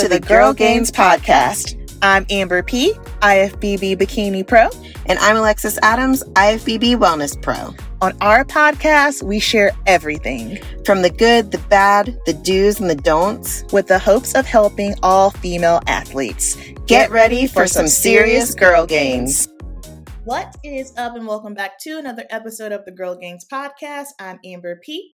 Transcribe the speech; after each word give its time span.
to 0.00 0.08
the 0.08 0.18
Girl 0.18 0.52
Gainz 0.52 0.90
Podcast. 0.90 1.80
I'm 2.02 2.26
Amber 2.28 2.64
P, 2.64 2.94
IFBB 3.20 3.96
Bikini 3.96 4.44
Pro. 4.44 4.68
And 5.06 5.20
I'm 5.20 5.36
Alexis 5.36 5.78
Adams, 5.82 6.24
IFBB 6.32 6.96
Wellness 6.96 7.40
Pro. 7.40 7.72
On 8.02 8.12
our 8.20 8.44
podcast, 8.44 9.22
we 9.22 9.38
share 9.38 9.70
everything 9.86 10.58
from 10.84 11.02
the 11.02 11.10
good, 11.10 11.52
the 11.52 11.58
bad, 11.68 12.18
the 12.26 12.32
do's, 12.32 12.80
and 12.80 12.90
the 12.90 12.96
don'ts 12.96 13.64
with 13.72 13.86
the 13.86 14.00
hopes 14.00 14.34
of 14.34 14.46
helping 14.46 14.96
all 15.04 15.30
female 15.30 15.80
athletes. 15.86 16.56
Get 16.86 17.10
ready 17.10 17.46
for 17.46 17.68
some 17.68 17.86
serious 17.86 18.52
girl 18.52 18.86
gains. 18.86 19.48
What 20.24 20.56
is 20.64 20.92
up, 20.96 21.14
and 21.14 21.28
welcome 21.28 21.54
back 21.54 21.78
to 21.82 21.98
another 21.98 22.24
episode 22.30 22.72
of 22.72 22.84
the 22.84 22.90
Girl 22.90 23.16
Gainz 23.16 23.46
Podcast. 23.46 24.08
I'm 24.18 24.40
Amber 24.44 24.80
P. 24.82 25.14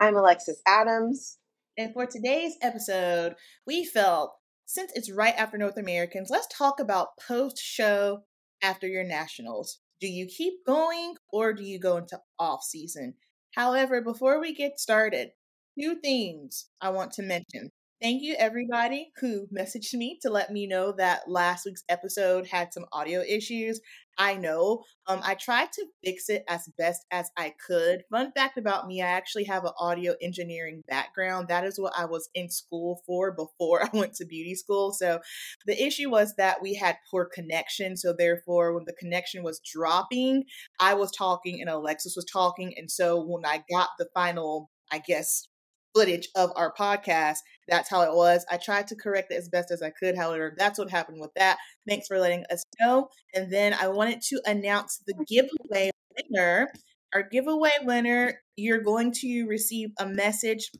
I'm 0.00 0.16
Alexis 0.16 0.62
Adams. 0.66 1.37
And 1.78 1.92
for 1.92 2.06
today's 2.06 2.56
episode, 2.60 3.36
we 3.64 3.84
felt 3.84 4.32
since 4.66 4.90
it's 4.96 5.12
right 5.12 5.34
after 5.38 5.56
North 5.56 5.76
Americans, 5.76 6.28
let's 6.28 6.48
talk 6.48 6.80
about 6.80 7.16
post 7.26 7.56
show 7.56 8.24
after 8.60 8.88
your 8.88 9.04
nationals. 9.04 9.78
Do 10.00 10.08
you 10.08 10.26
keep 10.26 10.54
going 10.66 11.14
or 11.32 11.52
do 11.52 11.62
you 11.62 11.78
go 11.78 11.96
into 11.96 12.18
off 12.36 12.64
season? 12.64 13.14
However, 13.54 14.02
before 14.02 14.40
we 14.40 14.52
get 14.52 14.80
started, 14.80 15.30
two 15.78 15.94
things 15.94 16.66
I 16.80 16.90
want 16.90 17.12
to 17.12 17.22
mention. 17.22 17.70
Thank 18.02 18.22
you, 18.22 18.34
everybody 18.36 19.12
who 19.20 19.46
messaged 19.46 19.94
me 19.94 20.18
to 20.22 20.30
let 20.30 20.52
me 20.52 20.66
know 20.66 20.92
that 20.98 21.30
last 21.30 21.64
week's 21.64 21.84
episode 21.88 22.48
had 22.48 22.72
some 22.72 22.86
audio 22.92 23.20
issues. 23.20 23.80
I 24.18 24.34
know. 24.34 24.82
Um, 25.06 25.20
I 25.22 25.34
tried 25.34 25.70
to 25.72 25.86
fix 26.04 26.28
it 26.28 26.42
as 26.48 26.68
best 26.76 27.06
as 27.12 27.30
I 27.36 27.54
could. 27.64 28.02
Fun 28.10 28.32
fact 28.32 28.58
about 28.58 28.88
me, 28.88 29.00
I 29.00 29.06
actually 29.06 29.44
have 29.44 29.64
an 29.64 29.70
audio 29.78 30.14
engineering 30.20 30.82
background. 30.88 31.46
That 31.48 31.64
is 31.64 31.78
what 31.78 31.92
I 31.96 32.04
was 32.04 32.28
in 32.34 32.50
school 32.50 33.00
for 33.06 33.30
before 33.30 33.84
I 33.84 33.90
went 33.92 34.14
to 34.14 34.26
beauty 34.26 34.56
school. 34.56 34.92
So 34.92 35.20
the 35.66 35.80
issue 35.80 36.10
was 36.10 36.34
that 36.36 36.60
we 36.60 36.74
had 36.74 36.96
poor 37.08 37.28
connection. 37.32 37.96
So 37.96 38.12
therefore, 38.12 38.74
when 38.74 38.84
the 38.86 38.92
connection 38.94 39.44
was 39.44 39.60
dropping, 39.60 40.44
I 40.80 40.94
was 40.94 41.12
talking 41.12 41.60
and 41.60 41.70
Alexis 41.70 42.16
was 42.16 42.24
talking. 42.24 42.74
And 42.76 42.90
so 42.90 43.24
when 43.24 43.46
I 43.46 43.62
got 43.70 43.90
the 43.98 44.08
final, 44.14 44.68
I 44.90 44.98
guess, 44.98 45.46
footage 45.94 46.28
of 46.36 46.50
our 46.56 46.72
podcast. 46.72 47.38
That's 47.68 47.90
how 47.90 48.02
it 48.02 48.14
was. 48.14 48.44
I 48.50 48.56
tried 48.56 48.88
to 48.88 48.96
correct 48.96 49.32
it 49.32 49.36
as 49.36 49.48
best 49.48 49.70
as 49.70 49.82
I 49.82 49.90
could. 49.90 50.16
However, 50.16 50.54
that's 50.56 50.78
what 50.78 50.90
happened 50.90 51.20
with 51.20 51.32
that. 51.36 51.58
Thanks 51.88 52.06
for 52.06 52.18
letting 52.18 52.44
us 52.50 52.62
know. 52.80 53.08
And 53.34 53.52
then 53.52 53.74
I 53.74 53.88
wanted 53.88 54.20
to 54.28 54.40
announce 54.46 55.02
the 55.06 55.14
giveaway 55.26 55.90
winner. 56.16 56.68
Our 57.14 57.22
giveaway 57.22 57.70
winner, 57.82 58.40
you're 58.56 58.82
going 58.82 59.12
to 59.20 59.46
receive 59.46 59.90
a 59.98 60.06
message 60.06 60.70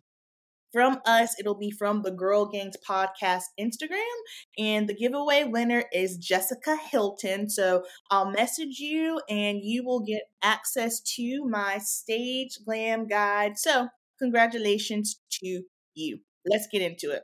from 0.73 1.01
us. 1.07 1.35
It'll 1.39 1.59
be 1.59 1.71
from 1.71 2.03
the 2.03 2.11
Girl 2.11 2.51
Gainz 2.51 2.75
Podcast 2.87 3.45
Instagram. 3.59 4.03
And 4.59 4.89
the 4.89 4.95
giveaway 4.95 5.45
winner 5.45 5.85
is 5.93 6.17
Jessica 6.17 6.77
Hilton. 6.91 7.49
So 7.49 7.85
I'll 8.11 8.31
message 8.31 8.79
you 8.79 9.21
and 9.29 9.61
you 9.63 9.85
will 9.85 10.01
get 10.01 10.23
access 10.43 11.01
to 11.17 11.45
my 11.49 11.79
stage 11.79 12.59
glam 12.65 13.07
guide. 13.07 13.59
So 13.59 13.89
Congratulations 14.21 15.21
to 15.43 15.63
you. 15.95 16.21
Let's 16.47 16.67
get 16.71 16.83
into 16.83 17.11
it. 17.11 17.23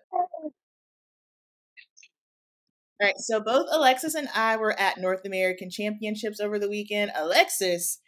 All 3.01 3.07
right, 3.09 3.19
so 3.19 3.41
both 3.41 3.67
Alexis 3.71 4.15
and 4.15 4.29
I 4.35 4.57
were 4.57 4.79
at 4.79 4.99
North 4.99 5.25
American 5.25 5.69
Championships 5.71 6.41
over 6.41 6.59
the 6.59 6.69
weekend. 6.69 7.11
Alexis 7.15 7.99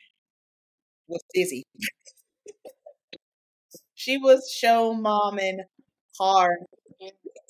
was 1.08 1.22
busy. 1.34 1.64
she 3.94 4.18
was 4.18 4.50
show 4.50 4.92
mom 4.94 5.38
and 5.38 5.62
hard. 6.18 6.58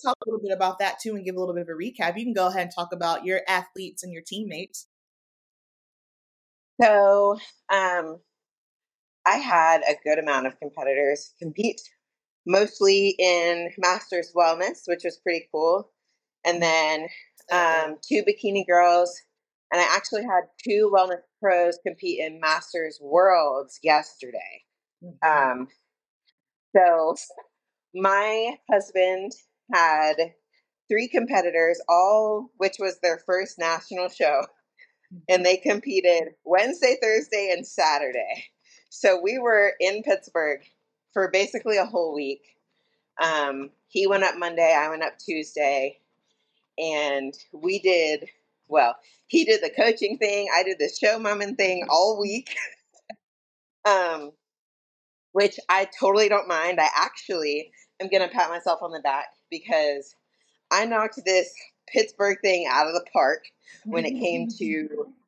Talk 0.03 0.16
a 0.27 0.31
little 0.31 0.43
bit 0.43 0.55
about 0.55 0.78
that 0.78 0.99
too 1.00 1.15
and 1.16 1.25
give 1.25 1.37
a 1.37 1.41
little 1.41 1.55
bit 1.55 1.62
of 1.62 1.69
a 1.69 1.72
recap. 1.72 2.16
You 2.19 2.25
can 2.25 2.34
go 2.34 2.49
ahead 2.49 2.62
and 2.62 2.72
talk 2.75 2.93
about 2.93 3.25
your 3.25 3.43
athletes 3.49 4.03
and 4.03 4.12
your 4.12 4.22
teammates. 4.27 4.87
So, 6.81 7.39
um, 7.72 8.21
I 9.26 9.37
had 9.38 9.82
a 9.82 9.97
good 10.04 10.19
amount 10.19 10.47
of 10.47 10.59
competitors 10.60 11.34
compete, 11.41 11.81
mostly 12.47 13.16
in 13.19 13.70
Masters 13.76 14.32
Wellness, 14.34 14.82
which 14.87 15.03
was 15.04 15.19
pretty 15.19 15.48
cool. 15.53 15.91
And 16.44 16.62
then 16.62 17.09
um, 17.50 17.97
two 18.06 18.22
bikini 18.22 18.65
girls. 18.66 19.20
And 19.72 19.81
I 19.81 19.97
actually 19.97 20.22
had 20.22 20.44
two 20.65 20.92
wellness 20.94 21.22
pros 21.42 21.78
compete 21.84 22.20
in 22.20 22.38
Masters 22.41 23.00
Worlds 23.03 23.81
yesterday. 23.82 24.62
Mm-hmm. 25.03 25.60
Um, 25.60 25.69
so 26.75 27.16
my 27.92 28.56
husband 28.70 29.32
had 29.75 30.15
three 30.88 31.09
competitors, 31.09 31.81
all 31.88 32.50
which 32.59 32.76
was 32.78 33.00
their 33.00 33.19
first 33.26 33.59
national 33.59 34.09
show. 34.09 34.42
And 35.28 35.44
they 35.44 35.56
competed 35.56 36.34
Wednesday, 36.44 36.97
Thursday, 37.03 37.53
and 37.56 37.66
Saturday. 37.66 38.44
So 38.99 39.21
we 39.21 39.39
were 39.39 39.75
in 39.79 40.03
Pittsburgh 40.03 40.61
for 41.12 41.31
basically 41.31 41.77
a 41.77 41.84
whole 41.84 42.15
week. 42.15 42.41
Um, 43.23 43.71
he 43.89 44.07
went 44.07 44.25
up 44.25 44.39
Monday, 44.39 44.75
I 44.75 44.89
went 44.89 45.03
up 45.03 45.19
Tuesday, 45.19 45.99
and 46.79 47.34
we 47.53 47.79
did 47.79 48.29
well. 48.69 48.97
He 49.27 49.45
did 49.45 49.62
the 49.62 49.71
coaching 49.71 50.17
thing, 50.17 50.49
I 50.55 50.62
did 50.62 50.79
the 50.79 50.89
show 50.89 51.19
moment 51.19 51.59
thing 51.59 51.87
all 51.91 52.19
week. 52.19 52.57
um, 53.84 54.33
which 55.33 55.61
I 55.69 55.89
totally 56.01 56.31
don't 56.31 56.49
mind. 56.49 56.81
I 56.81 56.89
actually 56.97 57.73
am 58.01 58.09
gonna 58.09 58.28
pat 58.28 58.49
myself 58.49 58.83
on 58.83 58.93
the 58.93 59.01
back 59.01 59.27
because 59.51 60.15
I 60.71 60.87
knocked 60.87 61.21
this 61.27 61.53
Pittsburgh 61.87 62.39
thing 62.41 62.67
out 62.67 62.87
of 62.87 62.95
the 62.95 63.05
park 63.13 63.45
when 63.84 64.07
it 64.07 64.19
came 64.19 64.49
to 64.59 65.13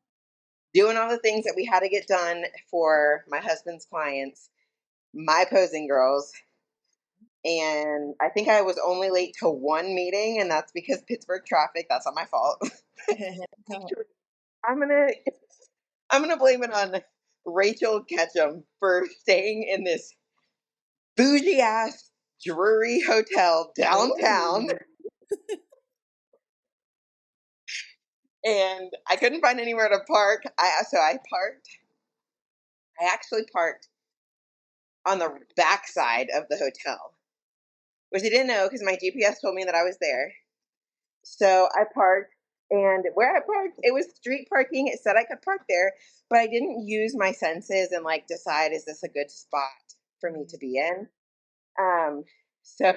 doing 0.74 0.96
all 0.96 1.08
the 1.08 1.18
things 1.18 1.44
that 1.44 1.54
we 1.56 1.64
had 1.64 1.80
to 1.80 1.88
get 1.88 2.06
done 2.06 2.44
for 2.70 3.24
my 3.28 3.38
husband's 3.38 3.86
clients, 3.86 4.50
my 5.14 5.44
posing 5.48 5.88
girls. 5.88 6.32
And 7.44 8.14
I 8.20 8.28
think 8.28 8.48
I 8.48 8.62
was 8.62 8.80
only 8.84 9.10
late 9.10 9.36
to 9.40 9.48
one 9.48 9.94
meeting, 9.94 10.40
and 10.40 10.50
that's 10.50 10.72
because 10.72 11.02
Pittsburgh 11.06 11.42
traffic. 11.46 11.86
That's 11.88 12.06
not 12.06 12.14
my 12.14 12.26
fault. 12.26 12.60
I'm 14.68 14.80
gonna 14.80 15.08
I'm 16.10 16.20
gonna 16.20 16.36
blame 16.36 16.62
it 16.62 16.72
on 16.72 17.00
Rachel 17.46 18.02
Ketchum 18.02 18.64
for 18.80 19.06
staying 19.20 19.68
in 19.68 19.84
this 19.84 20.12
bougie 21.16 21.60
ass 21.60 22.10
Drury 22.44 23.00
hotel 23.00 23.72
downtown 23.76 24.68
and 28.44 28.90
I 29.08 29.16
couldn't 29.16 29.40
find 29.40 29.60
anywhere 29.60 29.88
to 29.88 30.00
park. 30.06 30.44
I 30.58 30.82
so 30.88 30.98
I 30.98 31.18
parked. 31.30 31.68
I 33.00 33.06
actually 33.12 33.44
parked 33.52 33.88
on 35.06 35.18
the 35.18 35.30
back 35.56 35.86
side 35.86 36.28
of 36.34 36.44
the 36.48 36.56
hotel, 36.56 37.14
which 38.10 38.22
I 38.22 38.28
didn't 38.28 38.48
know 38.48 38.66
because 38.66 38.82
my 38.84 38.96
GPS 38.96 39.40
told 39.40 39.54
me 39.54 39.64
that 39.64 39.74
I 39.74 39.84
was 39.84 39.98
there. 40.00 40.32
So 41.24 41.68
I 41.74 41.84
parked, 41.92 42.34
and 42.70 43.04
where 43.14 43.36
I 43.36 43.40
parked, 43.40 43.80
it 43.82 43.94
was 43.94 44.14
street 44.14 44.48
parking. 44.48 44.88
It 44.88 45.00
said 45.00 45.16
I 45.16 45.24
could 45.24 45.42
park 45.42 45.62
there, 45.68 45.92
but 46.30 46.38
I 46.38 46.46
didn't 46.46 46.86
use 46.86 47.14
my 47.16 47.32
senses 47.32 47.92
and 47.92 48.04
like 48.04 48.26
decide 48.26 48.72
is 48.72 48.84
this 48.84 49.02
a 49.02 49.08
good 49.08 49.30
spot 49.30 49.62
for 50.20 50.30
me 50.30 50.44
to 50.48 50.58
be 50.58 50.78
in. 50.78 51.08
Um, 51.78 52.24
so 52.62 52.94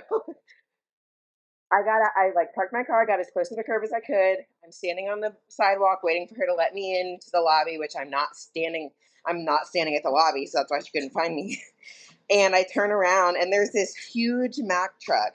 I 1.71 1.83
got 1.83 2.01
I 2.17 2.31
like 2.35 2.53
parked 2.53 2.73
my 2.73 2.83
car, 2.83 3.05
got 3.05 3.19
as 3.19 3.29
close 3.31 3.47
to 3.49 3.55
the 3.55 3.63
curb 3.63 3.83
as 3.83 3.93
I 3.93 4.01
could. 4.01 4.45
I'm 4.63 4.71
standing 4.71 5.07
on 5.07 5.21
the 5.21 5.33
sidewalk 5.47 6.01
waiting 6.03 6.27
for 6.27 6.35
her 6.35 6.45
to 6.47 6.53
let 6.53 6.73
me 6.73 6.99
into 6.99 7.27
the 7.31 7.39
lobby, 7.39 7.77
which 7.77 7.93
I'm 7.97 8.09
not 8.09 8.35
standing 8.35 8.91
I'm 9.25 9.45
not 9.45 9.67
standing 9.67 9.95
at 9.95 10.03
the 10.03 10.09
lobby, 10.09 10.45
so 10.47 10.57
that's 10.57 10.71
why 10.71 10.79
she 10.79 10.91
couldn't 10.91 11.13
find 11.13 11.35
me. 11.35 11.61
and 12.29 12.55
I 12.55 12.63
turn 12.63 12.91
around 12.91 13.37
and 13.37 13.53
there's 13.53 13.71
this 13.71 13.95
huge 13.95 14.57
Mack 14.57 14.99
truck 14.99 15.33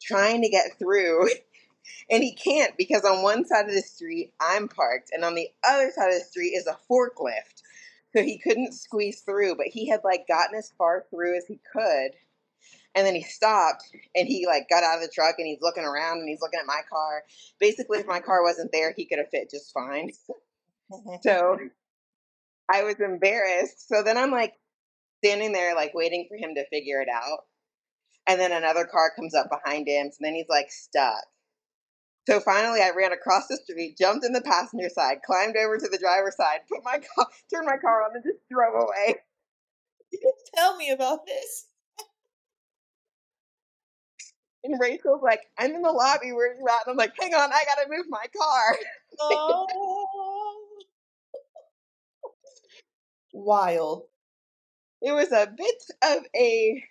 trying 0.00 0.42
to 0.42 0.48
get 0.48 0.78
through. 0.78 1.28
And 2.08 2.22
he 2.22 2.34
can't 2.34 2.74
because 2.78 3.04
on 3.04 3.22
one 3.22 3.44
side 3.44 3.66
of 3.66 3.74
the 3.74 3.82
street 3.82 4.32
I'm 4.40 4.68
parked 4.68 5.10
and 5.12 5.22
on 5.22 5.34
the 5.34 5.48
other 5.62 5.90
side 5.90 6.08
of 6.08 6.14
the 6.14 6.24
street 6.24 6.52
is 6.52 6.66
a 6.66 6.78
forklift. 6.90 7.62
So 8.14 8.22
he 8.22 8.38
couldn't 8.38 8.72
squeeze 8.72 9.20
through, 9.20 9.56
but 9.56 9.66
he 9.66 9.88
had 9.88 10.00
like 10.02 10.26
gotten 10.26 10.56
as 10.56 10.72
far 10.78 11.04
through 11.10 11.36
as 11.36 11.46
he 11.46 11.60
could 11.72 12.12
and 12.94 13.06
then 13.06 13.14
he 13.14 13.22
stopped 13.22 13.84
and 14.14 14.28
he 14.28 14.46
like 14.46 14.68
got 14.68 14.84
out 14.84 14.96
of 14.96 15.02
the 15.02 15.12
truck 15.12 15.34
and 15.38 15.46
he's 15.46 15.60
looking 15.60 15.84
around 15.84 16.18
and 16.18 16.28
he's 16.28 16.40
looking 16.40 16.60
at 16.60 16.66
my 16.66 16.80
car. 16.88 17.22
Basically, 17.58 17.98
if 17.98 18.06
my 18.06 18.20
car 18.20 18.42
wasn't 18.42 18.70
there, 18.72 18.92
he 18.96 19.06
could 19.06 19.18
have 19.18 19.30
fit 19.30 19.50
just 19.50 19.72
fine. 19.72 20.10
so 21.22 21.58
I 22.70 22.82
was 22.84 23.00
embarrassed. 23.00 23.88
So 23.88 24.02
then 24.02 24.16
I'm 24.16 24.30
like 24.30 24.54
standing 25.24 25.52
there, 25.52 25.74
like 25.74 25.92
waiting 25.94 26.26
for 26.28 26.36
him 26.36 26.54
to 26.54 26.68
figure 26.68 27.00
it 27.00 27.08
out. 27.12 27.40
And 28.26 28.40
then 28.40 28.52
another 28.52 28.84
car 28.84 29.12
comes 29.14 29.34
up 29.34 29.50
behind 29.50 29.88
him. 29.88 30.10
So 30.10 30.18
then 30.20 30.34
he's 30.34 30.48
like 30.48 30.70
stuck. 30.70 31.24
So 32.26 32.40
finally, 32.40 32.80
I 32.80 32.90
ran 32.96 33.12
across 33.12 33.48
the 33.48 33.58
street, 33.58 33.98
jumped 33.98 34.24
in 34.24 34.32
the 34.32 34.40
passenger 34.40 34.88
side, 34.88 35.18
climbed 35.26 35.56
over 35.56 35.76
to 35.76 35.88
the 35.88 35.98
driver's 35.98 36.36
side, 36.36 36.60
put 36.70 36.82
my 36.82 36.98
car, 37.14 37.26
turned 37.52 37.66
my 37.66 37.76
car 37.76 38.02
on, 38.02 38.12
and 38.14 38.24
just 38.24 38.48
drove 38.50 38.74
away. 38.74 39.16
You 40.10 40.20
didn't 40.20 40.48
tell 40.54 40.76
me 40.76 40.90
about 40.90 41.26
this. 41.26 41.66
And 44.64 44.80
Rachel's 44.80 45.22
like, 45.22 45.42
I'm 45.58 45.74
in 45.74 45.82
the 45.82 45.92
lobby. 45.92 46.32
Where 46.32 46.54
you 46.54 46.66
at? 46.68 46.86
And 46.86 46.92
I'm 46.92 46.96
like, 46.96 47.12
hang 47.20 47.34
on, 47.34 47.52
I 47.52 47.64
gotta 47.66 47.86
move 47.88 48.06
my 48.08 48.24
car. 48.36 48.76
Oh. 49.20 49.66
Wild. 53.32 54.04
It 55.02 55.12
was 55.12 55.30
a 55.32 55.46
bit 55.54 55.84
of 56.02 56.24
a 56.34 56.82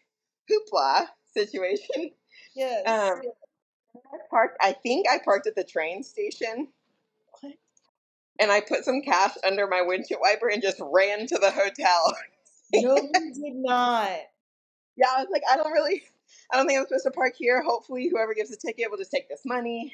hoopla 0.50 1.08
situation. 1.34 2.12
Yes. 2.56 2.88
Um, 2.88 3.22
I 3.96 4.18
parked. 4.30 4.58
I 4.62 4.74
think 4.74 5.08
I 5.10 5.18
parked 5.24 5.48
at 5.48 5.56
the 5.56 5.64
train 5.64 6.04
station. 6.04 6.68
What? 7.42 7.54
And 8.40 8.52
I 8.52 8.62
put 8.62 8.86
some 8.86 9.02
cash 9.02 9.32
under 9.46 9.68
my 9.68 9.82
windshield 9.82 10.22
wiper 10.22 10.48
and 10.50 10.62
just 10.62 10.80
ran 10.80 11.26
to 11.28 11.38
the 11.40 11.52
hotel. 11.52 12.14
no, 12.74 12.96
you 13.14 13.34
did 13.34 13.56
not. 13.56 14.12
Yeah, 14.96 15.08
I 15.18 15.22
was 15.22 15.30
like, 15.32 15.42
I 15.50 15.58
don't 15.58 15.72
really, 15.72 16.04
I 16.52 16.58
don't 16.58 16.68
think 16.68 16.80
I'm 16.80 16.86
supposed 16.86 17.06
to 17.06 17.12
park 17.12 17.34
here. 17.38 17.62
Hopefully, 17.62 18.10
whoever 18.12 18.34
gives 18.34 18.50
the 18.50 18.58
ticket 18.58 18.90
will 18.92 18.98
just 18.98 19.12
take 19.12 19.30
this 19.30 19.42
money, 19.46 19.94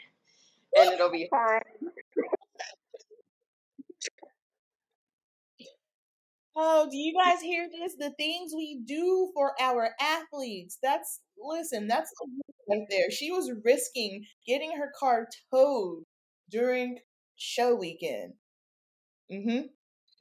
and 0.75 0.91
it'll 0.91 1.11
be 1.11 1.27
fine. 1.29 1.61
Oh, 6.61 6.87
do 6.91 6.97
you 6.97 7.13
guys 7.13 7.41
hear 7.41 7.69
this? 7.71 7.95
The 7.95 8.11
things 8.17 8.51
we 8.53 8.81
do 8.85 9.31
for 9.33 9.53
our 9.61 9.91
athletes. 10.01 10.77
That's 10.83 11.21
listen, 11.41 11.87
that's 11.87 12.11
right 12.69 12.81
there. 12.89 13.09
She 13.11 13.31
was 13.31 13.51
risking 13.63 14.25
getting 14.45 14.75
her 14.77 14.91
car 14.99 15.29
towed 15.51 16.03
during 16.49 16.99
show 17.37 17.75
weekend. 17.75 18.33
Mm-hmm. 19.31 19.67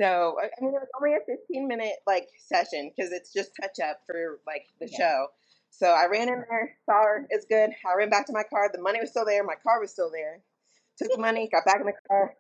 So 0.01 0.37
I 0.41 0.65
mean, 0.65 0.75
it 0.75 0.81
was 0.81 0.89
only 1.01 1.17
a 1.17 1.19
15 1.27 1.67
minute 1.67 1.95
like 2.07 2.29
session 2.39 2.93
because 2.97 3.11
it's 3.11 3.33
just 3.33 3.51
touch 3.61 3.81
up 3.85 4.03
for 4.07 4.39
like 4.47 4.67
the 4.79 4.89
Yeah. 4.93 4.97
show. 4.99 5.27
So 5.79 5.87
I 5.89 6.07
ran 6.07 6.29
in 6.29 6.45
there, 6.51 6.77
saw 6.87 7.03
her, 7.05 7.27
it's 7.31 7.47
good. 7.47 7.71
I 7.87 7.97
ran 7.97 8.11
back 8.11 8.27
to 8.27 8.33
my 8.33 8.43
car. 8.45 8.69
The 8.73 8.83
money 8.83 9.01
was 9.01 9.11
still 9.11 9.25
there. 9.25 9.45
My 9.45 9.55
car 9.63 9.81
was 9.81 9.93
still 9.93 10.11
there. 10.11 10.41
Took 10.99 11.13
the 11.13 11.19
money, 11.23 11.49
got 11.53 11.65
back 11.65 11.81
in 11.81 11.87
the 11.87 11.93
car, 12.09 12.35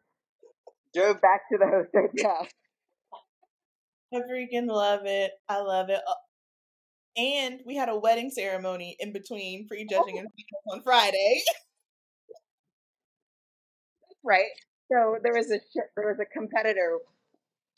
drove 0.95 1.21
back 1.21 1.43
to 1.53 1.59
the 1.59 1.67
hotel. 1.67 2.11
Yeah, 4.13 4.21
I 4.21 4.23
freaking 4.23 4.69
love 4.69 5.03
it. 5.05 5.33
I 5.49 5.61
love 5.61 5.91
it. 5.91 6.01
Uh, 6.07 6.15
And 7.17 7.61
we 7.67 7.77
had 7.77 7.89
a 7.89 7.99
wedding 7.99 8.31
ceremony 8.31 8.97
in 9.01 9.13
between 9.13 9.67
prejudging 9.69 10.19
and 10.19 10.29
on 10.73 10.83
Friday. 10.83 11.43
Right. 14.25 14.51
So 14.93 15.19
there 15.23 15.33
was 15.35 15.51
a 15.51 15.59
there 15.97 16.09
was 16.09 16.19
a 16.21 16.25
competitor, 16.27 16.99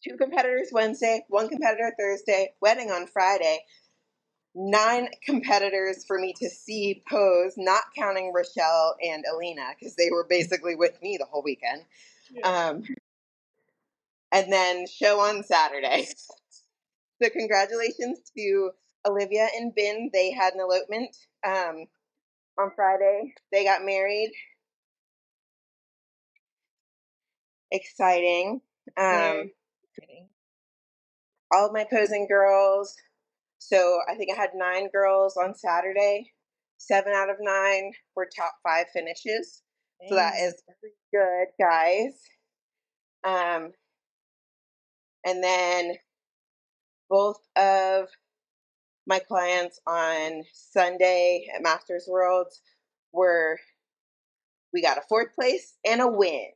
two 0.06 0.16
competitors 0.16 0.70
Wednesday, 0.72 1.24
one 1.28 1.48
competitor 1.48 1.92
Thursday, 1.98 2.54
wedding 2.60 2.90
on 2.90 3.06
Friday. 3.06 3.60
Nine 4.54 5.08
competitors 5.24 6.04
for 6.04 6.18
me 6.18 6.34
to 6.40 6.48
see 6.48 7.02
pose, 7.08 7.54
not 7.56 7.82
counting 7.96 8.32
Rochelle 8.34 8.96
and 9.00 9.24
Alina 9.32 9.74
because 9.78 9.94
they 9.94 10.10
were 10.10 10.26
basically 10.28 10.74
with 10.74 11.00
me 11.00 11.16
the 11.18 11.26
whole 11.26 11.42
weekend. 11.42 11.84
Um, 12.42 12.84
and 14.32 14.52
then 14.52 14.86
show 14.86 15.20
on 15.20 15.44
Saturday. 15.44 16.08
so 17.22 17.28
congratulations 17.30 18.18
to 18.36 18.70
Olivia 19.06 19.48
and 19.56 19.74
Ben. 19.74 20.10
They 20.12 20.32
had 20.32 20.54
an 20.54 20.60
elopement 20.60 21.16
um, 21.46 21.86
on 22.58 22.70
Friday. 22.74 23.34
They 23.52 23.64
got 23.64 23.84
married. 23.84 24.32
Exciting. 27.70 28.60
Um, 28.96 29.50
all 31.52 31.66
of 31.66 31.72
my 31.72 31.84
posing 31.90 32.26
girls. 32.28 32.96
So 33.60 34.00
I 34.10 34.16
think 34.16 34.30
I 34.32 34.40
had 34.40 34.50
nine 34.54 34.88
girls 34.92 35.36
on 35.36 35.54
Saturday. 35.54 36.32
Seven 36.78 37.12
out 37.14 37.30
of 37.30 37.36
nine 37.40 37.92
were 38.16 38.28
top 38.36 38.54
five 38.66 38.86
finishes. 38.92 39.62
So 40.08 40.14
that 40.14 40.34
is 40.40 40.60
pretty 40.80 40.94
good, 41.12 41.48
guys. 41.62 42.14
Um, 43.22 43.72
and 45.26 45.44
then 45.44 45.92
both 47.10 47.36
of 47.54 48.08
my 49.06 49.18
clients 49.18 49.78
on 49.86 50.42
Sunday 50.54 51.46
at 51.54 51.62
Masters 51.62 52.06
Worlds 52.08 52.62
were 53.12 53.58
we 54.72 54.80
got 54.80 54.96
a 54.98 55.02
fourth 55.08 55.34
place 55.34 55.74
and 55.84 56.00
a 56.00 56.08
win. 56.08 56.46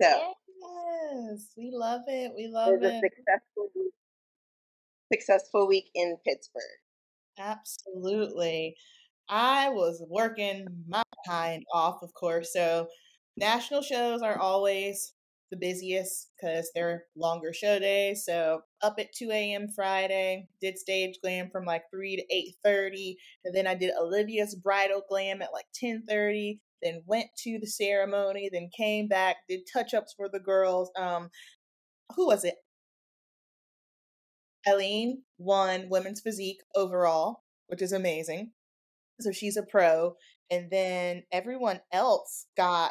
So 0.00 0.34
Yes, 0.62 1.48
we 1.56 1.70
love 1.72 2.02
it. 2.06 2.32
We 2.36 2.46
love 2.46 2.68
it 2.68 2.70
love 2.72 2.80
was 2.80 2.92
a 2.92 2.94
it. 2.96 3.00
successful 3.02 3.68
week, 3.74 3.92
successful 5.12 5.66
week 5.66 5.90
in 5.94 6.16
Pittsburgh. 6.26 6.62
Absolutely. 7.38 8.76
I 9.28 9.70
was 9.70 10.02
working 10.08 10.66
my 10.88 11.02
behind 11.24 11.64
off, 11.72 12.02
of 12.02 12.12
course. 12.14 12.52
So 12.52 12.88
national 13.36 13.82
shows 13.82 14.22
are 14.22 14.38
always 14.38 15.14
the 15.50 15.56
busiest 15.56 16.30
because 16.40 16.70
they're 16.74 17.04
longer 17.16 17.52
show 17.52 17.78
days. 17.78 18.24
So 18.24 18.62
up 18.82 18.96
at 18.98 19.12
2 19.14 19.30
a.m. 19.30 19.68
Friday, 19.74 20.48
did 20.60 20.78
stage 20.78 21.16
glam 21.22 21.50
from 21.50 21.64
like 21.64 21.84
3 21.90 22.16
to 22.16 22.34
8.30. 22.34 23.16
And 23.44 23.54
then 23.54 23.66
I 23.66 23.74
did 23.74 23.92
Olivia's 23.98 24.54
bridal 24.54 25.02
glam 25.08 25.42
at 25.42 25.52
like 25.52 25.66
10.30. 25.74 26.60
Then 26.82 27.02
went 27.06 27.28
to 27.44 27.58
the 27.58 27.66
ceremony, 27.66 28.50
then 28.52 28.68
came 28.76 29.08
back, 29.08 29.36
did 29.48 29.60
touch-ups 29.72 30.12
for 30.16 30.28
the 30.28 30.40
girls. 30.40 30.90
Um, 30.96 31.30
who 32.16 32.26
was 32.26 32.44
it? 32.44 32.56
Eileen 34.68 35.22
won 35.38 35.88
women's 35.88 36.20
physique 36.20 36.60
overall, 36.74 37.42
which 37.66 37.82
is 37.82 37.92
amazing. 37.92 38.52
So 39.20 39.32
she's 39.32 39.56
a 39.56 39.62
pro. 39.62 40.16
And 40.50 40.70
then 40.70 41.24
everyone 41.32 41.80
else 41.92 42.46
got 42.56 42.90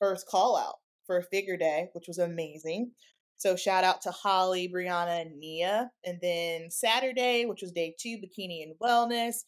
first 0.00 0.26
call 0.28 0.56
out 0.56 0.76
for 1.06 1.22
figure 1.22 1.56
day, 1.56 1.88
which 1.92 2.04
was 2.06 2.18
amazing. 2.18 2.92
So 3.36 3.56
shout 3.56 3.84
out 3.84 4.02
to 4.02 4.10
Holly, 4.10 4.68
Brianna, 4.72 5.22
and 5.22 5.38
Nia. 5.38 5.90
And 6.04 6.18
then 6.20 6.70
Saturday, 6.70 7.46
which 7.46 7.62
was 7.62 7.72
day 7.72 7.94
two, 7.98 8.18
bikini 8.18 8.62
and 8.62 8.74
wellness. 8.82 9.44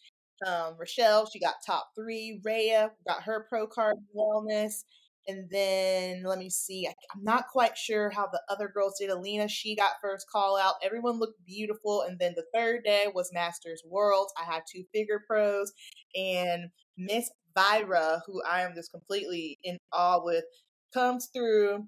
Um, 0.47 0.77
Rochelle, 0.79 1.29
she 1.29 1.41
got 1.41 1.57
top 1.67 1.91
three. 1.95 2.41
Rhea 2.45 2.91
got 3.07 3.25
her 3.25 3.47
pro 3.49 3.67
card 3.67 3.97
wellness. 4.17 4.85
And 5.31 5.49
then 5.51 6.25
let 6.25 6.39
me 6.39 6.51
see. 6.51 6.87
I, 6.89 6.95
I'm 7.15 7.23
not 7.23 7.49
quite 7.49 7.79
sure 7.79 8.11
how 8.11 8.27
the 8.27 8.41
other 8.49 8.69
girls 8.69 8.97
did. 8.99 9.11
Alina, 9.11 9.49
she 9.49 9.77
got 9.77 10.01
first 10.03 10.27
call 10.31 10.59
out. 10.59 10.75
Everyone 10.85 11.19
looked 11.19 11.45
beautiful. 11.47 12.03
And 12.03 12.19
then 12.19 12.35
the 12.37 12.45
third 12.53 12.83
day 12.85 13.07
was 13.15 13.31
Masters 13.33 13.83
Worlds. 13.87 14.33
I 14.41 14.45
had 14.45 14.63
two 14.71 14.85
figure 14.93 15.23
pros 15.27 15.73
and 16.17 16.71
Miss 16.99 17.31
Vira, 17.57 18.23
who 18.27 18.43
I 18.43 18.63
am 18.63 18.75
just 18.75 18.93
completely 18.93 19.59
in 19.63 19.79
awe 19.93 20.21
with, 20.23 20.45
comes 20.93 21.29
through. 21.33 21.87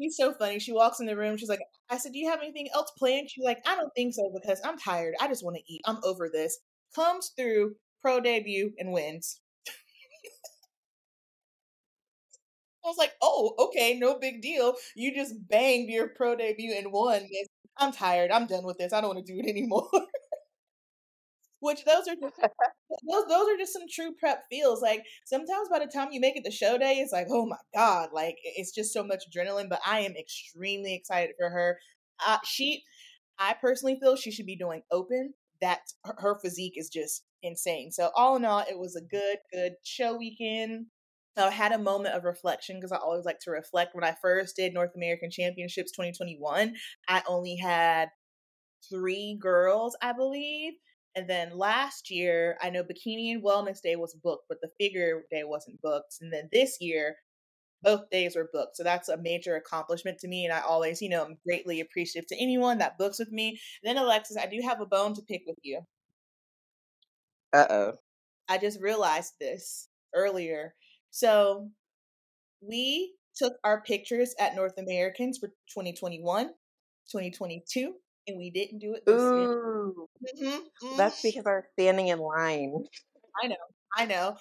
She's 0.00 0.16
so 0.16 0.32
funny. 0.34 0.58
She 0.58 0.72
walks 0.72 1.00
in 1.00 1.06
the 1.06 1.16
room. 1.16 1.36
She's 1.36 1.48
like, 1.48 1.60
I 1.90 1.98
said, 1.98 2.12
Do 2.12 2.18
you 2.18 2.28
have 2.30 2.40
anything 2.40 2.68
else 2.74 2.90
planned? 2.98 3.30
She's 3.30 3.44
like, 3.44 3.58
I 3.66 3.76
don't 3.76 3.92
think 3.94 4.14
so 4.14 4.30
because 4.34 4.60
I'm 4.64 4.78
tired. 4.78 5.14
I 5.20 5.28
just 5.28 5.44
want 5.44 5.56
to 5.56 5.72
eat. 5.72 5.82
I'm 5.84 5.98
over 6.02 6.28
this. 6.32 6.58
Comes 6.94 7.32
through, 7.36 7.76
pro 8.00 8.20
debut, 8.20 8.72
and 8.78 8.92
wins. 8.92 9.40
I 12.84 12.88
was 12.88 12.98
like, 12.98 13.12
oh, 13.22 13.54
okay, 13.58 13.98
no 13.98 14.18
big 14.18 14.42
deal. 14.42 14.74
You 14.94 15.14
just 15.14 15.34
banged 15.48 15.88
your 15.90 16.08
pro 16.08 16.36
debut 16.36 16.74
and 16.76 16.92
won. 16.92 17.26
I'm 17.78 17.92
tired. 17.92 18.30
I'm 18.30 18.46
done 18.46 18.64
with 18.64 18.78
this. 18.78 18.92
I 18.92 19.00
don't 19.00 19.14
want 19.14 19.26
to 19.26 19.32
do 19.32 19.38
it 19.40 19.48
anymore. 19.48 19.88
Which 21.60 21.84
those 21.84 22.06
are 22.08 22.14
just 22.16 22.36
those 23.10 23.24
those 23.28 23.48
are 23.48 23.56
just 23.56 23.72
some 23.72 23.88
true 23.90 24.12
prep 24.18 24.44
feels. 24.50 24.82
Like 24.82 25.04
sometimes 25.24 25.68
by 25.70 25.78
the 25.78 25.86
time 25.86 26.08
you 26.12 26.20
make 26.20 26.36
it 26.36 26.44
to 26.44 26.50
show 26.50 26.76
day, 26.76 26.94
it's 26.94 27.12
like, 27.12 27.26
oh 27.30 27.46
my 27.46 27.56
god, 27.74 28.10
like 28.12 28.36
it's 28.44 28.72
just 28.72 28.92
so 28.92 29.02
much 29.02 29.24
adrenaline. 29.30 29.68
But 29.70 29.80
I 29.86 30.00
am 30.00 30.14
extremely 30.16 30.94
excited 30.94 31.34
for 31.38 31.48
her. 31.50 31.78
Uh, 32.24 32.38
she, 32.44 32.82
I 33.38 33.54
personally 33.54 33.98
feel 34.00 34.16
she 34.16 34.30
should 34.30 34.46
be 34.46 34.56
doing 34.56 34.82
open. 34.90 35.34
That 35.60 35.80
her 36.18 36.38
physique 36.42 36.74
is 36.76 36.90
just 36.90 37.24
insane. 37.42 37.90
So 37.92 38.10
all 38.14 38.36
in 38.36 38.44
all, 38.44 38.60
it 38.60 38.78
was 38.78 38.96
a 38.96 39.00
good 39.00 39.38
good 39.52 39.74
show 39.84 40.16
weekend. 40.16 40.86
I 41.36 41.50
had 41.50 41.72
a 41.72 41.78
moment 41.78 42.14
of 42.14 42.24
reflection 42.24 42.76
because 42.76 42.92
I 42.92 42.96
always 42.96 43.24
like 43.24 43.40
to 43.40 43.50
reflect. 43.50 43.94
When 43.94 44.04
I 44.04 44.14
first 44.22 44.56
did 44.56 44.72
North 44.72 44.92
American 44.94 45.30
Championships 45.30 45.90
2021, 45.92 46.74
I 47.08 47.22
only 47.26 47.56
had 47.56 48.10
three 48.88 49.36
girls, 49.40 49.96
I 50.00 50.12
believe. 50.12 50.74
And 51.16 51.28
then 51.28 51.56
last 51.56 52.10
year, 52.10 52.56
I 52.60 52.70
know 52.70 52.82
Bikini 52.82 53.32
and 53.32 53.44
Wellness 53.44 53.80
Day 53.80 53.96
was 53.96 54.16
booked, 54.22 54.46
but 54.48 54.58
the 54.60 54.70
figure 54.80 55.22
day 55.30 55.44
wasn't 55.44 55.80
booked. 55.80 56.16
And 56.20 56.32
then 56.32 56.48
this 56.52 56.78
year, 56.80 57.16
both 57.82 58.10
days 58.10 58.34
were 58.34 58.50
booked. 58.52 58.76
So 58.76 58.82
that's 58.82 59.08
a 59.08 59.16
major 59.16 59.56
accomplishment 59.56 60.18
to 60.20 60.28
me. 60.28 60.44
And 60.44 60.52
I 60.52 60.60
always, 60.60 61.00
you 61.02 61.08
know, 61.08 61.24
I'm 61.24 61.38
greatly 61.46 61.80
appreciative 61.80 62.26
to 62.28 62.36
anyone 62.40 62.78
that 62.78 62.98
books 62.98 63.18
with 63.18 63.30
me. 63.30 63.60
And 63.82 63.96
then, 63.96 64.02
Alexis, 64.02 64.36
I 64.36 64.46
do 64.46 64.60
have 64.62 64.80
a 64.80 64.86
bone 64.86 65.14
to 65.14 65.22
pick 65.22 65.42
with 65.46 65.58
you. 65.62 65.80
Uh 67.52 67.66
oh. 67.70 67.92
I 68.48 68.58
just 68.58 68.80
realized 68.80 69.34
this 69.40 69.88
earlier. 70.14 70.74
So 71.14 71.70
we 72.60 73.14
took 73.36 73.54
our 73.62 73.82
pictures 73.82 74.34
at 74.40 74.56
North 74.56 74.78
Americans 74.78 75.38
for 75.38 75.46
2021, 75.72 76.48
2022, 77.08 77.94
and 78.26 78.36
we 78.36 78.50
didn't 78.50 78.80
do 78.80 78.94
it 78.94 79.04
this 79.06 79.22
year. 79.22 79.48
Ooh. 79.48 80.08
Mhm, 80.42 80.60
That's 80.96 81.20
mhm. 81.20 81.22
because 81.22 81.46
I 81.46 81.54
was 81.54 81.64
standing 81.78 82.08
in 82.08 82.18
line. 82.18 82.84
I 83.40 83.46
know. 83.46 83.56
I 83.96 84.06
know 84.06 84.36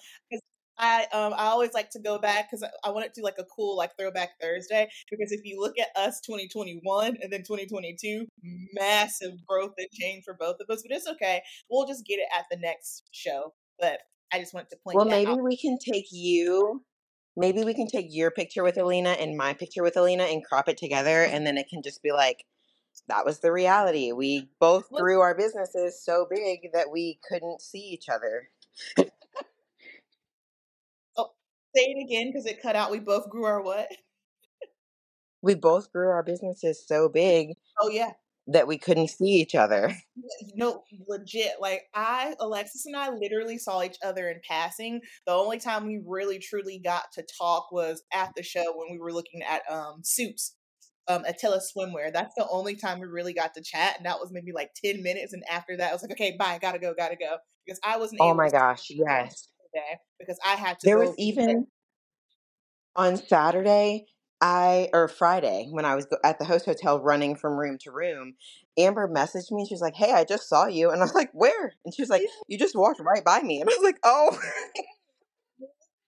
I 0.77 1.03
um 1.13 1.34
I 1.34 1.46
always 1.48 1.74
like 1.74 1.92
to 1.92 2.00
go 2.00 2.18
back 2.18 2.50
because 2.50 2.63
I, 2.63 2.70
I 2.89 2.92
want 2.92 3.06
to 3.06 3.12
do 3.20 3.24
like 3.24 3.38
a 3.38 3.46
cool 3.56 3.77
like 3.77 3.92
throwback 4.00 4.32
Thursday 4.42 4.89
because 5.12 5.32
if 5.32 5.42
you 5.44 5.60
look 5.60 5.77
at 5.77 5.89
us 5.96 6.20
2021 6.22 7.18
and 7.22 7.32
then 7.32 7.44
2022, 7.44 8.25
massive 8.74 9.34
growth 9.48 9.74
and 9.77 9.88
change 9.94 10.24
for 10.25 10.34
both 10.34 10.56
of 10.60 10.70
us. 10.74 10.82
But 10.82 10.96
it's 10.98 11.08
okay. 11.08 11.42
We'll 11.70 11.86
just 11.86 12.06
get 12.06 12.15
it 12.15 12.27
at 12.36 12.46
the 12.50 12.58
next 12.58 13.03
show. 13.12 13.53
But 13.80 14.00
I 14.33 14.39
just 14.39 14.53
wanted 14.53 14.71
to 14.71 14.77
point. 14.77 14.95
Well, 14.95 15.05
maybe 15.05 15.31
out. 15.31 15.43
we 15.43 15.55
can 15.55 15.77
take 15.77 16.07
you. 16.11 16.83
Maybe 17.37 17.63
we 17.63 17.73
can 17.73 17.87
take 17.87 18.07
your 18.09 18.31
picture 18.31 18.63
with 18.63 18.77
Alina 18.77 19.11
and 19.11 19.37
my 19.37 19.53
picture 19.53 19.83
with 19.83 19.95
Alina 19.95 20.23
and 20.23 20.43
crop 20.43 20.67
it 20.67 20.77
together, 20.77 21.23
and 21.31 21.45
then 21.45 21.57
it 21.57 21.67
can 21.69 21.83
just 21.83 22.01
be 22.01 22.11
like, 22.11 22.45
that 23.07 23.25
was 23.25 23.39
the 23.39 23.51
reality. 23.51 24.11
We 24.11 24.49
both 24.59 24.89
grew 24.91 25.21
our 25.21 25.35
businesses 25.35 26.03
so 26.03 26.27
big 26.29 26.71
that 26.73 26.91
we 26.91 27.19
couldn't 27.27 27.61
see 27.61 27.79
each 27.79 28.09
other. 28.09 28.49
Oh, 31.15 31.31
say 31.75 31.83
it 31.83 32.03
again 32.03 32.31
because 32.31 32.45
it 32.45 32.61
cut 32.61 32.75
out. 32.75 32.91
We 32.91 32.99
both 32.99 33.29
grew 33.29 33.45
our 33.45 33.61
what? 33.61 33.87
We 35.41 35.55
both 35.55 35.91
grew 35.91 36.09
our 36.09 36.23
businesses 36.23 36.87
so 36.87 37.09
big 37.09 37.55
Oh 37.79 37.89
yeah. 37.89 38.11
That 38.47 38.67
we 38.67 38.77
couldn't 38.77 39.09
see 39.09 39.25
each 39.41 39.55
other. 39.55 39.95
No, 40.55 40.83
legit. 41.07 41.53
Like 41.59 41.83
I, 41.95 42.35
Alexis 42.39 42.85
and 42.85 42.95
I 42.95 43.09
literally 43.09 43.57
saw 43.57 43.81
each 43.81 43.97
other 44.03 44.29
in 44.29 44.39
passing. 44.47 45.01
The 45.25 45.33
only 45.33 45.59
time 45.59 45.85
we 45.85 46.01
really 46.05 46.38
truly 46.39 46.79
got 46.83 47.05
to 47.13 47.25
talk 47.39 47.71
was 47.71 48.03
at 48.13 48.29
the 48.35 48.43
show 48.43 48.63
when 48.75 48.88
we 48.91 49.00
were 49.00 49.12
looking 49.12 49.41
at 49.41 49.62
um 49.71 50.01
suits. 50.03 50.55
Um, 51.07 51.23
Attila 51.25 51.59
Swimwear. 51.59 52.13
That's 52.13 52.33
the 52.38 52.47
only 52.50 52.75
time 52.75 53.00
we 53.00 53.07
really 53.07 53.33
got 53.33 53.53
to 53.55 53.63
chat, 53.63 53.97
and 53.97 54.05
that 54.05 54.19
was 54.19 54.29
maybe 54.31 54.51
like 54.53 54.69
ten 54.83 55.03
minutes. 55.03 55.33
And 55.33 55.43
after 55.51 55.75
that, 55.77 55.89
I 55.89 55.93
was 55.93 56.01
like, 56.01 56.12
"Okay, 56.12 56.35
bye, 56.38 56.59
gotta 56.62 56.79
go, 56.79 56.93
gotta 56.97 57.17
go," 57.17 57.38
because 57.65 57.79
I 57.83 57.97
wasn't. 57.97 58.21
Oh 58.21 58.27
able 58.27 58.35
my 58.35 58.47
to 58.47 58.53
gosh, 58.53 58.85
yes. 58.89 59.47
today 59.73 59.97
because 60.19 60.39
I 60.45 60.55
had 60.55 60.79
to. 60.79 60.85
There 60.85 61.00
was 61.00 61.13
even 61.17 61.67
on 62.95 63.17
Saturday, 63.17 64.05
I 64.43 64.89
or 64.93 65.09
Friday 65.09 65.69
when 65.71 65.85
I 65.85 65.95
was 65.95 66.05
go- 66.07 66.17
at 66.25 66.39
the 66.39 66.45
host 66.45 66.65
hotel 66.67 67.01
running 67.01 67.35
from 67.38 67.59
room 67.59 67.79
to 67.79 67.91
room. 67.91 68.35
Amber 68.77 69.09
messaged 69.09 69.51
me. 69.53 69.65
She 69.67 69.75
was 69.75 69.81
like, 69.81 69.95
"Hey, 69.95 70.13
I 70.13 70.25
just 70.25 70.50
saw 70.50 70.67
you," 70.67 70.91
and 70.91 71.01
I 71.01 71.05
was 71.05 71.15
like, 71.15 71.31
"Where?" 71.33 71.73
And 71.85 71.95
she 71.95 72.03
was 72.03 72.09
like, 72.12 72.23
"You 72.50 72.59
just 72.59 72.75
walked 72.77 73.01
right 73.01 73.25
by 73.25 73.41
me," 73.41 73.62
and 73.62 73.69
I 73.69 73.73
was 73.73 73.83
like, 73.85 74.00
"Oh." 74.03 74.39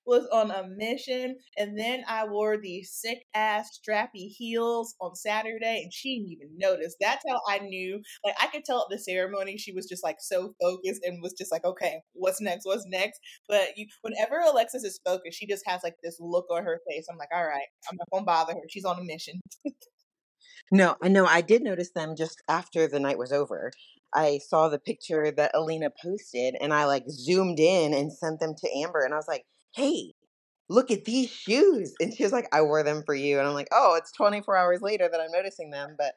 was 0.06 0.28
on 0.32 0.52
a 0.52 0.68
mission, 0.68 1.38
and 1.58 1.78
then 1.78 2.04
I 2.08 2.26
wore 2.28 2.58
these 2.58 2.92
sick 2.92 3.26
ass 3.34 3.80
strappy 3.80 4.30
heels 4.30 4.96
on 5.02 5.16
Saturday, 5.16 5.82
and 5.84 5.94
she 5.94 6.18
didn't 6.18 6.32
even 6.32 6.58
notice. 6.58 6.96
That's 7.00 7.24
how 7.28 7.40
I 7.48 7.60
knew. 7.60 8.02
Like 8.24 8.36
I 8.42 8.48
could 8.48 8.66
tell 8.66 8.82
at 8.82 8.88
the 8.90 9.00
ceremony, 9.00 9.58
she 9.58 9.72
was 9.72 9.88
just 9.88 10.04
like 10.04 10.18
so 10.20 10.54
focused 10.62 11.02
and 11.04 11.22
was 11.22 11.34
just 11.34 11.52
like, 11.52 11.66
"Okay, 11.66 12.02
what's 12.14 12.42
next? 12.42 12.66
What's 12.66 12.86
next?" 12.88 13.20
But 13.48 13.78
you, 13.78 13.88
whenever 14.02 14.40
Alexis 14.40 14.84
is 14.84 15.00
focused, 15.06 15.38
she 15.40 15.48
just 15.48 15.64
has 15.68 15.82
like 15.84 15.96
this 16.04 16.18
look 16.20 16.46
on 16.52 16.64
her 16.64 16.82
face. 16.90 17.08
I'm 17.10 17.18
like, 17.18 17.30
"All 17.34 17.46
right, 17.46 17.68
I'm 17.90 17.98
not 17.98 18.10
gonna 18.12 18.26
bother 18.26 18.54
her. 18.54 18.62
She's 18.70 18.86
on 18.86 19.00
a 19.00 19.04
mission." 19.04 19.42
No, 20.72 20.96
I 21.02 21.10
know. 21.10 21.26
I 21.26 21.42
did 21.42 21.62
notice 21.64 21.92
them 21.92 22.16
just 22.16 22.42
after 22.48 22.88
the 22.88 23.00
night 23.00 23.18
was 23.18 23.32
over. 23.32 23.72
I 24.14 24.40
saw 24.40 24.70
the 24.70 24.80
picture 24.80 25.32
that 25.32 25.52
Alina 25.54 25.90
posted 26.02 26.56
and 26.60 26.74
I 26.74 26.86
like 26.86 27.04
zoomed 27.10 27.60
in 27.60 27.94
and 27.94 28.12
sent 28.12 28.40
them 28.40 28.56
to 28.58 28.70
Amber 28.78 29.04
and 29.04 29.14
I 29.14 29.18
was 29.18 29.28
like, 29.28 29.46
hey, 29.76 30.14
look 30.70 30.92
at 30.92 31.06
these 31.06 31.30
shoes. 31.30 31.94
And 32.00 32.14
she 32.14 32.24
was 32.24 32.32
like, 32.32 32.48
I 32.52 32.62
wore 32.62 32.84
them 32.84 33.04
for 33.06 33.14
you. 33.16 33.40
And 33.40 33.48
I'm 33.48 33.54
like, 33.54 33.70
oh, 33.72 33.96
it's 33.98 34.12
24 34.14 34.56
hours 34.56 34.82
later 34.82 35.08
that 35.12 35.20
I'm 35.20 35.32
noticing 35.32 35.70
them. 35.70 35.96
But 35.98 36.14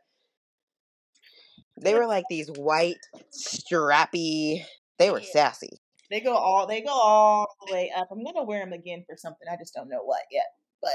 they 1.80 1.94
were 1.94 2.06
like 2.06 2.24
these 2.28 2.48
white, 2.48 2.96
strappy, 3.32 4.64
they 4.98 5.10
were 5.10 5.20
Yeah. 5.20 5.30
sassy. 5.32 5.78
They 6.10 6.20
go 6.20 6.34
all 6.34 6.66
they 6.66 6.80
go 6.80 6.92
all 6.92 7.46
the 7.66 7.72
way 7.72 7.92
up. 7.94 8.08
I'm 8.10 8.24
gonna 8.24 8.44
wear 8.44 8.60
them 8.60 8.72
again 8.72 9.04
for 9.06 9.16
something. 9.16 9.46
I 9.50 9.56
just 9.56 9.74
don't 9.74 9.90
know 9.90 10.02
what 10.02 10.22
yet. 10.30 10.46
But 10.80 10.94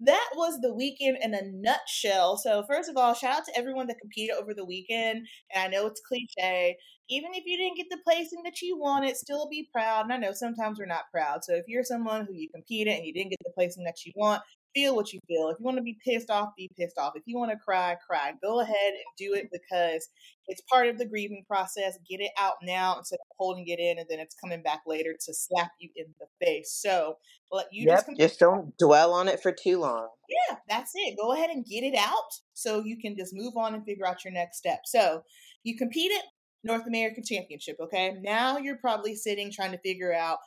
that 0.00 0.30
was 0.36 0.60
the 0.60 0.72
weekend 0.72 1.18
in 1.20 1.34
a 1.34 1.42
nutshell. 1.42 2.36
So 2.36 2.64
first 2.68 2.88
of 2.88 2.96
all, 2.96 3.14
shout 3.14 3.38
out 3.38 3.44
to 3.46 3.56
everyone 3.58 3.88
that 3.88 3.98
competed 4.00 4.36
over 4.36 4.54
the 4.54 4.64
weekend. 4.64 5.26
And 5.52 5.64
I 5.64 5.68
know 5.68 5.86
it's 5.86 6.00
cliche. 6.00 6.76
Even 7.10 7.32
if 7.34 7.44
you 7.46 7.56
didn't 7.56 7.76
get 7.76 7.86
the 7.90 7.98
placing 8.04 8.42
that 8.44 8.60
you 8.60 8.78
wanted, 8.78 9.16
still 9.16 9.48
be 9.48 9.68
proud. 9.72 10.04
And 10.04 10.12
I 10.12 10.16
know 10.18 10.32
sometimes 10.32 10.78
we're 10.78 10.86
not 10.86 11.10
proud. 11.12 11.44
So 11.44 11.54
if 11.54 11.64
you're 11.66 11.84
someone 11.84 12.26
who 12.26 12.34
you 12.34 12.48
competed 12.50 12.94
and 12.94 13.06
you 13.06 13.12
didn't 13.12 13.30
get 13.30 13.38
the 13.44 13.52
placing 13.54 13.84
that 13.84 14.04
you 14.04 14.12
want, 14.14 14.42
feel 14.74 14.94
what 14.94 15.12
you 15.12 15.20
feel. 15.26 15.48
If 15.48 15.58
you 15.58 15.64
want 15.64 15.78
to 15.78 15.82
be 15.82 15.98
pissed 16.04 16.30
off, 16.30 16.50
be 16.56 16.70
pissed 16.78 16.98
off. 16.98 17.14
If 17.16 17.22
you 17.26 17.38
want 17.38 17.50
to 17.50 17.56
cry, 17.56 17.96
cry. 18.06 18.32
Go 18.42 18.60
ahead 18.60 18.92
and 18.92 19.04
do 19.16 19.34
it 19.34 19.48
because 19.50 20.08
it's 20.46 20.60
part 20.70 20.88
of 20.88 20.98
the 20.98 21.06
grieving 21.06 21.44
process. 21.48 21.98
Get 22.08 22.20
it 22.20 22.30
out 22.38 22.54
now 22.62 22.96
instead 22.98 23.16
of 23.16 23.36
holding 23.38 23.66
it 23.68 23.78
in 23.78 23.98
and 23.98 24.06
then 24.08 24.20
it's 24.20 24.34
coming 24.34 24.62
back 24.62 24.82
later 24.86 25.14
to 25.14 25.34
slap 25.34 25.70
you 25.78 25.90
in 25.96 26.06
the 26.20 26.26
face. 26.44 26.72
So 26.72 27.16
let 27.50 27.66
you 27.72 27.86
yep, 27.88 28.06
just 28.06 28.18
just 28.18 28.40
don't 28.40 28.76
dwell 28.78 29.14
on 29.14 29.28
it 29.28 29.40
for 29.40 29.52
too 29.52 29.80
long. 29.80 30.08
yeah, 30.28 30.56
that's 30.68 30.92
it. 30.94 31.16
Go 31.20 31.32
ahead 31.32 31.50
and 31.50 31.64
get 31.64 31.82
it 31.82 31.96
out 31.96 32.30
so 32.52 32.84
you 32.84 32.98
can 33.00 33.16
just 33.16 33.34
move 33.34 33.56
on 33.56 33.74
and 33.74 33.84
figure 33.84 34.06
out 34.06 34.24
your 34.24 34.32
next 34.32 34.58
step. 34.58 34.80
So 34.84 35.22
you 35.64 35.76
competed 35.76 36.20
North 36.64 36.86
American 36.86 37.24
Championship, 37.24 37.76
okay? 37.80 38.16
Now 38.20 38.58
you're 38.58 38.78
probably 38.78 39.14
sitting 39.14 39.52
trying 39.52 39.72
to 39.72 39.78
figure 39.78 40.12
out 40.12 40.38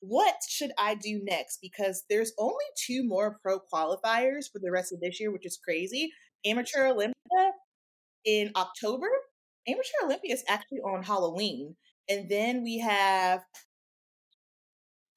what 0.00 0.34
should 0.48 0.72
I 0.78 0.94
do 0.94 1.20
next 1.22 1.58
because 1.60 2.04
there's 2.08 2.32
only 2.38 2.64
two 2.76 3.04
more 3.04 3.38
pro 3.42 3.58
qualifiers 3.60 4.50
for 4.50 4.58
the 4.60 4.70
rest 4.70 4.92
of 4.92 5.00
this 5.00 5.20
year, 5.20 5.30
which 5.30 5.46
is 5.46 5.58
crazy. 5.62 6.10
Amateur 6.44 6.86
Olympia 6.86 7.14
in 8.24 8.50
October. 8.56 9.08
Amateur 9.68 10.04
Olympia 10.04 10.34
is 10.34 10.44
actually 10.48 10.78
on 10.78 11.02
Halloween. 11.02 11.76
And 12.08 12.28
then 12.30 12.62
we 12.62 12.78
have 12.78 13.42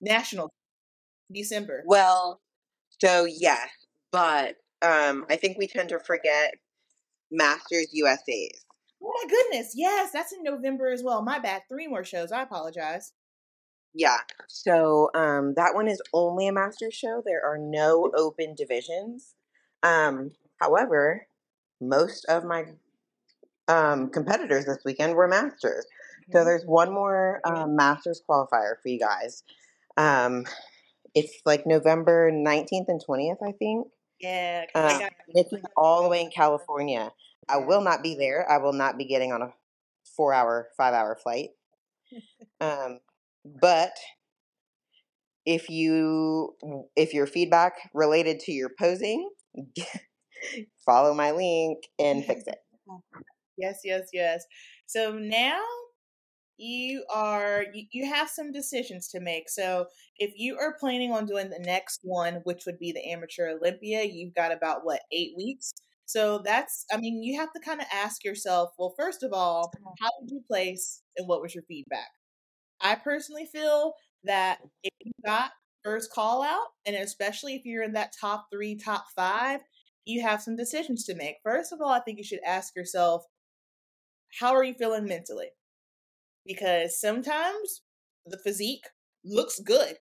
National 0.02 0.50
December. 1.32 1.84
Well, 1.86 2.42
so 3.02 3.26
yeah, 3.26 3.66
but 4.12 4.56
um, 4.82 5.26
I 5.30 5.38
think 5.38 5.58
we 5.58 5.68
tend 5.68 5.90
to 5.90 6.00
forget 6.00 6.54
Masters 7.32 7.88
USA's. 7.94 8.64
Oh 9.04 9.12
my 9.22 9.30
goodness. 9.30 9.74
Yes, 9.76 10.12
that's 10.14 10.32
in 10.32 10.44
November 10.44 10.90
as 10.92 11.04
well. 11.04 11.22
My 11.22 11.40
bad. 11.40 11.64
Three 11.68 11.88
more 11.88 12.04
shows. 12.06 12.32
I 12.32 12.42
apologize. 12.42 13.14
Yeah. 13.94 14.18
So 14.48 15.10
um, 15.14 15.54
that 15.56 15.76
one 15.76 15.88
is 15.88 16.02
only 16.14 16.48
a 16.48 16.54
Masters 16.54 16.94
show. 16.94 17.22
There 17.26 17.44
are 17.46 17.58
no 17.58 18.12
open 18.16 18.56
divisions. 18.56 19.36
Um, 19.84 20.32
however, 20.60 21.28
most 21.82 22.26
of 22.26 22.46
my 22.46 22.66
um, 23.68 24.10
competitors 24.10 24.66
this 24.66 24.80
weekend 24.86 25.16
were 25.16 25.28
Masters. 25.28 25.86
So 26.32 26.46
there's 26.46 26.64
one 26.64 26.92
more 26.94 27.42
um, 27.46 27.76
Masters 27.76 28.22
qualifier 28.28 28.76
for 28.82 28.88
you 28.88 28.98
guys. 29.00 29.44
Um, 29.98 30.46
it's 31.14 31.42
like 31.46 31.68
November 31.68 32.32
19th 32.32 32.86
and 32.88 33.02
20th, 33.08 33.38
I 33.46 33.52
think. 33.52 33.88
Yeah. 34.20 34.66
'cause 34.74 34.84
I 34.84 34.94
Um, 34.94 35.00
got- 35.02 35.12
it's 35.28 35.54
all 35.78 36.02
the 36.04 36.10
way 36.10 36.22
in 36.22 36.32
California. 36.32 37.12
I 37.50 37.58
will 37.58 37.82
not 37.82 38.04
be 38.04 38.16
there. 38.16 38.50
I 38.50 38.58
will 38.58 38.74
not 38.74 38.98
be 38.98 39.06
getting 39.06 39.32
on 39.32 39.42
a 39.42 39.54
four 40.16 40.34
hour, 40.34 40.70
five 40.78 40.94
hour 40.94 41.16
flight. 41.22 41.50
Um, 42.62 43.00
but 43.44 43.92
if 45.46 45.70
you 45.70 46.56
if 46.96 47.14
your 47.14 47.28
feedback 47.28 47.74
related 47.94 48.40
to 48.42 48.52
your 48.52 48.70
posing, 48.80 49.30
follow 50.86 51.14
my 51.14 51.32
link 51.32 51.80
and 52.00 52.24
fix 52.26 52.44
it. 52.48 52.58
Yes, 53.56 53.82
yes, 53.84 54.10
yes. 54.12 54.44
So 54.88 55.14
now 55.14 55.62
you 56.58 57.06
are 57.14 57.66
you, 57.72 57.86
you 57.92 58.06
have 58.08 58.30
some 58.30 58.52
decisions 58.52 59.10
to 59.10 59.20
make. 59.20 59.48
So 59.48 59.86
if 60.18 60.34
you 60.36 60.58
are 60.58 60.76
planning 60.80 61.12
on 61.12 61.28
doing 61.28 61.50
the 61.52 61.60
next 61.60 62.00
one, 62.04 62.42
which 62.46 62.64
would 62.66 62.80
be 62.80 62.92
the 62.92 63.12
amateur 63.12 63.50
Olympia, 63.50 64.04
you've 64.04 64.34
got 64.34 64.52
about 64.52 64.86
what 64.86 65.02
eight 65.12 65.34
weeks. 65.38 65.74
So 66.06 66.40
that's 66.44 66.86
I 66.92 66.98
mean, 66.98 67.24
you 67.24 67.40
have 67.40 67.52
to 67.54 67.60
kind 67.60 67.82
of 67.82 67.88
ask 67.94 68.24
yourself, 68.24 68.72
well, 68.78 68.94
first 68.98 69.24
of 69.24 69.34
all, 69.34 69.72
how 70.02 70.10
did 70.22 70.32
you 70.32 70.42
place 70.48 71.02
and 71.18 71.28
what 71.28 71.42
was 71.42 71.56
your 71.56 71.64
feedback? 71.68 72.10
I 72.82 72.96
personally 72.96 73.46
feel 73.46 73.94
that 74.24 74.60
if 74.84 74.94
you 75.04 75.12
got 75.26 75.52
first 75.84 76.12
call 76.12 76.44
out, 76.44 76.68
and 76.86 76.96
especially 76.96 77.56
if 77.56 77.66
you're 77.66 77.84
in 77.84 77.94
that 77.94 78.14
top 78.20 78.48
three, 78.52 78.76
top 78.78 79.06
five, 79.16 79.62
you 80.06 80.22
have 80.22 80.42
some 80.42 80.56
decisions 80.56 81.06
to 81.06 81.16
make. 81.16 81.38
First 81.44 81.72
of 81.74 81.82
all, 81.82 81.90
I 81.92 82.00
think 82.02 82.18
you 82.18 82.24
should 82.24 82.42
ask 82.46 82.76
yourself, 82.76 83.26
how 84.40 84.54
are 84.54 84.64
you 84.64 84.74
feeling 84.74 85.06
mentally? 85.06 85.50
Because 86.46 87.00
sometimes 87.00 87.82
the 88.26 88.40
physique 88.40 88.86
looks 89.26 89.60
good. 89.60 89.98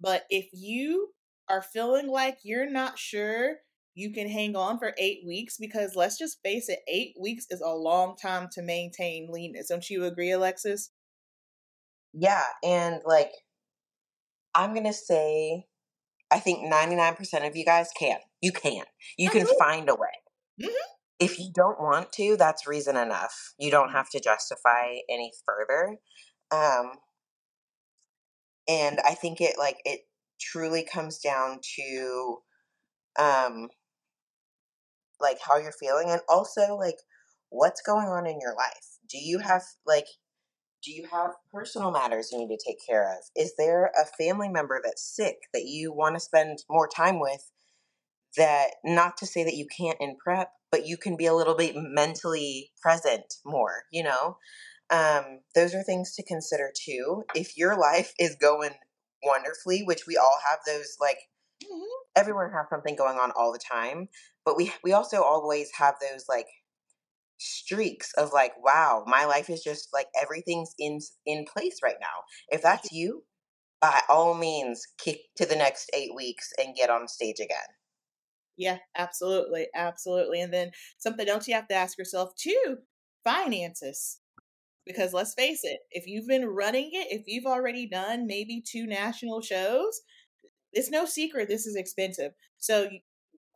But 0.00 0.26
if 0.30 0.48
you 0.52 1.14
are 1.48 1.60
feeling 1.62 2.08
like 2.08 2.38
you're 2.42 2.68
not 2.70 2.98
sure 2.98 3.58
you 3.96 4.12
can 4.12 4.28
hang 4.28 4.54
on 4.54 4.78
for 4.78 4.94
eight 4.98 5.20
weeks, 5.26 5.56
because 5.58 5.96
let's 5.96 6.18
just 6.18 6.38
face 6.44 6.68
it, 6.68 6.80
eight 6.86 7.14
weeks 7.20 7.46
is 7.50 7.62
a 7.62 7.70
long 7.70 8.14
time 8.20 8.48
to 8.52 8.62
maintain 8.62 9.28
leanness. 9.30 9.68
Don't 9.68 9.88
you 9.88 10.04
agree, 10.04 10.30
Alexis? 10.30 10.90
Yeah, 12.12 12.44
and 12.62 13.00
like 13.06 13.32
I'm 14.54 14.74
gonna 14.74 14.92
say, 14.92 15.66
I 16.30 16.38
think 16.40 16.60
99% 16.70 17.46
of 17.46 17.56
you 17.56 17.64
guys 17.64 17.88
can. 17.98 18.18
You 18.42 18.52
can. 18.52 18.84
You 19.16 19.30
can 19.30 19.42
Absolutely. 19.42 19.64
find 19.64 19.88
a 19.88 19.94
way. 19.94 20.22
Mhm. 20.60 20.74
If 21.18 21.38
you 21.38 21.50
don't 21.54 21.80
want 21.80 22.12
to, 22.14 22.36
that's 22.36 22.66
reason 22.66 22.96
enough. 22.96 23.54
You 23.58 23.70
don't 23.70 23.92
have 23.92 24.10
to 24.10 24.20
justify 24.20 24.96
any 25.08 25.32
further. 25.46 25.98
Um, 26.50 26.92
and 28.68 29.00
I 29.06 29.14
think 29.14 29.40
it 29.40 29.58
like 29.58 29.80
it 29.84 30.02
truly 30.40 30.84
comes 30.84 31.18
down 31.18 31.60
to 31.76 32.42
um 33.18 33.68
like 35.20 35.38
how 35.46 35.58
you're 35.58 35.72
feeling 35.72 36.10
and 36.10 36.20
also 36.28 36.76
like 36.76 36.98
what's 37.50 37.82
going 37.82 38.08
on 38.08 38.26
in 38.26 38.38
your 38.40 38.54
life. 38.54 38.98
Do 39.08 39.18
you 39.18 39.38
have 39.38 39.62
like 39.86 40.06
do 40.84 40.92
you 40.92 41.08
have 41.10 41.32
personal 41.52 41.90
matters 41.90 42.30
you 42.30 42.38
need 42.38 42.56
to 42.56 42.64
take 42.64 42.78
care 42.86 43.10
of? 43.10 43.18
Is 43.34 43.54
there 43.58 43.86
a 43.86 44.06
family 44.22 44.48
member 44.48 44.80
that's 44.82 45.02
sick 45.02 45.48
that 45.52 45.64
you 45.64 45.92
want 45.92 46.14
to 46.14 46.20
spend 46.20 46.60
more 46.70 46.88
time 46.88 47.18
with? 47.18 47.50
That 48.36 48.68
not 48.84 49.16
to 49.18 49.26
say 49.26 49.42
that 49.44 49.56
you 49.56 49.66
can't 49.66 50.00
in 50.00 50.16
prep, 50.16 50.50
but 50.70 50.86
you 50.86 50.96
can 50.96 51.16
be 51.16 51.26
a 51.26 51.34
little 51.34 51.56
bit 51.56 51.74
mentally 51.74 52.70
present 52.80 53.34
more, 53.44 53.84
you 53.90 54.04
know? 54.04 54.36
Um, 54.90 55.40
those 55.54 55.74
are 55.74 55.82
things 55.82 56.14
to 56.14 56.22
consider 56.22 56.70
too. 56.72 57.24
If 57.34 57.56
your 57.56 57.76
life 57.76 58.12
is 58.20 58.36
going 58.36 58.74
wonderfully, 59.24 59.82
which 59.82 60.06
we 60.06 60.16
all 60.16 60.38
have 60.48 60.60
those 60.66 60.96
like 61.00 61.18
mm-hmm. 61.62 61.82
everyone 62.16 62.50
has 62.52 62.66
something 62.70 62.96
going 62.96 63.18
on 63.18 63.32
all 63.36 63.52
the 63.52 63.58
time, 63.58 64.08
but 64.44 64.56
we 64.56 64.72
we 64.84 64.92
also 64.92 65.22
always 65.22 65.70
have 65.78 65.94
those 66.00 66.24
like 66.28 66.46
streaks 67.38 68.12
of 68.14 68.32
like 68.32 68.52
wow 68.64 69.04
my 69.06 69.26
life 69.26 69.50
is 69.50 69.62
just 69.62 69.88
like 69.92 70.06
everything's 70.20 70.74
in 70.78 71.00
in 71.26 71.44
place 71.44 71.78
right 71.82 71.96
now. 72.00 72.24
If 72.48 72.62
that's 72.62 72.92
you. 72.92 73.24
by 73.80 74.00
all 74.08 74.34
means 74.34 74.86
kick 74.98 75.18
to 75.36 75.44
the 75.46 75.56
next 75.56 75.90
eight 75.94 76.14
weeks 76.14 76.50
and 76.58 76.74
get 76.74 76.90
on 76.90 77.06
stage 77.08 77.38
again. 77.40 77.70
Yeah 78.56 78.78
absolutely 78.96 79.68
absolutely 79.74 80.40
and 80.40 80.52
then 80.52 80.70
something 80.98 81.28
else 81.28 81.46
you 81.46 81.54
have 81.54 81.68
to 81.68 81.74
ask 81.74 81.98
yourself 81.98 82.30
too 82.36 82.78
finances 83.24 84.20
because 84.86 85.12
let's 85.12 85.34
face 85.34 85.60
it 85.64 85.80
if 85.90 86.06
you've 86.06 86.28
been 86.28 86.46
running 86.46 86.90
it 86.92 87.08
if 87.10 87.24
you've 87.26 87.44
already 87.46 87.86
done 87.86 88.26
maybe 88.26 88.62
two 88.66 88.86
national 88.86 89.42
shows 89.42 90.00
it's 90.76 90.90
no 90.90 91.04
secret 91.04 91.48
this 91.48 91.66
is 91.66 91.74
expensive 91.74 92.32
so 92.58 92.88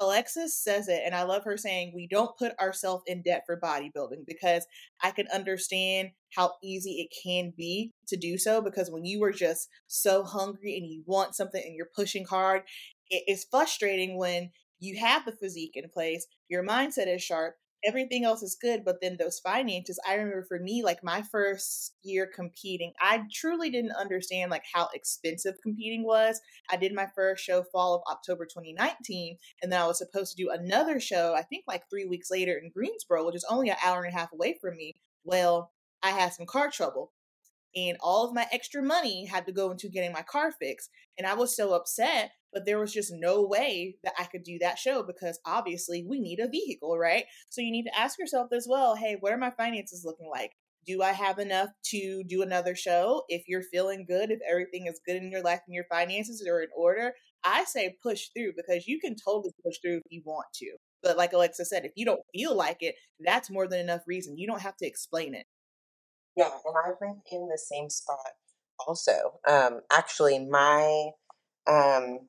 Alexis 0.01 0.57
says 0.57 0.89
it, 0.89 1.03
and 1.05 1.15
I 1.15 1.25
love 1.25 1.45
her 1.45 1.59
saying, 1.59 1.93
We 1.95 2.07
don't 2.07 2.37
put 2.39 2.59
ourselves 2.59 3.05
in 3.07 3.21
debt 3.21 3.43
for 3.45 3.61
bodybuilding 3.61 4.25
because 4.27 4.67
I 5.03 5.11
can 5.11 5.27
understand 5.29 6.13
how 6.35 6.55
easy 6.63 6.93
it 6.93 7.15
can 7.23 7.53
be 7.55 7.93
to 8.09 8.17
do 8.17 8.39
so. 8.39 8.63
Because 8.63 8.91
when 8.91 9.05
you 9.05 9.23
are 9.25 9.33
just 9.33 9.69
so 9.89 10.25
hungry 10.25 10.79
and 10.79 10.87
you 10.87 11.03
want 11.05 11.35
something 11.35 11.63
and 11.63 11.77
you're 11.77 11.91
pushing 11.95 12.25
hard, 12.25 12.63
it 13.11 13.25
is 13.29 13.47
frustrating 13.51 14.17
when 14.17 14.51
you 14.79 14.99
have 14.99 15.27
the 15.27 15.33
physique 15.33 15.73
in 15.75 15.91
place, 15.91 16.27
your 16.49 16.65
mindset 16.65 17.15
is 17.15 17.23
sharp, 17.23 17.57
everything 17.85 18.25
else 18.25 18.43
is 18.43 18.57
good 18.61 18.85
but 18.85 19.01
then 19.01 19.17
those 19.19 19.39
finances 19.41 19.99
i 20.07 20.15
remember 20.15 20.45
for 20.45 20.59
me 20.59 20.83
like 20.83 21.03
my 21.03 21.23
first 21.23 21.95
year 22.03 22.29
competing 22.35 22.93
i 23.01 23.23
truly 23.33 23.71
didn't 23.71 23.93
understand 23.93 24.51
like 24.51 24.65
how 24.73 24.89
expensive 24.95 25.55
competing 25.63 26.05
was. 26.05 26.41
I 26.71 26.77
did 26.77 26.95
my 26.95 27.09
first 27.15 27.45
show 27.45 27.63
fall 27.63 27.95
of 27.95 28.03
october 28.11 28.45
2019 28.47 29.37
and 29.63 29.73
then 29.73 29.81
i 29.81 29.87
was 29.87 29.99
supposed 29.99 30.37
to 30.37 30.43
do 30.43 30.51
another 30.51 31.01
show 31.01 31.35
i 31.35 31.43
think 31.43 31.65
like 31.67 31.85
three 31.89 32.05
weeks 32.05 32.31
later 32.31 32.61
in 32.63 32.71
greensboro 32.71 33.27
which 33.27 33.37
is 33.37 33.47
only 33.51 33.71
an 33.71 33.77
hour 33.85 34.03
and 34.03 34.15
a 34.15 34.17
half 34.17 34.33
away 34.33 34.59
from 34.61 34.77
me. 34.77 34.95
Well 35.25 35.73
i 36.03 36.11
had 36.11 36.33
some 36.33 36.47
car 36.47 36.71
trouble 36.71 37.13
and 37.75 37.97
all 38.01 38.27
of 38.27 38.35
my 38.35 38.47
extra 38.53 38.83
money 38.83 39.27
had 39.27 39.47
to 39.47 39.53
go 39.53 39.71
into 39.71 39.89
getting 39.89 40.13
my 40.13 40.23
car 40.23 40.53
fixed. 40.53 40.91
And 41.19 41.27
I 41.27 41.35
was 41.35 41.57
so 41.57 41.73
upset, 41.73 42.33
but 42.53 42.67
there 42.67 42.79
was 42.79 42.93
just 42.93 43.13
no 43.13 43.43
way 43.47 43.97
that 44.03 44.15
I 44.19 44.25
could 44.25 44.43
do 44.43 44.59
that 44.61 44.79
show 44.79 45.03
because 45.03 45.39
obviously 45.47 46.05
we 46.09 46.21
need 46.21 46.41
a 46.41 46.49
vehicle, 46.49 46.99
right? 46.99 47.25
So 47.49 47.61
you 47.61 47.71
need 47.71 47.85
to 47.85 47.99
ask 47.99 48.19
yourself 48.19 48.53
as 48.53 48.67
well 48.69 48.97
hey, 48.97 49.17
what 49.21 49.33
are 49.33 49.39
my 49.39 49.51
finances 49.51 50.05
looking 50.05 50.29
like? 50.31 50.53
Do 50.87 51.03
I 51.03 51.13
have 51.13 51.39
enough 51.39 51.69
to 51.91 52.25
do 52.27 52.43
another 52.43 52.75
show? 52.75 53.25
If 53.29 53.45
you're 53.47 53.63
feeling 53.63 54.07
good, 54.09 54.31
if 54.31 54.41
everything 54.49 54.87
is 54.87 55.01
good 55.07 55.17
in 55.17 55.31
your 55.31 55.43
life 55.43 55.61
and 55.67 55.75
your 55.75 55.85
finances 55.91 56.45
are 56.49 56.63
in 56.63 56.69
order, 56.75 57.13
I 57.45 57.65
say 57.65 57.97
push 58.03 58.29
through 58.35 58.53
because 58.57 58.87
you 58.87 58.99
can 58.99 59.15
totally 59.15 59.53
push 59.65 59.77
through 59.81 59.99
if 59.99 60.03
you 60.11 60.23
want 60.25 60.47
to. 60.55 60.77
But 61.03 61.17
like 61.17 61.33
Alexa 61.33 61.65
said, 61.67 61.85
if 61.85 61.93
you 61.97 62.05
don't 62.05 62.21
feel 62.35 62.57
like 62.57 62.79
it, 62.81 62.95
that's 63.21 63.51
more 63.51 63.67
than 63.67 63.81
enough 63.81 64.03
reason. 64.07 64.39
You 64.39 64.47
don't 64.47 64.61
have 64.63 64.77
to 64.79 64.87
explain 64.87 65.35
it. 65.35 65.47
Yeah, 66.41 66.49
and 66.65 66.75
I've 66.87 66.99
been 66.99 67.21
in 67.31 67.49
the 67.49 67.59
same 67.59 67.91
spot 67.91 68.33
also. 68.87 69.41
Um, 69.47 69.81
actually, 69.93 70.39
my 70.39 71.11
um, 71.67 72.21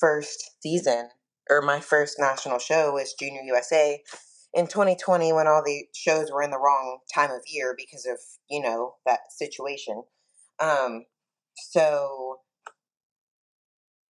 first 0.00 0.62
season 0.62 1.10
or 1.50 1.60
my 1.60 1.80
first 1.80 2.16
national 2.18 2.58
show 2.58 2.94
was 2.94 3.12
Junior 3.12 3.42
USA 3.42 4.02
in 4.54 4.66
2020 4.66 5.30
when 5.34 5.46
all 5.46 5.62
the 5.62 5.84
shows 5.94 6.30
were 6.32 6.42
in 6.42 6.48
the 6.48 6.58
wrong 6.58 7.00
time 7.14 7.30
of 7.30 7.42
year 7.46 7.74
because 7.76 8.06
of 8.06 8.18
you 8.48 8.62
know 8.62 8.94
that 9.04 9.30
situation. 9.30 10.04
Um, 10.58 11.04
so 11.58 12.38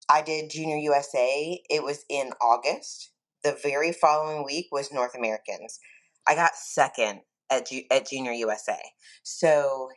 I 0.08 0.22
did 0.22 0.48
Junior 0.48 0.76
USA. 0.76 1.60
It 1.68 1.82
was 1.82 2.04
in 2.08 2.30
August. 2.40 3.10
The 3.42 3.58
very 3.60 3.90
following 3.90 4.44
week 4.44 4.68
was 4.70 4.92
North 4.92 5.16
Americans. 5.16 5.80
I 6.28 6.36
got 6.36 6.54
second 6.54 7.22
at 7.50 7.68
at 7.90 8.08
Junior 8.08 8.32
USA. 8.32 8.78
So 9.22 9.88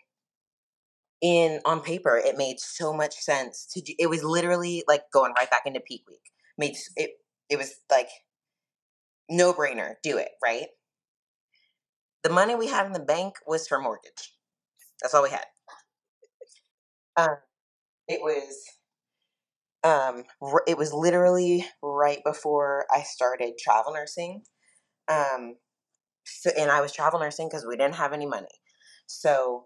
in 1.22 1.60
on 1.66 1.82
paper, 1.82 2.18
it 2.18 2.38
made 2.38 2.60
so 2.60 2.94
much 2.94 3.16
sense 3.16 3.66
to 3.74 3.82
do. 3.82 3.94
It 4.00 4.10
was 4.10 4.24
literally 4.24 4.84
like 4.88 5.04
going 5.12 5.34
right 5.38 5.50
back 5.50 5.64
into 5.66 5.80
peak 5.80 6.04
week. 6.08 6.22
Made 6.58 6.78
it. 6.96 7.12
It 7.50 7.58
was 7.58 7.76
like 7.92 8.10
no 9.30 9.54
brainer. 9.54 9.96
Do 10.04 10.18
it 10.18 10.30
right. 10.44 10.68
The 12.24 12.30
money 12.30 12.56
we 12.56 12.68
had 12.68 12.86
in 12.86 12.94
the 12.94 13.00
bank 13.00 13.36
was 13.48 13.68
for 13.68 13.80
mortgage. 13.80 14.36
That's 15.02 15.14
all 15.14 15.24
we 15.24 15.30
had. 15.30 15.46
Um, 17.16 17.38
it 18.08 18.22
was 18.22 18.66
um, 19.84 20.24
it 20.68 20.78
was 20.78 20.94
literally 20.94 21.66
right 21.82 22.20
before 22.26 22.86
I 22.94 23.04
started 23.04 23.54
travel 23.58 23.94
nursing. 23.94 24.44
Um, 25.08 25.56
so, 26.42 26.52
and 26.58 26.72
I 26.72 26.82
was 26.82 26.94
travel 26.94 27.20
nursing 27.20 27.48
because 27.48 27.66
we 27.66 27.76
didn't 27.76 27.96
have 27.96 28.14
any 28.14 28.26
money. 28.26 28.48
So 29.08 29.66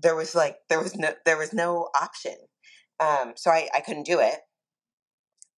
there 0.00 0.16
was 0.16 0.34
like 0.34 0.56
there 0.68 0.80
was 0.80 0.96
no 0.96 1.12
there 1.24 1.38
was 1.38 1.52
no 1.52 1.88
option. 2.00 2.36
Um, 3.00 3.32
so 3.36 3.50
I, 3.50 3.68
I 3.74 3.80
couldn't 3.80 4.06
do 4.06 4.20
it. 4.20 4.38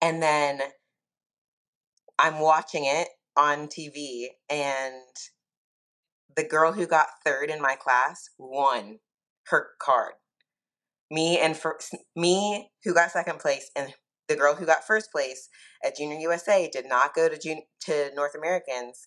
And 0.01 0.23
then 0.23 0.61
I'm 2.19 2.39
watching 2.39 2.85
it 2.85 3.09
on 3.37 3.69
TV 3.69 4.27
and 4.49 4.95
the 6.37 6.45
girl 6.45 6.73
who 6.73 6.87
got 6.87 7.07
third 7.25 7.51
in 7.51 7.61
my 7.61 7.75
class 7.75 8.29
won 8.39 8.99
her 9.47 9.69
card. 9.81 10.15
Me 11.11 11.39
and 11.39 11.57
for 11.57 11.79
me 12.17 12.71
who 12.85 12.95
got 12.95 13.11
second 13.11 13.39
place 13.39 13.71
and 13.77 13.95
the 14.29 14.37
girl 14.37 14.55
who 14.55 14.67
got 14.67 14.87
first 14.87 15.13
place 15.13 15.49
at 15.85 15.97
Junior 15.97 16.19
USA 16.19 16.69
did 16.73 16.87
not 16.87 17.15
go 17.15 17.29
to 17.29 17.39
Jun- 17.39 17.63
to 17.83 18.11
North 18.15 18.35
Americans 18.35 19.07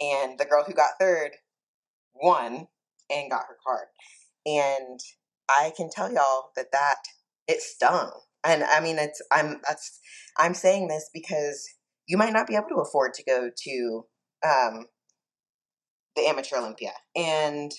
and 0.00 0.38
the 0.38 0.44
girl 0.44 0.64
who 0.66 0.72
got 0.72 0.90
third 1.00 1.32
won 2.14 2.66
and 3.10 3.30
got 3.30 3.46
her 3.48 3.56
card. 3.64 3.86
And 4.46 5.00
I 5.48 5.72
can 5.76 5.90
tell 5.90 6.12
y'all 6.12 6.50
that 6.56 6.72
that 6.72 6.96
it 7.46 7.60
stung. 7.60 8.12
And 8.44 8.64
I 8.64 8.80
mean, 8.80 8.98
it's 8.98 9.20
I'm 9.32 9.60
that's 9.66 10.00
I'm 10.38 10.54
saying 10.54 10.88
this 10.88 11.10
because 11.12 11.68
you 12.06 12.16
might 12.16 12.32
not 12.32 12.46
be 12.46 12.54
able 12.54 12.68
to 12.68 12.76
afford 12.76 13.14
to 13.14 13.24
go 13.24 13.50
to 13.54 14.06
um, 14.46 14.86
the 16.16 16.22
Amateur 16.26 16.56
Olympia, 16.56 16.92
and 17.16 17.72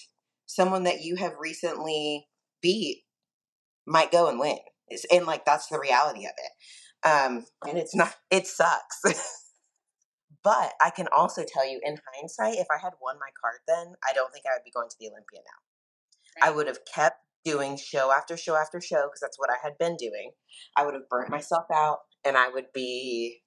someone 0.46 0.84
that 0.84 1.02
you 1.02 1.16
have 1.16 1.34
recently 1.40 2.28
beat 2.62 3.04
might 3.88 4.12
go 4.12 4.28
and 4.28 4.40
win. 4.40 4.58
And 5.12 5.26
like 5.26 5.46
that's 5.46 5.68
the 5.68 5.80
reality 5.80 6.26
of 6.26 6.34
it. 6.38 7.08
Um, 7.08 7.46
and 7.68 7.78
it's 7.78 7.96
not. 7.96 8.16
It 8.30 8.48
sucks. 8.48 9.02
But 10.44 10.74
I 10.82 10.90
can 10.90 11.08
also 11.16 11.44
tell 11.46 11.70
you, 11.70 11.82
in 11.84 11.98
hindsight, 12.14 12.56
if 12.56 12.68
I 12.72 12.78
had 12.82 12.94
won 13.02 13.16
my 13.20 13.30
card 13.42 13.60
then, 13.68 13.96
I 14.10 14.14
don't 14.14 14.32
think 14.32 14.46
I 14.46 14.56
would 14.56 14.64
be 14.64 14.72
going 14.72 14.90
to 14.90 14.96
the 15.00 15.08
Olympia 15.08 15.40
now. 15.40 16.42
Right. 16.42 16.52
I 16.52 16.56
would 16.56 16.68
have 16.68 16.80
kept 16.86 17.18
doing 17.44 17.78
show 17.78 18.12
after 18.12 18.38
show 18.38 18.56
after 18.56 18.80
show 18.80 19.08
because 19.08 19.20
that's 19.22 19.40
what 19.40 19.50
I 19.50 19.56
had 19.62 19.78
been 19.78 19.98
doing. 19.98 20.32
I 20.76 20.86
would 20.86 20.94
have 20.94 21.10
burnt 21.10 21.30
myself 21.30 21.66
out 21.74 22.00
and 22.26 22.38
I 22.38 22.50
would 22.50 22.68
be 22.74 23.42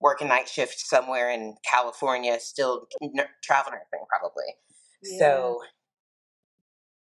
working 0.00 0.28
night 0.28 0.48
shift 0.48 0.78
somewhere 0.78 1.30
in 1.30 1.56
California, 1.68 2.38
still 2.40 2.86
n- 3.02 3.12
travel 3.42 3.72
nursing 3.72 4.06
probably. 4.08 4.54
Yeah. 5.02 5.18
So 5.18 5.60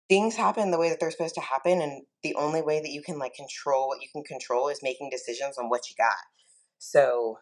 things 0.08 0.36
happen 0.36 0.72
the 0.72 0.80
way 0.80 0.90
that 0.90 1.00
they're 1.00 1.12
supposed 1.12 1.36
to 1.36 1.42
happen 1.42 1.82
and 1.82 2.04
the 2.24 2.36
only 2.36 2.62
way 2.62 2.80
that 2.80 2.92
you 2.92 3.02
can 3.02 3.18
like 3.18 3.34
control 3.34 3.88
what 3.88 4.02
you 4.02 4.08
can 4.12 4.24
control 4.24 4.70
is 4.70 4.80
making 4.84 5.10
decisions 5.10 5.58
on 5.58 5.70
what 5.70 5.90
you 5.90 5.96
got. 5.98 6.14
So 6.78 7.40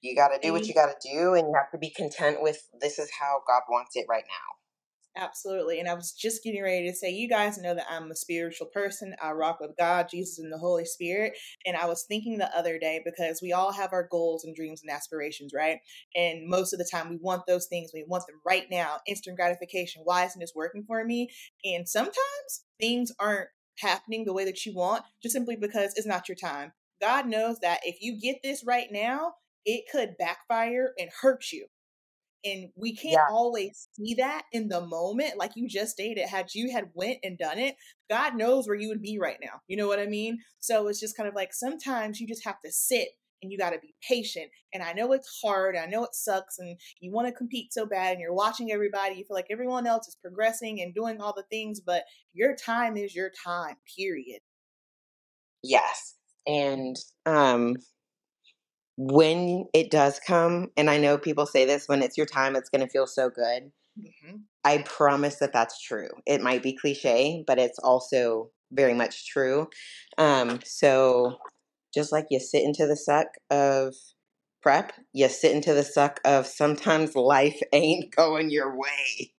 you 0.00 0.14
got 0.14 0.28
to 0.28 0.38
do 0.40 0.52
what 0.52 0.66
you 0.66 0.74
got 0.74 0.86
to 0.86 1.08
do, 1.08 1.34
and 1.34 1.48
you 1.48 1.54
have 1.54 1.70
to 1.72 1.78
be 1.78 1.90
content 1.90 2.38
with 2.40 2.68
this 2.80 2.98
is 2.98 3.10
how 3.20 3.40
God 3.46 3.62
wants 3.68 3.96
it 3.96 4.06
right 4.08 4.24
now. 4.26 4.58
Absolutely. 5.16 5.80
And 5.80 5.88
I 5.88 5.94
was 5.94 6.12
just 6.12 6.44
getting 6.44 6.62
ready 6.62 6.88
to 6.88 6.94
say, 6.94 7.10
you 7.10 7.28
guys 7.28 7.58
know 7.58 7.74
that 7.74 7.86
I'm 7.90 8.10
a 8.10 8.14
spiritual 8.14 8.68
person. 8.68 9.16
I 9.20 9.32
rock 9.32 9.58
with 9.60 9.76
God, 9.76 10.06
Jesus, 10.08 10.38
and 10.38 10.52
the 10.52 10.58
Holy 10.58 10.84
Spirit. 10.84 11.32
And 11.66 11.76
I 11.76 11.86
was 11.86 12.04
thinking 12.06 12.38
the 12.38 12.56
other 12.56 12.78
day 12.78 13.00
because 13.04 13.40
we 13.42 13.52
all 13.52 13.72
have 13.72 13.92
our 13.92 14.06
goals 14.08 14.44
and 14.44 14.54
dreams 14.54 14.80
and 14.82 14.94
aspirations, 14.94 15.52
right? 15.52 15.78
And 16.14 16.48
most 16.48 16.72
of 16.72 16.78
the 16.78 16.88
time 16.88 17.10
we 17.10 17.18
want 17.20 17.46
those 17.48 17.66
things. 17.66 17.90
We 17.92 18.04
want 18.06 18.28
them 18.28 18.40
right 18.46 18.66
now, 18.70 18.98
instant 19.08 19.36
gratification. 19.36 20.02
Why 20.04 20.24
isn't 20.24 20.38
this 20.38 20.52
working 20.54 20.84
for 20.86 21.04
me? 21.04 21.30
And 21.64 21.88
sometimes 21.88 22.64
things 22.80 23.10
aren't 23.18 23.48
happening 23.78 24.24
the 24.24 24.32
way 24.32 24.44
that 24.44 24.64
you 24.64 24.74
want 24.74 25.02
just 25.20 25.32
simply 25.32 25.56
because 25.56 25.94
it's 25.96 26.06
not 26.06 26.28
your 26.28 26.36
time. 26.36 26.72
God 27.00 27.26
knows 27.26 27.58
that 27.60 27.80
if 27.82 27.96
you 28.00 28.20
get 28.20 28.36
this 28.44 28.62
right 28.64 28.88
now, 28.90 29.32
it 29.68 29.84
could 29.92 30.16
backfire 30.18 30.94
and 30.98 31.10
hurt 31.20 31.52
you. 31.52 31.66
And 32.42 32.70
we 32.74 32.96
can't 32.96 33.12
yeah. 33.12 33.26
always 33.30 33.88
see 33.92 34.14
that 34.14 34.44
in 34.52 34.68
the 34.68 34.80
moment 34.80 35.36
like 35.36 35.52
you 35.56 35.68
just 35.68 35.92
stated 35.92 36.26
had 36.26 36.54
you 36.54 36.70
had 36.70 36.90
went 36.94 37.18
and 37.24 37.36
done 37.36 37.58
it 37.58 37.74
god 38.08 38.36
knows 38.36 38.68
where 38.68 38.76
you 38.76 38.88
would 38.88 39.02
be 39.02 39.18
right 39.18 39.38
now 39.42 39.60
you 39.66 39.76
know 39.76 39.88
what 39.88 39.98
i 39.98 40.06
mean? 40.06 40.38
So 40.60 40.86
it's 40.86 41.00
just 41.00 41.16
kind 41.16 41.28
of 41.28 41.34
like 41.34 41.52
sometimes 41.52 42.20
you 42.20 42.28
just 42.28 42.44
have 42.44 42.60
to 42.64 42.70
sit 42.70 43.08
and 43.42 43.50
you 43.50 43.58
got 43.58 43.70
to 43.70 43.80
be 43.80 43.92
patient 44.08 44.50
and 44.72 44.84
i 44.84 44.92
know 44.92 45.12
it's 45.12 45.40
hard 45.42 45.76
i 45.76 45.86
know 45.86 46.04
it 46.04 46.14
sucks 46.14 46.60
and 46.60 46.78
you 47.00 47.10
want 47.10 47.26
to 47.26 47.34
compete 47.34 47.72
so 47.72 47.84
bad 47.84 48.12
and 48.12 48.20
you're 48.20 48.32
watching 48.32 48.70
everybody 48.70 49.16
you 49.16 49.24
feel 49.24 49.34
like 49.34 49.46
everyone 49.50 49.86
else 49.86 50.06
is 50.06 50.16
progressing 50.22 50.80
and 50.80 50.94
doing 50.94 51.20
all 51.20 51.34
the 51.36 51.44
things 51.50 51.80
but 51.80 52.04
your 52.32 52.54
time 52.54 52.96
is 52.96 53.16
your 53.16 53.32
time 53.44 53.76
period. 53.96 54.38
Yes 55.64 56.14
and 56.46 56.96
um 57.26 57.76
when 59.00 59.66
it 59.72 59.92
does 59.92 60.18
come, 60.18 60.72
and 60.76 60.90
I 60.90 60.98
know 60.98 61.18
people 61.18 61.46
say 61.46 61.64
this 61.64 61.86
when 61.86 62.02
it's 62.02 62.16
your 62.16 62.26
time, 62.26 62.56
it's 62.56 62.68
going 62.68 62.80
to 62.84 62.90
feel 62.90 63.06
so 63.06 63.30
good. 63.30 63.70
Mm-hmm. 63.96 64.38
I 64.64 64.78
promise 64.78 65.36
that 65.36 65.52
that's 65.52 65.80
true. 65.80 66.08
It 66.26 66.42
might 66.42 66.64
be 66.64 66.76
cliche, 66.76 67.44
but 67.46 67.60
it's 67.60 67.78
also 67.78 68.50
very 68.72 68.94
much 68.94 69.28
true. 69.28 69.68
Um, 70.18 70.58
so 70.64 71.38
just 71.94 72.10
like 72.10 72.26
you 72.30 72.40
sit 72.40 72.64
into 72.64 72.88
the 72.88 72.96
suck 72.96 73.28
of 73.52 73.94
prep, 74.62 74.92
you 75.12 75.28
sit 75.28 75.52
into 75.52 75.74
the 75.74 75.84
suck 75.84 76.18
of 76.24 76.48
sometimes 76.48 77.14
life 77.14 77.60
ain't 77.72 78.14
going 78.16 78.50
your 78.50 78.76
way. 78.76 79.32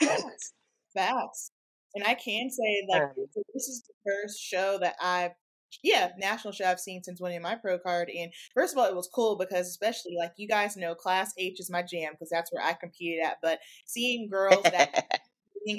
Facts. 0.00 0.54
Facts. 0.96 1.50
And 1.94 2.04
I 2.04 2.14
can 2.14 2.48
say, 2.48 2.86
like, 2.88 3.02
um, 3.02 3.12
this 3.52 3.68
is 3.68 3.82
the 3.86 4.10
first 4.10 4.40
show 4.40 4.78
that 4.80 4.94
I've 5.02 5.32
yeah, 5.82 6.10
national 6.18 6.52
show 6.52 6.66
I've 6.66 6.80
seen 6.80 7.02
since 7.02 7.20
winning 7.20 7.42
my 7.42 7.54
pro 7.56 7.78
card. 7.78 8.10
And 8.10 8.32
first 8.54 8.74
of 8.74 8.78
all, 8.78 8.86
it 8.86 8.94
was 8.96 9.08
cool 9.12 9.36
because 9.36 9.68
especially 9.68 10.16
like 10.18 10.32
you 10.36 10.48
guys 10.48 10.76
know, 10.76 10.94
Class 10.94 11.32
H 11.38 11.60
is 11.60 11.70
my 11.70 11.82
jam 11.82 12.12
because 12.12 12.30
that's 12.30 12.52
where 12.52 12.64
I 12.64 12.74
competed 12.74 13.24
at. 13.24 13.38
But 13.42 13.60
seeing 13.86 14.28
girls 14.28 14.62
that 14.64 15.04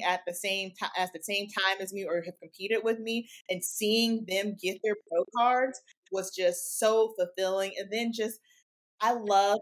at 0.05 0.21
the 0.25 0.33
same 0.33 0.71
time 0.79 0.89
at 0.97 1.11
the 1.13 1.21
same 1.21 1.47
time 1.47 1.77
as 1.81 1.93
me 1.93 2.05
or 2.05 2.21
have 2.21 2.39
competed 2.39 2.79
with 2.83 2.99
me 2.99 3.27
and 3.49 3.63
seeing 3.63 4.25
them 4.27 4.55
get 4.61 4.79
their 4.83 4.95
pro 5.09 5.25
cards 5.35 5.81
was 6.11 6.33
just 6.35 6.79
so 6.79 7.13
fulfilling. 7.17 7.73
And 7.77 7.91
then 7.91 8.11
just 8.13 8.39
I 9.01 9.13
love 9.13 9.59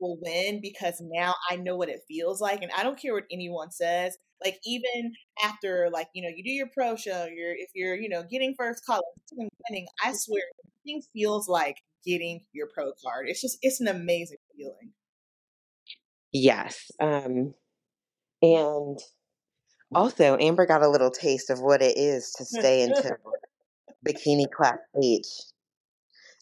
will 0.00 0.18
win 0.20 0.60
because 0.60 1.00
now 1.00 1.34
I 1.50 1.56
know 1.56 1.76
what 1.76 1.88
it 1.88 2.02
feels 2.08 2.40
like. 2.40 2.62
And 2.62 2.72
I 2.76 2.82
don't 2.82 3.00
care 3.00 3.14
what 3.14 3.24
anyone 3.32 3.70
says. 3.70 4.16
Like 4.44 4.58
even 4.64 5.12
after 5.42 5.88
like, 5.92 6.08
you 6.14 6.22
know, 6.22 6.28
you 6.34 6.44
do 6.44 6.50
your 6.50 6.68
pro 6.72 6.96
show, 6.96 7.26
you're 7.26 7.52
if 7.52 7.70
you're, 7.74 7.96
you 7.96 8.08
know, 8.08 8.22
getting 8.30 8.54
first 8.56 8.84
call 8.86 9.00
winning, 9.32 9.86
I 10.02 10.12
swear 10.14 10.42
everything 10.64 11.02
feels 11.12 11.48
like 11.48 11.76
getting 12.04 12.44
your 12.52 12.68
pro 12.72 12.92
card. 13.04 13.26
It's 13.28 13.40
just 13.40 13.58
it's 13.62 13.80
an 13.80 13.88
amazing 13.88 14.38
feeling. 14.56 14.92
Yes. 16.32 16.90
Um 17.00 17.54
and 18.42 18.98
also 19.94 20.36
Amber 20.38 20.66
got 20.66 20.82
a 20.82 20.88
little 20.88 21.10
taste 21.10 21.50
of 21.50 21.60
what 21.60 21.82
it 21.82 21.96
is 21.96 22.32
to 22.38 22.44
stay 22.44 22.82
into 22.82 23.16
bikini 24.06 24.50
class 24.50 24.78
H 25.02 25.26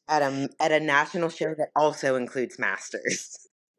at 0.08 0.22
a 0.22 0.48
at 0.60 0.72
a 0.72 0.80
national 0.80 1.28
show 1.28 1.54
that 1.56 1.68
also 1.74 2.16
includes 2.16 2.58
masters. 2.58 3.36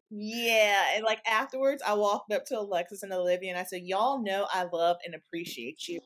Yeah, 0.10 0.96
and 0.96 1.04
like 1.04 1.22
afterwards, 1.30 1.84
I 1.86 1.93
walked 1.93 2.32
up 2.32 2.46
to 2.46 2.60
Alexis 2.60 3.04
and 3.04 3.12
Olivia 3.12 3.50
and 3.52 3.60
I 3.60 3.63
said, 3.63 3.82
"Y'all 3.84 4.24
know 4.24 4.48
I 4.54 4.63
love 4.63 4.98
and 5.06 5.13
appreciate 5.13 5.88
you, 5.88 6.00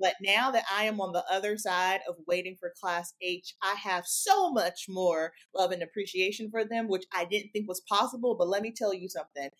but 0.00 0.14
now 0.22 0.50
that 0.52 0.64
I 0.72 0.84
am 0.84 1.00
on 1.02 1.12
the 1.12 1.24
other 1.30 1.58
side 1.58 2.00
of 2.08 2.16
waiting 2.26 2.56
for 2.58 2.72
Class 2.80 3.12
H, 3.20 3.54
I 3.62 3.74
have 3.74 4.06
so 4.06 4.50
much 4.50 4.86
more 4.88 5.32
love 5.54 5.70
and 5.70 5.82
appreciation 5.82 6.50
for 6.50 6.64
them, 6.64 6.88
which 6.88 7.04
I 7.14 7.26
didn't 7.26 7.50
think 7.52 7.68
was 7.68 7.82
possible. 7.82 8.34
But 8.36 8.48
let 8.48 8.62
me 8.62 8.72
tell 8.72 8.94
you 8.94 9.08
something. 9.10 9.50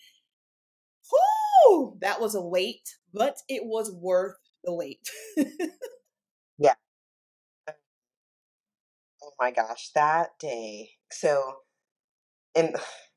Whoo! 1.67 1.97
That 2.01 2.21
was 2.21 2.35
a 2.35 2.41
wait, 2.43 2.97
but 3.13 3.37
it 3.49 3.65
was 3.65 3.91
worth 3.93 4.37
the 4.65 4.75
wait. 4.75 5.09
yeah. 6.59 6.75
Oh 9.23 9.33
my 9.39 9.51
gosh, 9.51 9.91
that 9.95 10.39
day. 10.39 10.93
So, 11.11 11.59
and 12.55 12.77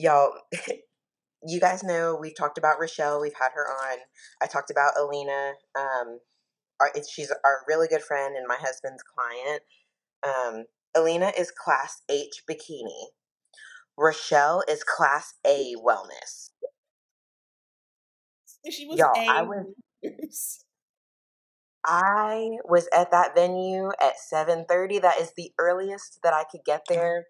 y'all, 0.00 0.32
you 1.46 1.60
guys 1.60 1.82
know 1.82 2.16
we've 2.20 2.36
talked 2.36 2.58
about 2.58 2.80
Rochelle. 2.80 3.20
We've 3.20 3.34
had 3.38 3.50
her 3.54 3.66
on. 3.66 3.98
I 4.42 4.46
talked 4.46 4.70
about 4.70 4.92
Alina. 4.98 5.52
Um, 5.78 6.20
our, 6.80 6.90
she's 7.10 7.32
our 7.44 7.60
really 7.68 7.88
good 7.88 8.02
friend 8.02 8.36
and 8.36 8.46
my 8.46 8.56
husband's 8.58 9.02
client. 9.02 9.62
Um, 10.22 10.64
Alina 10.94 11.32
is 11.38 11.50
class 11.50 12.02
H 12.08 12.42
bikini. 12.48 13.08
Rochelle 13.96 14.62
is 14.68 14.82
class 14.82 15.34
A 15.46 15.74
wellness. 15.76 16.50
She 18.70 18.86
was 18.86 18.98
Y'all, 18.98 19.12
A. 19.16 19.28
I 19.28 19.42
was. 19.42 20.64
I 21.84 22.58
was 22.64 22.88
at 22.94 23.10
that 23.10 23.34
venue 23.34 23.90
at 24.00 24.14
7:30. 24.32 25.00
That 25.00 25.18
is 25.18 25.32
the 25.36 25.52
earliest 25.58 26.20
that 26.22 26.34
I 26.34 26.44
could 26.44 26.60
get 26.64 26.82
there 26.88 27.26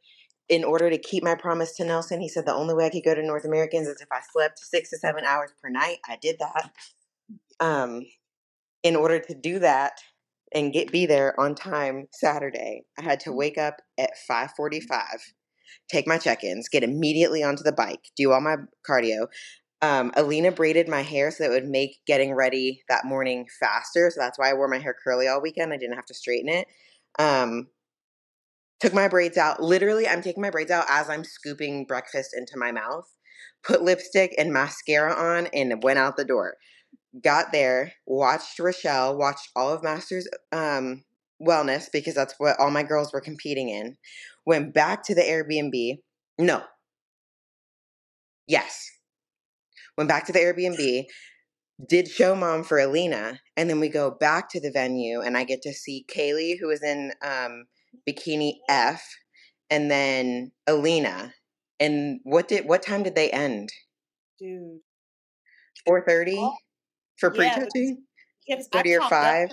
in 0.51 0.65
order 0.65 0.91
to 0.91 0.99
keep 0.99 1.23
my 1.23 1.37
promise 1.37 1.73
to 1.77 1.85
Nelson, 1.85 2.21
he 2.21 2.29
said 2.29 2.45
the 2.45 2.53
only 2.53 2.75
way 2.75 2.85
I 2.85 2.91
could 2.91 3.05
go 3.05 3.15
to 3.15 3.23
North 3.23 3.45
Americans 3.45 3.87
is 3.87 4.01
if 4.01 4.09
I 4.13 4.19
slept 4.33 4.59
six 4.59 4.91
to 4.91 4.99
seven 4.99 5.25
hours 5.25 5.53
per 5.63 5.71
night. 5.71 5.99
I 6.07 6.19
did 6.21 6.39
that. 6.41 6.73
Um, 7.61 8.03
in 8.83 8.97
order 8.97 9.21
to 9.21 9.35
do 9.35 9.61
that 9.61 10.01
and 10.53 10.73
get 10.73 10.91
be 10.91 11.07
there 11.07 11.39
on 11.39 11.55
time 11.55 12.09
Saturday, 12.13 12.83
I 12.99 13.03
had 13.03 13.21
to 13.21 13.33
wake 13.33 13.59
up 13.59 13.77
at 13.97 14.11
five 14.27 14.51
forty 14.57 14.81
five, 14.81 15.21
take 15.89 16.09
my 16.09 16.19
check 16.19 16.43
ins, 16.43 16.69
get 16.69 16.83
immediately 16.83 17.45
onto 17.45 17.63
the 17.63 17.73
bike, 17.73 18.11
do 18.17 18.33
all 18.33 18.41
my 18.41 18.57
cardio. 18.89 19.29
Um, 19.83 20.13
Alina 20.17 20.51
braided 20.53 20.89
my 20.89 21.03
hair 21.03 21.31
so 21.31 21.45
that 21.45 21.53
it 21.53 21.55
would 21.55 21.71
make 21.71 22.01
getting 22.07 22.35
ready 22.35 22.83
that 22.89 23.05
morning 23.05 23.47
faster. 23.61 24.11
So 24.11 24.21
that's 24.21 24.39
why 24.39 24.51
I 24.51 24.55
wore 24.55 24.69
my 24.69 24.79
hair 24.79 24.95
curly 25.05 25.29
all 25.29 25.41
weekend. 25.41 25.73
I 25.73 25.77
didn't 25.79 25.97
have 25.97 26.07
to 26.07 26.15
straighten 26.15 26.49
it. 26.51 26.67
Um, 27.19 27.69
took 28.81 28.95
my 28.95 29.09
braids 29.09 29.37
out. 29.37 29.63
Literally, 29.63 30.09
I'm 30.09 30.23
taking 30.23 30.43
my 30.43 30.51
braids 30.51 30.71
out 30.71 30.87
as 30.89 31.09
I'm 31.09 31.25
scooping 31.25 31.85
breakfast 31.85 32.35
into 32.37 32.57
my 32.57 32.73
mouth, 32.73 33.15
put 33.63 33.83
lipstick 33.83 34.35
and 34.39 34.53
mascara 34.53 35.15
on, 35.15 35.49
and 35.49 35.83
went 35.83 35.99
out 35.99 36.17
the 36.17 36.25
door. 36.25 36.55
Got 37.23 37.53
there, 37.53 37.93
watched 38.07 38.59
Rochelle, 38.59 39.17
watched 39.17 39.49
all 39.55 39.73
of 39.73 39.83
Masters 39.83 40.29
um, 40.53 41.05
Wellness 41.43 41.87
because 41.93 42.15
that's 42.15 42.35
what 42.39 42.59
all 42.59 42.71
my 42.71 42.83
girls 42.83 43.13
were 43.13 43.21
competing 43.21 43.69
in. 43.69 43.97
Went 44.47 44.73
back 44.73 45.03
to 45.05 45.15
the 45.15 45.23
Airbnb. 45.23 45.99
No. 46.39 46.63
Yes. 48.47 48.91
Went 49.97 50.09
back 50.09 50.27
to 50.27 50.33
the 50.33 50.39
Airbnb, 50.39 51.05
did 51.89 52.09
show 52.09 52.35
mom 52.35 52.63
for 52.63 52.79
Alina, 52.79 53.41
and 53.57 53.69
then 53.69 53.81
we 53.81 53.89
go 53.89 54.11
back 54.11 54.49
to 54.51 54.61
the 54.61 54.71
venue, 54.71 55.21
and 55.21 55.37
I 55.37 55.45
get 55.45 55.63
to 55.63 55.73
see 55.73 56.07
Kaylee, 56.09 56.59
who 56.61 56.71
is 56.71 56.83
in 56.83 57.13
um, 57.23 57.65
Bikini 58.09 58.55
F, 58.69 59.03
and 59.69 59.91
then 59.91 60.53
Alina. 60.67 61.35
And 61.79 62.21
what 62.25 62.49
did 62.49 62.67
what 62.67 62.83
time 62.83 63.03
did 63.03 63.15
they 63.15 63.31
end? 63.31 63.71
Dude, 64.39 64.81
four 65.87 66.05
thirty 66.07 66.43
for 67.19 67.31
prejudging. 67.31 68.05
Yeah, 68.47 68.57
thirty 68.73 68.95
or 68.97 69.09
five. 69.09 69.51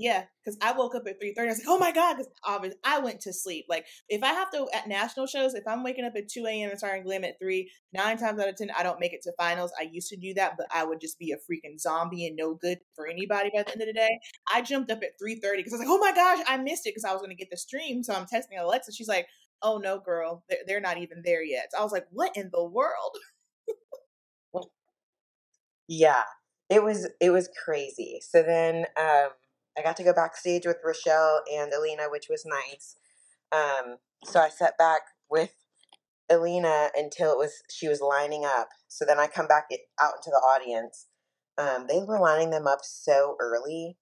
Yeah, 0.00 0.26
because 0.44 0.56
I 0.62 0.70
woke 0.72 0.94
up 0.94 1.08
at 1.08 1.18
three 1.18 1.34
thirty. 1.34 1.48
I 1.48 1.50
was 1.52 1.58
like, 1.58 1.66
"Oh 1.68 1.78
my 1.78 1.90
god!" 1.90 2.18
Because 2.18 2.32
obviously 2.44 2.78
I 2.84 3.00
went 3.00 3.20
to 3.22 3.32
sleep. 3.32 3.66
Like 3.68 3.84
if 4.08 4.22
I 4.22 4.28
have 4.28 4.48
to 4.52 4.68
at 4.72 4.86
national 4.86 5.26
shows, 5.26 5.54
if 5.54 5.66
I'm 5.66 5.82
waking 5.82 6.04
up 6.04 6.12
at 6.16 6.28
two 6.28 6.46
a.m. 6.46 6.70
and 6.70 6.78
starting 6.78 7.02
glam 7.02 7.24
at 7.24 7.40
three, 7.40 7.68
nine 7.92 8.16
times 8.16 8.40
out 8.40 8.48
of 8.48 8.54
ten 8.54 8.70
I 8.78 8.84
don't 8.84 9.00
make 9.00 9.12
it 9.12 9.22
to 9.24 9.32
finals. 9.36 9.72
I 9.76 9.88
used 9.90 10.08
to 10.10 10.16
do 10.16 10.34
that, 10.34 10.54
but 10.56 10.68
I 10.72 10.84
would 10.84 11.00
just 11.00 11.18
be 11.18 11.32
a 11.32 11.36
freaking 11.36 11.80
zombie 11.80 12.28
and 12.28 12.36
no 12.36 12.54
good 12.54 12.78
for 12.94 13.08
anybody 13.08 13.50
by 13.52 13.64
the 13.64 13.72
end 13.72 13.82
of 13.82 13.88
the 13.88 13.92
day. 13.92 14.20
I 14.52 14.62
jumped 14.62 14.92
up 14.92 15.02
at 15.02 15.18
three 15.18 15.40
thirty 15.40 15.58
because 15.64 15.72
I 15.72 15.78
was 15.78 15.88
like, 15.88 15.90
"Oh 15.90 15.98
my 15.98 16.12
gosh, 16.12 16.44
I 16.46 16.58
missed 16.58 16.86
it!" 16.86 16.90
Because 16.90 17.04
I 17.04 17.12
was 17.12 17.20
going 17.20 17.30
to 17.30 17.36
get 17.36 17.50
the 17.50 17.56
stream. 17.56 18.04
So 18.04 18.14
I'm 18.14 18.26
texting 18.26 18.60
Alexa. 18.60 18.92
She's 18.92 19.08
like, 19.08 19.26
"Oh 19.62 19.78
no, 19.78 19.98
girl, 19.98 20.44
they're, 20.48 20.58
they're 20.66 20.80
not 20.80 20.98
even 20.98 21.22
there 21.24 21.42
yet." 21.42 21.72
So 21.72 21.78
I 21.80 21.82
was 21.82 21.92
like, 21.92 22.06
"What 22.12 22.36
in 22.36 22.50
the 22.52 22.64
world?" 22.64 23.16
yeah, 25.88 26.22
it 26.70 26.82
was 26.82 27.08
it 27.20 27.30
was 27.30 27.48
crazy. 27.64 28.20
So 28.22 28.42
then. 28.42 28.86
um 28.96 29.30
I 29.78 29.82
got 29.82 29.96
to 29.98 30.04
go 30.04 30.12
backstage 30.12 30.66
with 30.66 30.78
Rochelle 30.84 31.42
and 31.52 31.72
Alina, 31.72 32.04
which 32.10 32.26
was 32.28 32.44
nice. 32.44 32.96
Um, 33.52 33.96
so 34.24 34.40
I 34.40 34.48
sat 34.48 34.76
back 34.76 35.02
with 35.30 35.54
Alina 36.30 36.88
until 36.96 37.32
it 37.32 37.38
was 37.38 37.62
she 37.70 37.88
was 37.88 38.00
lining 38.00 38.44
up. 38.44 38.68
So 38.88 39.04
then 39.04 39.18
I 39.18 39.26
come 39.26 39.46
back 39.46 39.66
out 40.00 40.14
into 40.16 40.30
the 40.30 40.36
audience. 40.36 41.06
Um, 41.56 41.86
they 41.88 42.00
were 42.06 42.18
lining 42.18 42.50
them 42.50 42.66
up 42.66 42.80
so 42.82 43.36
early. 43.40 43.96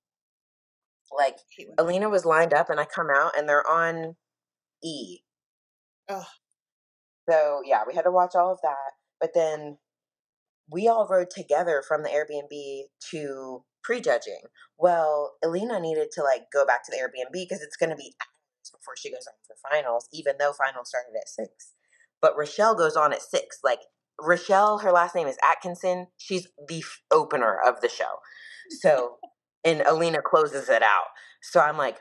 Like 1.16 1.36
Alina 1.78 2.08
was 2.08 2.24
lined 2.24 2.52
up, 2.52 2.68
and 2.70 2.80
I 2.80 2.84
come 2.84 3.08
out, 3.14 3.38
and 3.38 3.48
they're 3.48 3.68
on 3.68 4.16
E. 4.82 5.18
Oh. 6.08 6.26
So 7.28 7.60
yeah, 7.64 7.82
we 7.86 7.94
had 7.94 8.02
to 8.02 8.10
watch 8.10 8.34
all 8.34 8.52
of 8.52 8.58
that. 8.62 8.92
But 9.20 9.30
then 9.34 9.78
we 10.70 10.88
all 10.88 11.06
rode 11.08 11.30
together 11.30 11.82
from 11.86 12.02
the 12.02 12.08
Airbnb 12.08 12.82
to 13.10 13.64
prejudging. 13.87 14.40
Well, 14.79 15.37
Alina 15.44 15.79
needed 15.79 16.09
to 16.12 16.22
like 16.22 16.51
go 16.53 16.66
back 16.66 16.85
to 16.85 16.90
the 16.90 16.99
Airbnb 16.99 17.33
because 17.33 17.62
it's 17.62 17.77
going 17.77 17.90
to 17.90 17.96
be 17.96 18.14
hours 18.20 18.70
before 18.72 18.96
she 18.96 19.11
goes 19.11 19.27
on 19.29 19.35
for 19.46 19.57
finals, 19.70 20.09
even 20.12 20.35
though 20.38 20.53
finals 20.53 20.88
started 20.88 21.16
at 21.16 21.29
six. 21.29 21.75
But 22.20 22.37
Rochelle 22.37 22.75
goes 22.75 22.96
on 22.96 23.12
at 23.12 23.22
six. 23.22 23.61
Like 23.62 23.81
Rochelle, 24.20 24.79
her 24.79 24.90
last 24.90 25.14
name 25.14 25.29
is 25.29 25.38
Atkinson. 25.49 26.09
She's 26.16 26.49
the 26.66 26.79
f- 26.79 27.03
opener 27.12 27.57
of 27.64 27.81
the 27.81 27.88
show. 27.88 28.18
So, 28.81 29.18
and 29.64 29.83
Alina 29.83 30.20
closes 30.20 30.68
it 30.68 30.83
out. 30.83 31.07
So 31.40 31.61
I'm 31.61 31.77
like, 31.77 31.99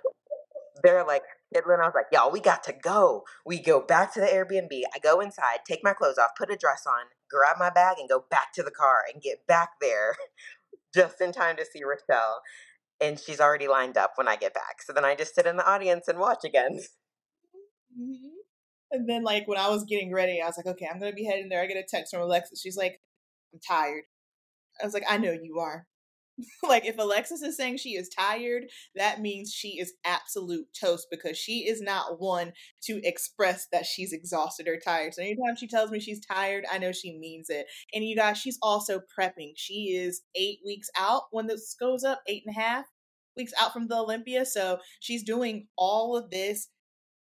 they're 0.81 1.05
like 1.05 1.23
fiddling. 1.53 1.79
I 1.81 1.85
was 1.85 1.93
like, 1.93 2.07
y'all, 2.11 2.31
we 2.31 2.39
got 2.39 2.63
to 2.63 2.73
go. 2.73 3.23
We 3.45 3.61
go 3.61 3.79
back 3.79 4.13
to 4.15 4.19
the 4.19 4.25
Airbnb. 4.25 4.81
I 4.93 4.99
go 5.03 5.19
inside, 5.19 5.59
take 5.67 5.81
my 5.83 5.93
clothes 5.93 6.17
off, 6.17 6.31
put 6.37 6.51
a 6.51 6.57
dress 6.57 6.83
on, 6.87 7.05
grab 7.29 7.57
my 7.59 7.69
bag, 7.69 7.97
and 7.99 8.09
go 8.09 8.25
back 8.31 8.53
to 8.55 8.63
the 8.63 8.71
car 8.71 9.03
and 9.13 9.21
get 9.21 9.45
back 9.47 9.73
there 9.79 10.15
just 10.95 11.21
in 11.21 11.31
time 11.31 11.57
to 11.57 11.65
see 11.65 11.83
Rochelle. 11.83 12.41
And 13.01 13.19
she's 13.19 13.41
already 13.41 13.67
lined 13.67 13.97
up 13.97 14.13
when 14.15 14.27
I 14.27 14.37
get 14.37 14.53
back. 14.53 14.81
So 14.81 14.93
then 14.93 15.03
I 15.03 15.15
just 15.15 15.35
sit 15.35 15.45
in 15.45 15.57
the 15.57 15.69
audience 15.69 16.07
and 16.07 16.17
watch 16.17 16.45
again. 16.45 16.79
Mm-hmm. 17.99 18.35
And 18.91 19.09
then, 19.09 19.23
like, 19.23 19.47
when 19.47 19.57
I 19.57 19.67
was 19.67 19.83
getting 19.83 20.13
ready, 20.13 20.41
I 20.41 20.45
was 20.45 20.55
like, 20.57 20.67
okay, 20.67 20.87
I'm 20.89 20.99
going 20.99 21.11
to 21.11 21.15
be 21.15 21.25
heading 21.25 21.49
there. 21.49 21.61
I 21.61 21.65
get 21.65 21.75
a 21.75 21.83
text 21.87 22.13
from 22.13 22.21
Alexis. 22.21 22.61
She's 22.61 22.77
like, 22.77 23.01
I'm 23.53 23.59
tired. 23.67 24.03
I 24.81 24.85
was 24.85 24.93
like, 24.93 25.03
I 25.09 25.17
know 25.17 25.31
you 25.31 25.59
are. 25.59 25.87
like 26.67 26.85
if 26.85 26.97
Alexis 26.97 27.41
is 27.41 27.55
saying 27.55 27.77
she 27.77 27.91
is 27.91 28.09
tired, 28.09 28.65
that 28.95 29.21
means 29.21 29.51
she 29.53 29.79
is 29.79 29.93
absolute 30.03 30.67
toast 30.79 31.07
because 31.09 31.37
she 31.37 31.67
is 31.67 31.81
not 31.81 32.19
one 32.19 32.53
to 32.83 32.99
express 33.03 33.67
that 33.71 33.85
she's 33.85 34.13
exhausted 34.13 34.67
or 34.67 34.77
tired. 34.77 35.13
So 35.13 35.21
anytime 35.21 35.55
she 35.57 35.67
tells 35.67 35.91
me 35.91 35.99
she's 35.99 36.25
tired, 36.25 36.65
I 36.71 36.77
know 36.77 36.91
she 36.91 37.17
means 37.17 37.49
it. 37.49 37.67
And 37.93 38.03
you 38.03 38.15
guys, 38.15 38.37
she's 38.37 38.59
also 38.61 39.01
prepping. 39.17 39.53
She 39.55 39.95
is 39.95 40.21
eight 40.35 40.59
weeks 40.65 40.89
out 40.97 41.23
when 41.31 41.47
this 41.47 41.75
goes 41.79 42.03
up, 42.03 42.21
eight 42.27 42.43
and 42.45 42.55
a 42.55 42.59
half 42.59 42.85
weeks 43.37 43.53
out 43.59 43.73
from 43.73 43.87
the 43.87 43.97
Olympia. 43.97 44.45
So 44.45 44.79
she's 44.99 45.23
doing 45.23 45.67
all 45.77 46.17
of 46.17 46.29
this 46.31 46.69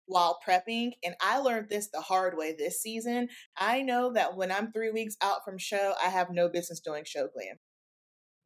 while 0.05 0.37
prepping. 0.47 0.91
And 1.03 1.15
I 1.21 1.39
learned 1.39 1.69
this 1.69 1.89
the 1.89 2.01
hard 2.01 2.37
way 2.37 2.55
this 2.57 2.81
season. 2.81 3.29
I 3.57 3.81
know 3.81 4.13
that 4.13 4.35
when 4.35 4.51
I'm 4.51 4.71
three 4.71 4.91
weeks 4.91 5.15
out 5.21 5.45
from 5.45 5.57
show, 5.57 5.93
I 6.03 6.09
have 6.09 6.29
no 6.29 6.49
business 6.49 6.79
doing 6.79 7.03
show 7.05 7.27
glam 7.33 7.57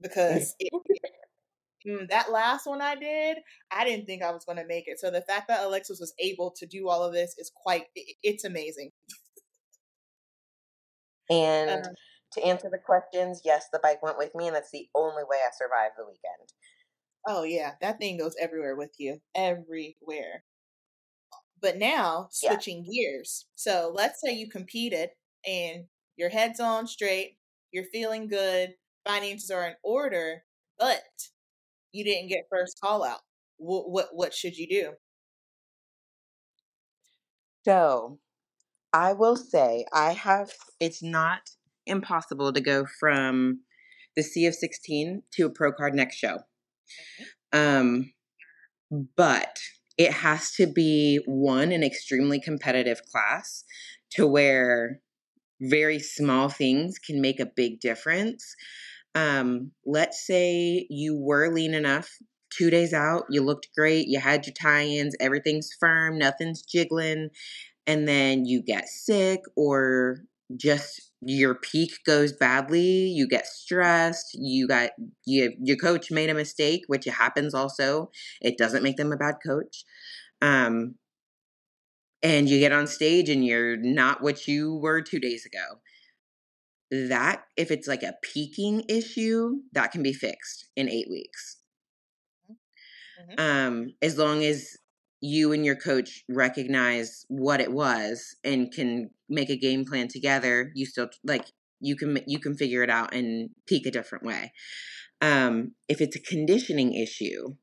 because 0.01 0.55
it, 0.59 0.71
mm, 1.87 2.07
that 2.09 2.31
last 2.31 2.65
one 2.65 2.81
I 2.81 2.95
did, 2.95 3.37
I 3.71 3.85
didn't 3.85 4.05
think 4.05 4.23
I 4.23 4.31
was 4.31 4.45
going 4.45 4.57
to 4.57 4.65
make 4.67 4.87
it. 4.87 4.99
So 4.99 5.09
the 5.09 5.21
fact 5.21 5.47
that 5.47 5.63
Alexis 5.63 5.99
was 5.99 6.13
able 6.19 6.53
to 6.57 6.65
do 6.65 6.87
all 6.89 7.03
of 7.03 7.13
this 7.13 7.35
is 7.37 7.51
quite, 7.55 7.85
it, 7.95 8.15
it's 8.23 8.43
amazing. 8.43 8.91
and 11.29 11.85
um, 11.85 11.93
to 12.33 12.45
answer 12.45 12.69
the 12.69 12.77
questions, 12.77 13.41
yes, 13.43 13.67
the 13.71 13.79
bike 13.81 14.03
went 14.03 14.17
with 14.17 14.35
me, 14.35 14.47
and 14.47 14.55
that's 14.55 14.71
the 14.71 14.87
only 14.95 15.23
way 15.23 15.37
I 15.37 15.49
survived 15.57 15.95
the 15.97 16.05
weekend. 16.05 16.49
Oh, 17.27 17.43
yeah, 17.43 17.71
that 17.81 17.99
thing 17.99 18.17
goes 18.17 18.35
everywhere 18.39 18.75
with 18.75 18.93
you, 18.97 19.19
everywhere. 19.35 20.43
But 21.61 21.77
now, 21.77 22.27
switching 22.31 22.85
yeah. 22.85 22.91
gears. 23.03 23.45
So 23.55 23.91
let's 23.93 24.21
say 24.21 24.33
you 24.33 24.49
competed 24.49 25.09
and 25.45 25.85
your 26.15 26.29
head's 26.29 26.59
on 26.59 26.87
straight, 26.87 27.37
you're 27.71 27.85
feeling 27.91 28.27
good, 28.27 28.75
finances 29.07 29.49
are 29.49 29.65
in 29.65 29.75
order, 29.83 30.43
but 30.77 31.01
you 31.91 32.03
didn't 32.03 32.29
get 32.29 32.47
first 32.49 32.79
call 32.81 33.03
out. 33.03 33.21
What 33.57 33.89
what 33.89 34.09
what 34.11 34.33
should 34.33 34.57
you 34.57 34.67
do? 34.67 34.91
So, 37.65 38.19
I 38.93 39.13
will 39.13 39.35
say 39.35 39.85
I 39.91 40.13
have 40.13 40.51
it's 40.79 41.01
not 41.01 41.41
impossible 41.85 42.53
to 42.53 42.61
go 42.61 42.85
from 42.99 43.61
the 44.15 44.23
Sea 44.23 44.47
of 44.47 44.55
16 44.55 45.23
to 45.33 45.45
a 45.45 45.49
pro 45.49 45.71
card 45.71 45.93
next 45.95 46.17
show. 46.17 46.39
Um 47.51 48.13
but 49.15 49.57
it 49.97 50.11
has 50.11 50.51
to 50.53 50.67
be 50.67 51.19
one 51.25 51.71
an 51.71 51.83
extremely 51.83 52.39
competitive 52.39 53.01
class 53.11 53.63
to 54.11 54.25
where 54.25 55.01
very 55.59 55.99
small 55.99 56.49
things 56.49 56.99
can 56.99 57.19
make 57.19 57.39
a 57.39 57.45
big 57.45 57.79
difference 57.79 58.55
um, 59.17 59.71
let's 59.83 60.25
say 60.27 60.85
you 60.91 61.17
were 61.17 61.51
lean 61.51 61.73
enough 61.73 62.07
two 62.55 62.69
days 62.69 62.93
out, 62.93 63.23
you 63.31 63.41
looked 63.41 63.69
great, 63.75 64.07
you 64.07 64.19
had 64.19 64.45
your 64.45 64.53
tie 64.53 64.85
ins, 64.85 65.15
everything's 65.19 65.71
firm, 65.79 66.19
nothing's 66.19 66.61
jiggling, 66.61 67.29
and 67.87 68.07
then 68.07 68.45
you 68.45 68.61
get 68.61 68.87
sick 68.87 69.41
or 69.55 70.19
just 70.55 71.11
your 71.21 71.55
peak 71.55 71.91
goes 72.05 72.31
badly, 72.31 73.07
you 73.07 73.27
get 73.27 73.47
stressed, 73.47 74.35
you 74.35 74.67
got 74.67 74.91
you 75.25 75.51
your 75.63 75.77
coach 75.77 76.11
made 76.11 76.29
a 76.29 76.35
mistake, 76.35 76.83
which 76.87 77.05
happens 77.05 77.55
also. 77.55 78.11
It 78.39 78.55
doesn't 78.57 78.83
make 78.83 78.97
them 78.97 79.11
a 79.11 79.17
bad 79.17 79.35
coach. 79.45 79.83
Um 80.43 80.95
and 82.23 82.49
you 82.49 82.59
get 82.59 82.71
on 82.71 82.87
stage 82.87 83.29
and 83.29 83.45
you're 83.45 83.77
not 83.77 84.21
what 84.21 84.47
you 84.47 84.75
were 84.75 85.01
2 85.01 85.19
days 85.19 85.45
ago 85.45 85.79
that 86.91 87.43
if 87.57 87.71
it's 87.71 87.87
like 87.87 88.03
a 88.03 88.15
peaking 88.21 88.83
issue 88.87 89.57
that 89.73 89.91
can 89.91 90.03
be 90.03 90.13
fixed 90.13 90.69
in 90.75 90.89
eight 90.89 91.07
weeks. 91.09 91.57
Mm-hmm. 93.19 93.39
um 93.39 93.93
as 94.01 94.17
long 94.17 94.43
as 94.43 94.77
you 95.21 95.51
and 95.51 95.65
your 95.65 95.75
coach 95.75 96.23
recognize 96.29 97.25
what 97.29 97.59
it 97.59 97.71
was 97.71 98.35
and 98.43 98.71
can 98.71 99.09
make 99.27 99.49
a 99.49 99.57
game 99.57 99.85
plan 99.85 100.07
together 100.07 100.71
you 100.75 100.85
still 100.85 101.09
like 101.23 101.47
you 101.79 101.95
can 101.95 102.19
you 102.27 102.39
can 102.39 102.55
figure 102.55 102.83
it 102.83 102.89
out 102.89 103.13
and 103.13 103.49
peak 103.67 103.85
a 103.85 103.91
different 103.91 104.23
way. 104.23 104.51
Um 105.21 105.73
if 105.87 106.01
it's 106.01 106.15
a 106.15 106.21
conditioning 106.21 106.93
issue 106.93 107.55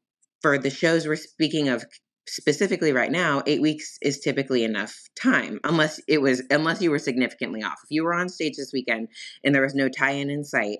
for 0.42 0.58
the 0.58 0.70
shows 0.70 1.06
we're 1.06 1.16
speaking 1.16 1.68
of 1.68 1.84
specifically 2.26 2.92
right 2.92 3.10
now, 3.10 3.42
eight 3.46 3.60
weeks 3.60 3.98
is 4.02 4.20
typically 4.20 4.64
enough 4.64 4.94
time, 5.20 5.60
unless 5.64 6.00
it 6.08 6.20
was 6.20 6.42
unless 6.50 6.80
you 6.80 6.90
were 6.90 6.98
significantly 6.98 7.62
off. 7.62 7.78
If 7.84 7.90
you 7.90 8.04
were 8.04 8.14
on 8.14 8.28
stage 8.28 8.56
this 8.56 8.72
weekend 8.72 9.08
and 9.42 9.54
there 9.54 9.62
was 9.62 9.74
no 9.74 9.88
tie-in 9.88 10.30
in 10.30 10.44
sight, 10.44 10.78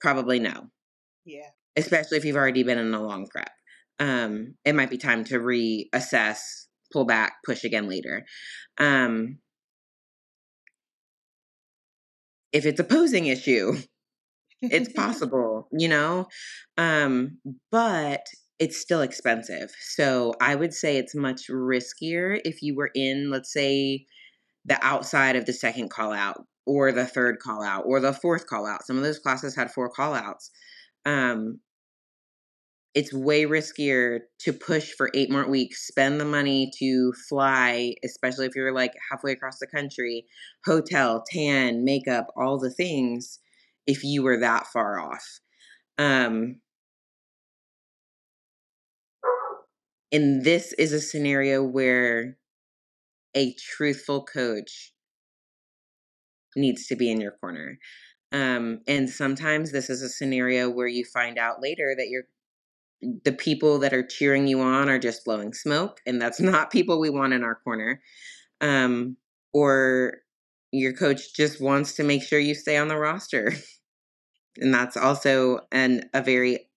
probably 0.00 0.38
no. 0.38 0.70
Yeah. 1.24 1.50
Especially 1.76 2.18
if 2.18 2.24
you've 2.24 2.36
already 2.36 2.62
been 2.62 2.78
in 2.78 2.92
a 2.92 3.02
long 3.02 3.26
prep. 3.28 3.50
Um, 3.98 4.54
it 4.64 4.74
might 4.74 4.90
be 4.90 4.98
time 4.98 5.24
to 5.24 5.38
reassess, 5.38 6.38
pull 6.92 7.04
back, 7.04 7.34
push 7.44 7.64
again 7.64 7.88
later. 7.88 8.24
Um, 8.78 9.38
if 12.52 12.66
it's 12.66 12.80
a 12.80 12.84
posing 12.84 13.26
issue, 13.26 13.76
it's 14.62 14.92
possible, 14.96 15.68
you 15.70 15.88
know? 15.88 16.26
Um, 16.76 17.38
but 17.70 18.26
it's 18.60 18.76
still 18.76 19.00
expensive. 19.00 19.72
So 19.80 20.34
I 20.40 20.54
would 20.54 20.74
say 20.74 20.98
it's 20.98 21.14
much 21.14 21.48
riskier 21.48 22.38
if 22.44 22.62
you 22.62 22.76
were 22.76 22.90
in, 22.94 23.30
let's 23.30 23.52
say, 23.52 24.04
the 24.66 24.78
outside 24.84 25.34
of 25.34 25.46
the 25.46 25.54
second 25.54 25.88
call 25.88 26.12
out 26.12 26.44
or 26.66 26.92
the 26.92 27.06
third 27.06 27.38
call 27.38 27.62
out 27.64 27.84
or 27.86 28.00
the 28.00 28.12
fourth 28.12 28.46
call 28.46 28.66
out. 28.66 28.86
Some 28.86 28.98
of 28.98 29.02
those 29.02 29.18
classes 29.18 29.56
had 29.56 29.70
four 29.72 29.88
call 29.88 30.12
outs. 30.12 30.50
Um, 31.06 31.60
it's 32.94 33.14
way 33.14 33.44
riskier 33.44 34.20
to 34.40 34.52
push 34.52 34.92
for 34.92 35.10
eight 35.14 35.30
more 35.30 35.48
weeks, 35.48 35.86
spend 35.86 36.20
the 36.20 36.24
money 36.26 36.70
to 36.80 37.14
fly, 37.30 37.94
especially 38.04 38.46
if 38.46 38.54
you're 38.54 38.74
like 38.74 38.92
halfway 39.10 39.32
across 39.32 39.58
the 39.58 39.66
country, 39.66 40.26
hotel, 40.66 41.24
tan, 41.32 41.82
makeup, 41.82 42.26
all 42.36 42.58
the 42.58 42.70
things, 42.70 43.38
if 43.86 44.04
you 44.04 44.22
were 44.22 44.38
that 44.38 44.66
far 44.66 45.00
off. 45.00 45.40
Um, 45.98 46.56
And 50.12 50.44
this 50.44 50.72
is 50.74 50.92
a 50.92 51.00
scenario 51.00 51.62
where 51.62 52.36
a 53.34 53.54
truthful 53.54 54.24
coach 54.24 54.92
needs 56.56 56.86
to 56.88 56.96
be 56.96 57.10
in 57.10 57.20
your 57.20 57.32
corner. 57.32 57.78
Um, 58.32 58.80
and 58.86 59.08
sometimes 59.08 59.72
this 59.72 59.90
is 59.90 60.02
a 60.02 60.08
scenario 60.08 60.68
where 60.68 60.86
you 60.86 61.04
find 61.04 61.38
out 61.38 61.62
later 61.62 61.94
that 61.96 62.08
you're 62.08 62.24
the 63.24 63.32
people 63.32 63.78
that 63.78 63.94
are 63.94 64.02
cheering 64.02 64.46
you 64.46 64.60
on 64.60 64.88
are 64.90 64.98
just 64.98 65.24
blowing 65.24 65.54
smoke, 65.54 66.00
and 66.06 66.20
that's 66.20 66.40
not 66.40 66.70
people 66.70 67.00
we 67.00 67.10
want 67.10 67.32
in 67.32 67.42
our 67.42 67.54
corner. 67.54 68.02
Um, 68.60 69.16
or 69.52 70.18
your 70.70 70.92
coach 70.92 71.34
just 71.34 71.60
wants 71.60 71.94
to 71.94 72.04
make 72.04 72.22
sure 72.22 72.38
you 72.38 72.54
stay 72.54 72.76
on 72.76 72.88
the 72.88 72.96
roster. 72.96 73.54
and 74.58 74.72
that's 74.72 74.96
also 74.96 75.60
an 75.72 76.08
a 76.12 76.22
very 76.22 76.68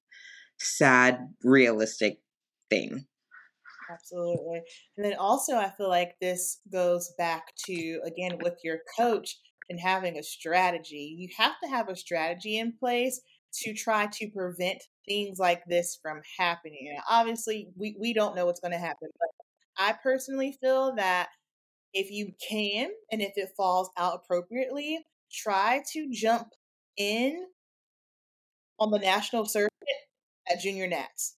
sad 0.59 1.19
realistic 1.43 2.19
thing. 2.69 3.05
Absolutely. 3.93 4.61
And 4.97 5.05
then 5.05 5.15
also, 5.15 5.55
I 5.55 5.69
feel 5.77 5.89
like 5.89 6.15
this 6.21 6.59
goes 6.71 7.13
back 7.17 7.53
to, 7.65 7.99
again, 8.05 8.37
with 8.41 8.59
your 8.63 8.79
coach 8.97 9.37
and 9.69 9.79
having 9.79 10.17
a 10.17 10.23
strategy. 10.23 11.15
You 11.17 11.29
have 11.37 11.53
to 11.63 11.69
have 11.69 11.89
a 11.89 11.95
strategy 11.95 12.57
in 12.57 12.73
place 12.77 13.21
to 13.61 13.73
try 13.73 14.07
to 14.13 14.29
prevent 14.31 14.81
things 15.07 15.37
like 15.39 15.63
this 15.67 15.97
from 16.01 16.21
happening. 16.37 16.95
Obviously, 17.09 17.69
we, 17.77 17.95
we 17.99 18.13
don't 18.13 18.35
know 18.35 18.45
what's 18.45 18.59
going 18.59 18.71
to 18.71 18.77
happen, 18.79 19.09
but 19.19 19.29
I 19.77 19.93
personally 20.01 20.57
feel 20.61 20.95
that 20.95 21.29
if 21.93 22.11
you 22.11 22.33
can 22.49 22.91
and 23.11 23.21
if 23.21 23.33
it 23.37 23.49
falls 23.57 23.89
out 23.97 24.21
appropriately, 24.23 25.05
try 25.31 25.83
to 25.93 26.09
jump 26.11 26.49
in 26.97 27.45
on 28.79 28.91
the 28.91 28.99
national 28.99 29.45
circuit 29.45 29.71
at 30.51 30.59
junior 30.61 30.87
nats 30.87 31.37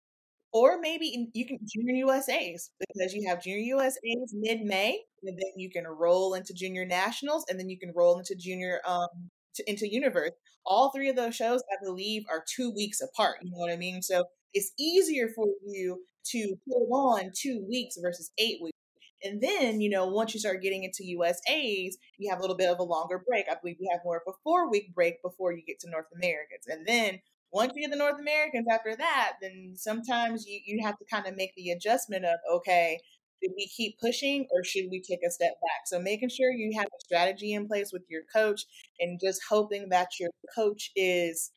or 0.55 0.79
maybe 0.79 1.29
you 1.33 1.45
can 1.45 1.59
junior 1.67 2.05
USAs 2.05 2.69
because 2.79 3.13
you 3.13 3.27
have 3.27 3.43
junior 3.43 3.75
USAs 3.75 4.29
mid 4.31 4.61
May, 4.61 5.01
and 5.21 5.37
then 5.37 5.51
you 5.57 5.69
can 5.69 5.83
roll 5.85 6.33
into 6.33 6.53
junior 6.53 6.85
nationals, 6.85 7.43
and 7.49 7.59
then 7.59 7.67
you 7.67 7.77
can 7.77 7.91
roll 7.93 8.17
into 8.17 8.35
junior 8.39 8.79
um 8.87 9.09
to, 9.55 9.69
into 9.69 9.85
universe. 9.91 10.31
All 10.65 10.91
three 10.91 11.09
of 11.09 11.17
those 11.17 11.35
shows, 11.35 11.61
I 11.69 11.83
believe, 11.83 12.23
are 12.31 12.43
two 12.55 12.71
weeks 12.73 13.01
apart. 13.01 13.39
You 13.43 13.51
know 13.51 13.57
what 13.57 13.71
I 13.71 13.75
mean? 13.75 14.01
So 14.01 14.23
it's 14.53 14.71
easier 14.79 15.27
for 15.35 15.45
you 15.67 16.05
to 16.27 16.55
pull 16.67 16.87
on 16.93 17.31
two 17.35 17.65
weeks 17.69 17.97
versus 18.01 18.31
eight 18.37 18.59
weeks. 18.63 18.77
And 19.23 19.41
then, 19.41 19.81
you 19.81 19.89
know, 19.89 20.07
once 20.07 20.33
you 20.33 20.39
start 20.39 20.61
getting 20.61 20.83
into 20.85 21.03
USAs, 21.03 21.95
you 22.17 22.29
have 22.29 22.39
a 22.39 22.41
little 22.41 22.55
bit 22.55 22.69
of 22.69 22.79
a 22.79 22.83
longer 22.83 23.21
break. 23.27 23.45
I 23.51 23.55
believe 23.61 23.77
you 23.79 23.89
have 23.91 24.01
more 24.05 24.17
of 24.17 24.23
a 24.27 24.37
four 24.43 24.69
week 24.69 24.93
break 24.95 25.21
before 25.21 25.51
you 25.51 25.63
get 25.67 25.79
to 25.81 25.89
North 25.89 26.07
Americans. 26.15 26.65
And 26.67 26.87
then 26.87 27.19
once 27.55 27.71
you 27.73 27.83
get 27.83 27.91
the 27.91 27.97
North 27.97 28.19
Americans 28.19 28.67
after 28.69 28.97
that, 28.97 29.35
then 29.41 29.71
sometimes 29.77 30.45
you, 30.45 30.59
you 30.65 30.85
have 30.85 30.97
to 30.97 31.05
kind 31.09 31.25
of 31.25 31.37
make 31.37 31.55
the 31.55 31.71
adjustment 31.71 32.25
of, 32.25 32.37
okay, 32.53 32.99
do 33.41 33.49
we 33.55 33.65
keep 33.67 33.97
pushing 33.97 34.45
or 34.51 34.61
should 34.61 34.87
we 34.91 35.01
take 35.01 35.21
a 35.25 35.31
step 35.31 35.53
back? 35.61 35.85
So 35.85 35.97
making 35.97 36.29
sure 36.29 36.51
you 36.51 36.77
have 36.77 36.87
a 36.87 37.05
strategy 37.05 37.53
in 37.53 37.65
place 37.65 37.91
with 37.93 38.01
your 38.09 38.23
coach 38.35 38.63
and 38.99 39.17
just 39.23 39.39
hoping 39.49 39.87
that 39.89 40.09
your 40.19 40.31
coach 40.53 40.91
is 40.97 41.53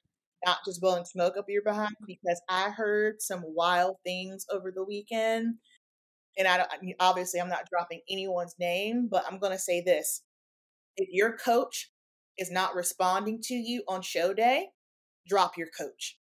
not 0.46 0.58
just 0.64 0.80
blowing 0.80 1.04
smoke 1.04 1.34
up 1.36 1.46
your 1.48 1.62
behind 1.62 1.96
because 2.06 2.40
I 2.48 2.70
heard 2.70 3.20
some 3.20 3.42
wild 3.44 3.96
things 4.06 4.46
over 4.52 4.70
the 4.72 4.84
weekend. 4.84 5.56
And 6.38 6.46
I 6.46 6.58
don't, 6.58 6.70
obviously 7.00 7.40
I'm 7.40 7.48
not 7.48 7.68
dropping 7.68 8.02
anyone's 8.08 8.54
name, 8.60 9.08
but 9.10 9.24
I'm 9.28 9.40
going 9.40 9.52
to 9.52 9.58
say 9.58 9.82
this. 9.84 10.22
If 10.96 11.08
your 11.10 11.36
coach 11.36 11.90
is 12.38 12.52
not 12.52 12.76
responding 12.76 13.40
to 13.46 13.54
you 13.54 13.82
on 13.88 14.02
show 14.02 14.32
day, 14.32 14.68
drop 15.28 15.56
your 15.56 15.68
coach. 15.78 16.18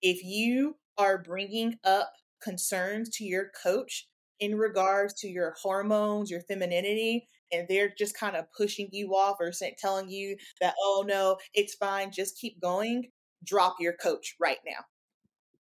If 0.00 0.22
you 0.22 0.76
are 0.98 1.22
bringing 1.22 1.76
up 1.84 2.12
concerns 2.42 3.08
to 3.10 3.24
your 3.24 3.50
coach 3.62 4.08
in 4.40 4.56
regards 4.56 5.14
to 5.14 5.28
your 5.28 5.54
hormones, 5.62 6.30
your 6.30 6.40
femininity, 6.40 7.28
and 7.52 7.66
they're 7.68 7.92
just 7.96 8.18
kind 8.18 8.34
of 8.34 8.46
pushing 8.56 8.88
you 8.92 9.10
off 9.14 9.36
or 9.38 9.52
telling 9.78 10.08
you 10.08 10.36
that, 10.60 10.74
oh 10.80 11.04
no, 11.06 11.36
it's 11.54 11.74
fine, 11.74 12.10
just 12.10 12.38
keep 12.38 12.60
going, 12.60 13.10
drop 13.44 13.76
your 13.78 13.92
coach 13.92 14.34
right 14.40 14.58
now. 14.66 14.84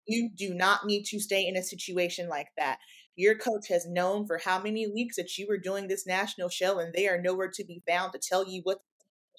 You 0.06 0.30
do 0.34 0.54
not 0.54 0.86
need 0.86 1.04
to 1.04 1.20
stay 1.20 1.46
in 1.46 1.56
a 1.56 1.62
situation 1.62 2.28
like 2.28 2.48
that. 2.56 2.78
Your 3.14 3.36
coach 3.36 3.68
has 3.68 3.86
known 3.86 4.26
for 4.26 4.38
how 4.38 4.60
many 4.60 4.86
weeks 4.86 5.16
that 5.16 5.36
you 5.38 5.46
were 5.48 5.58
doing 5.58 5.88
this 5.88 6.06
national 6.06 6.48
show 6.48 6.78
and 6.78 6.92
they 6.94 7.08
are 7.08 7.20
nowhere 7.20 7.50
to 7.54 7.64
be 7.64 7.82
found 7.88 8.12
to 8.12 8.18
tell 8.18 8.48
you 8.48 8.60
what 8.64 8.78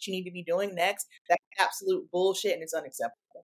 you 0.08 0.14
need 0.14 0.26
to 0.26 0.32
be 0.32 0.44
doing 0.44 0.76
next. 0.76 1.08
That's 1.30 1.44
absolute 1.60 2.10
bullshit 2.12 2.54
and 2.54 2.64
it's 2.64 2.74
unacceptable. 2.74 3.46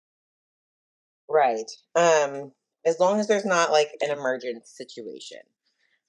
Right. 1.28 1.70
Um, 1.94 2.52
as 2.84 3.00
long 3.00 3.18
as 3.18 3.28
there's 3.28 3.44
not 3.44 3.70
like 3.70 3.90
an 4.00 4.10
emergent 4.10 4.66
situation. 4.66 5.38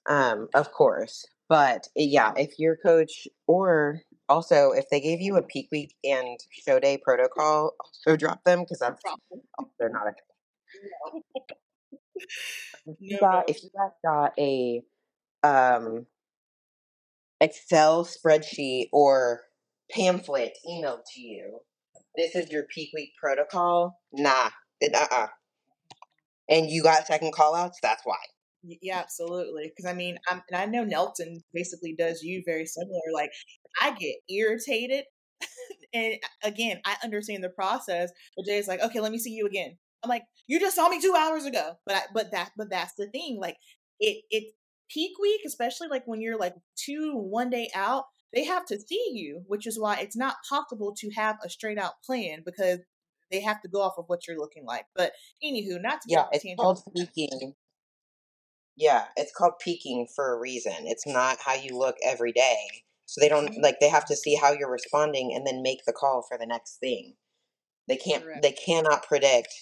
Um, 0.08 0.48
of 0.54 0.72
course. 0.72 1.26
But 1.48 1.88
eh, 1.96 2.06
yeah, 2.08 2.32
if 2.36 2.58
your 2.58 2.76
coach 2.76 3.28
or 3.46 4.00
also 4.28 4.72
if 4.72 4.88
they 4.90 5.00
gave 5.00 5.20
you 5.20 5.36
a 5.36 5.42
peak 5.42 5.68
week 5.70 5.94
and 6.04 6.38
show 6.50 6.80
day 6.80 6.98
protocol, 6.98 7.72
also 7.80 8.16
drop 8.16 8.42
them 8.44 8.60
because 8.60 8.80
that's 8.80 9.00
they're 9.78 9.88
not 9.88 10.08
a 10.08 10.12
if 12.86 12.96
you 12.98 13.18
got 13.18 13.48
if 13.48 13.62
you 13.62 13.70
guys 13.76 13.92
got 14.04 14.32
a 14.38 14.82
um 15.42 16.06
Excel 17.40 18.04
spreadsheet 18.04 18.88
or 18.92 19.42
pamphlet 19.90 20.56
emailed 20.68 21.02
to 21.14 21.20
you. 21.20 21.60
This 22.16 22.34
is 22.34 22.50
your 22.50 22.64
peak 22.64 22.90
week 22.94 23.10
protocol. 23.20 23.98
Nah, 24.12 24.50
uh 24.94 25.06
uh 25.10 25.26
And 26.48 26.70
you 26.70 26.82
got 26.82 27.06
second 27.06 27.32
call 27.32 27.54
outs, 27.54 27.78
that's 27.82 28.02
why. 28.04 28.16
Yeah, 28.62 28.98
absolutely. 28.98 29.70
Because 29.74 29.88
I 29.90 29.94
mean, 29.94 30.18
I'm, 30.28 30.42
and 30.50 30.60
I 30.60 30.66
know 30.66 30.84
Nelson 30.84 31.42
basically 31.52 31.94
does 31.96 32.22
you 32.22 32.42
very 32.44 32.66
similar. 32.66 33.00
Like, 33.14 33.30
I 33.80 33.92
get 33.92 34.16
irritated, 34.28 35.04
and 35.94 36.16
again, 36.42 36.80
I 36.84 36.96
understand 37.04 37.44
the 37.44 37.50
process. 37.50 38.10
But 38.36 38.46
Jay's 38.46 38.68
like, 38.68 38.80
okay, 38.80 39.00
let 39.00 39.12
me 39.12 39.18
see 39.18 39.30
you 39.30 39.46
again. 39.46 39.76
I'm 40.02 40.08
like, 40.10 40.24
you 40.46 40.58
just 40.60 40.76
saw 40.76 40.88
me 40.88 41.00
two 41.00 41.14
hours 41.16 41.44
ago. 41.44 41.74
But 41.86 41.94
I, 41.96 42.02
but 42.12 42.32
that 42.32 42.50
but 42.56 42.70
that's 42.70 42.94
the 42.96 43.08
thing. 43.08 43.38
Like, 43.40 43.56
it 44.00 44.22
it 44.30 44.54
peak 44.90 45.12
week, 45.20 45.42
especially 45.46 45.88
like 45.88 46.02
when 46.06 46.20
you're 46.20 46.38
like 46.38 46.54
two 46.76 47.12
one 47.16 47.50
day 47.50 47.70
out 47.74 48.04
they 48.32 48.44
have 48.44 48.66
to 48.66 48.78
see 48.78 49.10
you, 49.12 49.42
which 49.46 49.66
is 49.66 49.78
why 49.78 49.98
it's 49.98 50.16
not 50.16 50.36
possible 50.48 50.94
to 50.98 51.10
have 51.10 51.36
a 51.44 51.48
straight 51.48 51.78
out 51.78 52.02
plan 52.04 52.42
because 52.44 52.80
they 53.30 53.40
have 53.40 53.60
to 53.62 53.68
go 53.68 53.80
off 53.80 53.98
of 53.98 54.04
what 54.08 54.26
you're 54.26 54.38
looking 54.38 54.64
like. 54.64 54.86
But 54.94 55.12
anywho, 55.44 55.80
not 55.80 56.02
to 56.02 56.08
yeah, 56.08 56.24
it's 56.32 56.44
called 56.58 56.82
peaking. 56.94 57.54
Yeah, 58.76 59.04
it's 59.16 59.32
called 59.32 59.54
peaking 59.58 60.06
for 60.14 60.34
a 60.34 60.38
reason. 60.38 60.74
It's 60.80 61.06
not 61.06 61.38
how 61.44 61.54
you 61.54 61.78
look 61.78 61.96
every 62.04 62.32
day. 62.32 62.56
So 63.06 63.20
they 63.20 63.28
don't 63.28 63.62
like 63.62 63.78
they 63.80 63.88
have 63.88 64.04
to 64.06 64.16
see 64.16 64.34
how 64.34 64.52
you're 64.52 64.70
responding 64.70 65.32
and 65.34 65.46
then 65.46 65.62
make 65.62 65.84
the 65.86 65.92
call 65.92 66.24
for 66.28 66.36
the 66.36 66.46
next 66.46 66.78
thing. 66.78 67.14
They 67.88 67.96
can't 67.96 68.24
Correct. 68.24 68.42
they 68.42 68.52
cannot 68.52 69.04
predict 69.04 69.54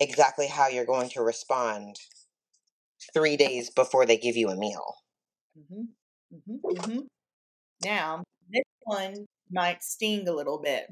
exactly 0.00 0.46
how 0.46 0.68
you're 0.68 0.86
going 0.86 1.10
to 1.10 1.20
respond 1.20 1.96
3 3.12 3.36
days 3.36 3.70
before 3.70 4.06
they 4.06 4.16
give 4.16 4.36
you 4.36 4.48
a 4.48 4.56
meal. 4.56 4.94
Mm-hmm. 5.58 5.82
Mm-hmm. 6.34 6.90
mm-hmm. 6.90 6.98
Now, 7.84 8.24
this 8.50 8.64
one 8.84 9.26
might 9.50 9.82
sting 9.82 10.28
a 10.28 10.32
little 10.32 10.58
bit. 10.58 10.86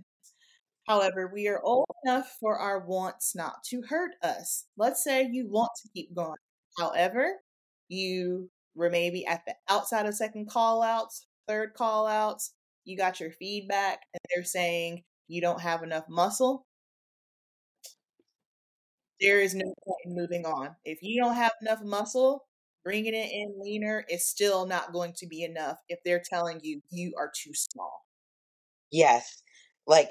However, 0.88 1.30
we 1.32 1.48
are 1.48 1.62
old 1.62 1.86
enough 2.04 2.36
for 2.40 2.58
our 2.58 2.80
wants 2.80 3.34
not 3.36 3.62
to 3.70 3.82
hurt 3.82 4.12
us. 4.22 4.66
Let's 4.76 5.04
say 5.04 5.28
you 5.30 5.48
want 5.48 5.70
to 5.82 5.88
keep 5.94 6.14
going. 6.14 6.36
However, 6.78 7.34
you 7.88 8.50
were 8.74 8.90
maybe 8.90 9.26
at 9.26 9.44
the 9.46 9.54
outside 9.68 10.06
of 10.06 10.14
second 10.16 10.48
call 10.50 10.82
outs, 10.82 11.26
third 11.46 11.74
call 11.74 12.06
outs, 12.06 12.54
you 12.84 12.96
got 12.96 13.20
your 13.20 13.32
feedback, 13.32 14.00
and 14.14 14.20
they're 14.34 14.44
saying 14.44 15.04
you 15.28 15.40
don't 15.42 15.60
have 15.60 15.82
enough 15.82 16.04
muscle. 16.08 16.66
There 19.20 19.40
is 19.40 19.54
no 19.54 19.72
point 19.84 20.00
in 20.06 20.16
moving 20.16 20.44
on. 20.44 20.74
If 20.84 21.02
you 21.02 21.22
don't 21.22 21.36
have 21.36 21.52
enough 21.62 21.82
muscle, 21.84 22.47
bringing 22.84 23.14
it 23.14 23.30
in 23.32 23.54
leaner 23.60 24.04
is 24.08 24.26
still 24.26 24.66
not 24.66 24.92
going 24.92 25.12
to 25.14 25.26
be 25.26 25.42
enough 25.42 25.78
if 25.88 25.98
they're 26.04 26.22
telling 26.24 26.60
you 26.62 26.80
you 26.90 27.12
are 27.18 27.30
too 27.34 27.52
small. 27.54 28.04
Yes. 28.90 29.42
Like 29.86 30.10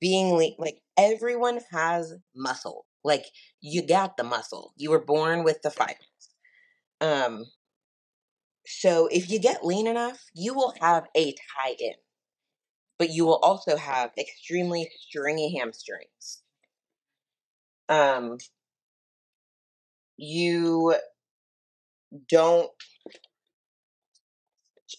being 0.00 0.36
lean, 0.36 0.54
like 0.58 0.80
everyone 0.96 1.60
has 1.70 2.14
muscle. 2.34 2.86
Like 3.04 3.26
you 3.60 3.86
got 3.86 4.16
the 4.16 4.24
muscle. 4.24 4.72
You 4.76 4.90
were 4.90 5.04
born 5.04 5.44
with 5.44 5.62
the 5.62 5.70
fibers. 5.70 5.96
Um 7.00 7.46
so 8.66 9.08
if 9.08 9.30
you 9.30 9.38
get 9.38 9.64
lean 9.64 9.86
enough, 9.86 10.24
you 10.34 10.54
will 10.54 10.74
have 10.80 11.08
a 11.16 11.32
tie 11.32 11.76
in. 11.78 11.94
But 12.98 13.10
you 13.10 13.26
will 13.26 13.38
also 13.42 13.76
have 13.76 14.12
extremely 14.16 14.90
stringy 14.98 15.56
hamstrings. 15.58 16.42
Um 17.88 18.38
you 20.16 20.94
don't 22.28 22.70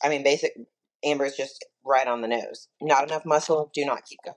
I 0.03 0.09
mean 0.09 0.23
basic 0.23 0.53
Amber's 1.03 1.35
just 1.35 1.65
right 1.85 2.07
on 2.07 2.21
the 2.21 2.27
nose. 2.27 2.67
Not 2.81 3.03
enough 3.03 3.25
muscle, 3.25 3.69
do 3.73 3.85
not 3.85 4.05
keep 4.05 4.19
going. 4.23 4.35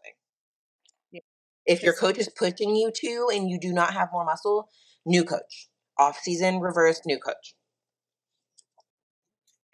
Yeah. 1.13 1.21
If 1.65 1.83
your 1.83 1.95
coach 1.95 2.19
is 2.19 2.29
pushing 2.29 2.75
you 2.75 2.91
to 2.95 3.29
and 3.33 3.49
you 3.49 3.59
do 3.61 3.73
not 3.73 3.93
have 3.95 4.09
more 4.13 4.25
muscle, 4.25 4.69
new 5.05 5.25
coach. 5.25 5.69
Off 5.99 6.19
season, 6.23 6.61
reverse, 6.61 7.01
new 7.07 7.19
coach. 7.19 7.55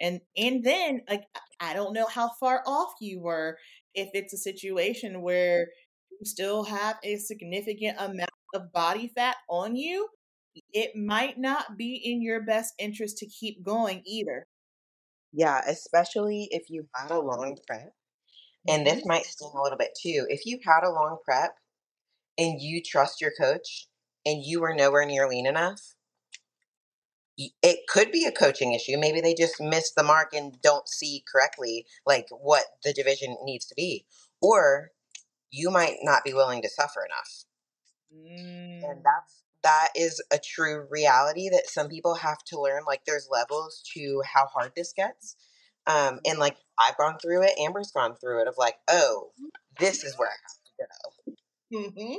And 0.00 0.20
and 0.36 0.62
then 0.62 1.02
like 1.08 1.24
I 1.60 1.74
don't 1.74 1.92
know 1.92 2.06
how 2.06 2.30
far 2.38 2.62
off 2.66 2.94
you 3.00 3.20
were 3.20 3.58
if 3.94 4.10
it's 4.14 4.32
a 4.32 4.38
situation 4.38 5.22
where 5.22 5.68
you 6.10 6.18
still 6.24 6.64
have 6.64 6.96
a 7.02 7.16
significant 7.16 7.96
amount 7.98 8.30
of 8.54 8.72
body 8.72 9.10
fat 9.14 9.36
on 9.48 9.76
you 9.76 10.08
it 10.72 10.96
might 10.96 11.38
not 11.38 11.76
be 11.76 11.94
in 11.94 12.22
your 12.22 12.42
best 12.42 12.74
interest 12.78 13.18
to 13.18 13.26
keep 13.26 13.62
going 13.64 14.02
either. 14.06 14.46
Yeah, 15.32 15.62
especially 15.66 16.48
if 16.50 16.68
you 16.68 16.86
had 16.94 17.10
a 17.10 17.20
long 17.20 17.56
prep. 17.66 17.92
And 18.68 18.86
this 18.86 19.00
mm-hmm. 19.00 19.08
might 19.08 19.24
sting 19.24 19.50
a 19.54 19.62
little 19.62 19.78
bit 19.78 19.96
too. 20.00 20.26
If 20.28 20.46
you 20.46 20.58
had 20.64 20.84
a 20.84 20.90
long 20.90 21.18
prep 21.24 21.56
and 22.38 22.60
you 22.60 22.82
trust 22.84 23.20
your 23.20 23.32
coach 23.38 23.88
and 24.24 24.44
you 24.44 24.60
were 24.60 24.74
nowhere 24.74 25.06
near 25.06 25.28
lean 25.28 25.46
enough, 25.46 25.94
it 27.36 27.80
could 27.88 28.12
be 28.12 28.24
a 28.24 28.32
coaching 28.32 28.72
issue. 28.72 28.98
Maybe 28.98 29.20
they 29.20 29.34
just 29.34 29.60
missed 29.60 29.94
the 29.96 30.02
mark 30.02 30.32
and 30.32 30.60
don't 30.62 30.88
see 30.88 31.24
correctly 31.30 31.86
like 32.06 32.26
what 32.30 32.64
the 32.84 32.92
division 32.92 33.36
needs 33.42 33.66
to 33.66 33.74
be. 33.74 34.04
Or 34.40 34.90
you 35.50 35.70
might 35.70 35.96
not 36.02 36.24
be 36.24 36.34
willing 36.34 36.62
to 36.62 36.68
suffer 36.68 37.04
enough. 37.04 37.44
Mm. 38.14 38.90
And 38.90 39.02
that's 39.04 39.41
that 39.62 39.88
is 39.94 40.22
a 40.32 40.38
true 40.38 40.86
reality 40.90 41.48
that 41.50 41.68
some 41.68 41.88
people 41.88 42.16
have 42.16 42.38
to 42.46 42.60
learn. 42.60 42.82
Like 42.86 43.04
there's 43.06 43.28
levels 43.30 43.82
to 43.94 44.22
how 44.34 44.46
hard 44.46 44.72
this 44.76 44.92
gets. 44.92 45.36
Um, 45.86 46.20
and 46.24 46.38
like 46.38 46.56
I've 46.78 46.96
gone 46.96 47.18
through 47.20 47.42
it, 47.42 47.58
Amber's 47.58 47.90
gone 47.90 48.14
through 48.14 48.42
it 48.42 48.48
of 48.48 48.54
like, 48.58 48.76
oh, 48.88 49.30
this 49.78 50.04
is 50.04 50.16
where 50.16 50.28
I 50.28 50.38
have 50.42 50.56
to 50.64 51.32
go. 51.32 51.32
Mm-hmm. 51.78 52.14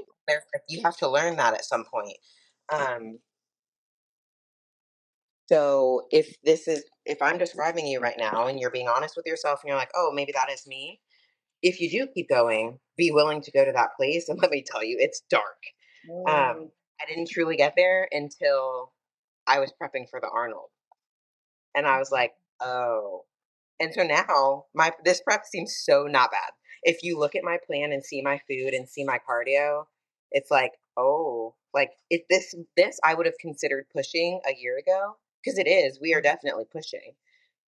You 0.70 0.82
have 0.84 0.98
to 0.98 1.10
learn 1.10 1.38
that 1.38 1.54
at 1.54 1.66
some 1.66 1.86
point. 1.86 2.18
Um, 2.72 3.20
so 5.48 6.08
if 6.12 6.36
this 6.44 6.68
is 6.68 6.84
if 7.06 7.22
I'm 7.22 7.38
describing 7.38 7.86
you 7.86 8.00
right 8.00 8.18
now 8.18 8.48
and 8.48 8.60
you're 8.60 8.72
being 8.72 8.88
honest 8.88 9.16
with 9.16 9.26
yourself 9.26 9.60
and 9.62 9.70
you're 9.70 9.78
like, 9.78 9.92
oh, 9.96 10.12
maybe 10.14 10.32
that 10.34 10.52
is 10.52 10.66
me. 10.66 11.02
If 11.62 11.80
you 11.80 11.90
do 11.90 12.08
keep 12.14 12.30
going, 12.30 12.80
be 12.98 13.12
willing 13.12 13.42
to 13.42 13.52
go 13.52 13.64
to 13.64 13.72
that 13.72 13.96
place. 13.98 14.30
And 14.30 14.40
let 14.42 14.52
me 14.52 14.64
tell 14.66 14.84
you, 14.84 14.98
it's 15.00 15.22
dark. 15.30 15.44
Mm. 16.10 16.30
Um, 16.30 16.70
I 17.02 17.06
didn't 17.08 17.30
truly 17.30 17.56
get 17.56 17.74
there 17.76 18.08
until 18.12 18.92
I 19.48 19.60
was 19.60 19.72
prepping 19.72 20.10
for 20.10 20.20
the 20.20 20.30
Arnold. 20.30 20.70
And 21.76 21.86
I 21.88 22.00
was 22.00 22.12
like, 22.12 22.34
oh. 22.60 23.26
And 23.80 23.94
so 23.94 24.04
now 24.04 24.66
my 24.74 24.92
this 25.04 25.22
prep 25.22 25.46
seems 25.46 25.76
so 25.76 26.04
not 26.04 26.32
bad. 26.32 26.52
If 26.84 27.04
you 27.04 27.18
look 27.18 27.36
at 27.36 27.44
my 27.44 27.58
plan 27.66 27.92
and 27.92 28.04
see 28.04 28.22
my 28.22 28.40
food 28.48 28.74
and 28.74 28.88
see 28.88 29.04
my 29.04 29.20
cardio, 29.28 29.86
it's 30.32 30.52
like, 30.52 30.74
oh, 30.96 31.56
like 31.74 31.92
if 32.10 32.22
this 32.30 32.56
this 32.78 33.00
I 33.04 33.14
would 33.14 33.26
have 33.26 33.38
considered 33.40 33.86
pushing 33.94 34.40
a 34.48 34.56
year 34.56 34.78
ago 34.78 35.18
because 35.44 35.58
it 35.58 35.68
is. 35.68 36.00
We 36.00 36.14
are 36.14 36.18
mm-hmm. 36.18 36.24
definitely 36.24 36.66
pushing. 36.72 37.14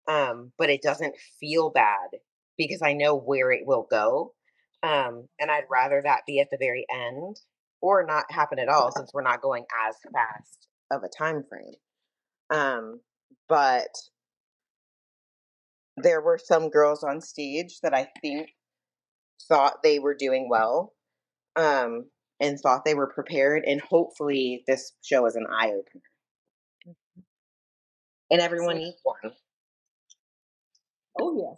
Um, 0.08 0.52
but 0.56 0.70
it 0.70 0.82
doesn't 0.82 1.16
feel 1.40 1.70
bad 1.70 2.10
because 2.56 2.80
I 2.80 2.92
know 2.92 3.16
where 3.16 3.50
it 3.50 3.66
will 3.66 3.86
go. 3.90 4.34
Um, 4.82 5.28
and 5.40 5.50
I'd 5.50 5.64
rather 5.68 6.00
that 6.02 6.22
be 6.26 6.38
at 6.40 6.50
the 6.50 6.58
very 6.58 6.86
end 6.88 7.40
or 7.80 8.04
not 8.06 8.24
happen 8.30 8.58
at 8.58 8.68
all 8.68 8.92
since 8.92 9.10
we're 9.14 9.22
not 9.22 9.42
going 9.42 9.64
as 9.88 9.96
fast 10.12 10.68
of 10.90 11.02
a 11.02 11.08
time 11.08 11.44
frame. 11.48 11.74
Um, 12.52 13.00
but 13.48 13.88
there 15.96 16.20
were 16.20 16.38
some 16.42 16.70
girls 16.70 17.02
on 17.02 17.20
stage 17.20 17.80
that 17.82 17.94
I 17.94 18.08
think 18.20 18.50
thought 19.48 19.82
they 19.82 19.98
were 19.98 20.14
doing 20.14 20.48
well 20.48 20.92
um, 21.56 22.04
and 22.40 22.58
thought 22.58 22.84
they 22.84 22.94
were 22.94 23.12
prepared. 23.12 23.64
And 23.66 23.80
hopefully, 23.80 24.62
this 24.66 24.92
show 25.02 25.26
is 25.26 25.36
an 25.36 25.46
eye 25.50 25.68
opener 25.68 26.02
and 28.30 28.40
everyone 28.40 28.78
needs 28.78 29.00
one. 29.02 29.32
Oh 31.20 31.36
yeah. 31.36 31.54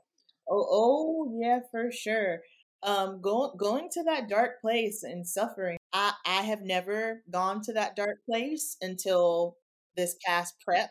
Oh 0.48 0.66
oh 0.70 1.38
yeah, 1.40 1.60
for 1.70 1.90
sure. 1.90 2.40
Um 2.82 3.20
going 3.20 3.52
going 3.56 3.88
to 3.92 4.04
that 4.04 4.28
dark 4.28 4.60
place 4.60 5.02
and 5.02 5.26
suffering. 5.26 5.77
I 5.92 6.12
I 6.26 6.42
have 6.42 6.62
never 6.62 7.22
gone 7.30 7.62
to 7.62 7.72
that 7.74 7.96
dark 7.96 8.18
place 8.28 8.76
until 8.80 9.56
this 9.96 10.16
past 10.26 10.54
prep 10.64 10.90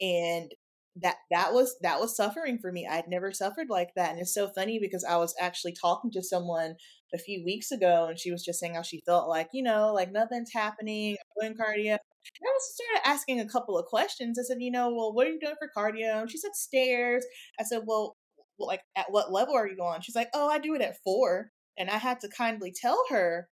and 0.00 0.52
that 0.96 1.16
that 1.30 1.52
was 1.54 1.76
that 1.82 2.00
was 2.00 2.16
suffering 2.16 2.58
for 2.58 2.70
me. 2.70 2.86
I'd 2.90 3.08
never 3.08 3.32
suffered 3.32 3.68
like 3.70 3.90
that, 3.96 4.10
and 4.12 4.20
it's 4.20 4.34
so 4.34 4.48
funny 4.48 4.78
because 4.78 5.04
I 5.04 5.16
was 5.16 5.34
actually 5.40 5.74
talking 5.80 6.10
to 6.12 6.22
someone 6.22 6.74
a 7.14 7.18
few 7.18 7.42
weeks 7.44 7.70
ago, 7.72 8.06
and 8.08 8.18
she 8.18 8.30
was 8.30 8.44
just 8.44 8.60
saying 8.60 8.74
how 8.74 8.82
she 8.82 9.02
felt 9.06 9.28
like 9.28 9.48
you 9.54 9.62
know 9.62 9.92
like 9.94 10.12
nothing's 10.12 10.52
happening, 10.52 11.16
I'm 11.40 11.48
doing 11.48 11.58
cardio. 11.58 11.92
And 11.92 12.46
I 12.46 12.52
was 12.52 12.74
started 12.74 13.08
asking 13.08 13.40
a 13.40 13.48
couple 13.48 13.78
of 13.78 13.86
questions. 13.86 14.38
I 14.38 14.42
said, 14.42 14.58
you 14.62 14.70
know, 14.70 14.90
well, 14.94 15.12
what 15.12 15.26
are 15.26 15.30
you 15.30 15.40
doing 15.40 15.56
for 15.58 15.70
cardio? 15.76 16.20
And 16.20 16.30
she 16.30 16.38
said 16.38 16.54
stairs. 16.54 17.24
I 17.58 17.64
said, 17.64 17.82
well, 17.86 18.16
like 18.58 18.82
at 18.96 19.06
what 19.10 19.32
level 19.32 19.54
are 19.56 19.66
you 19.68 19.76
on? 19.82 20.02
She's 20.02 20.14
like, 20.14 20.28
oh, 20.34 20.48
I 20.48 20.58
do 20.58 20.74
it 20.74 20.82
at 20.82 21.02
four, 21.04 21.50
and 21.78 21.90
I 21.90 21.96
had 21.98 22.20
to 22.20 22.28
kindly 22.36 22.72
tell 22.78 23.02
her, 23.10 23.48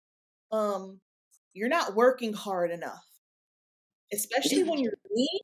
um, 0.51 0.99
you're 1.53 1.69
not 1.69 1.95
working 1.95 2.33
hard 2.33 2.71
enough, 2.71 3.03
especially 4.11 4.63
when 4.63 4.79
you're 4.79 4.93
lean 5.11 5.39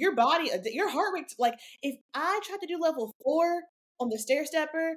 your 0.00 0.14
body, 0.14 0.50
your 0.64 0.88
heart 0.88 1.12
rate, 1.14 1.34
like 1.38 1.54
if 1.82 1.96
I 2.14 2.40
tried 2.44 2.60
to 2.60 2.66
do 2.66 2.78
level 2.80 3.14
four 3.22 3.62
on 4.00 4.08
the 4.08 4.18
stair 4.18 4.44
stepper, 4.44 4.96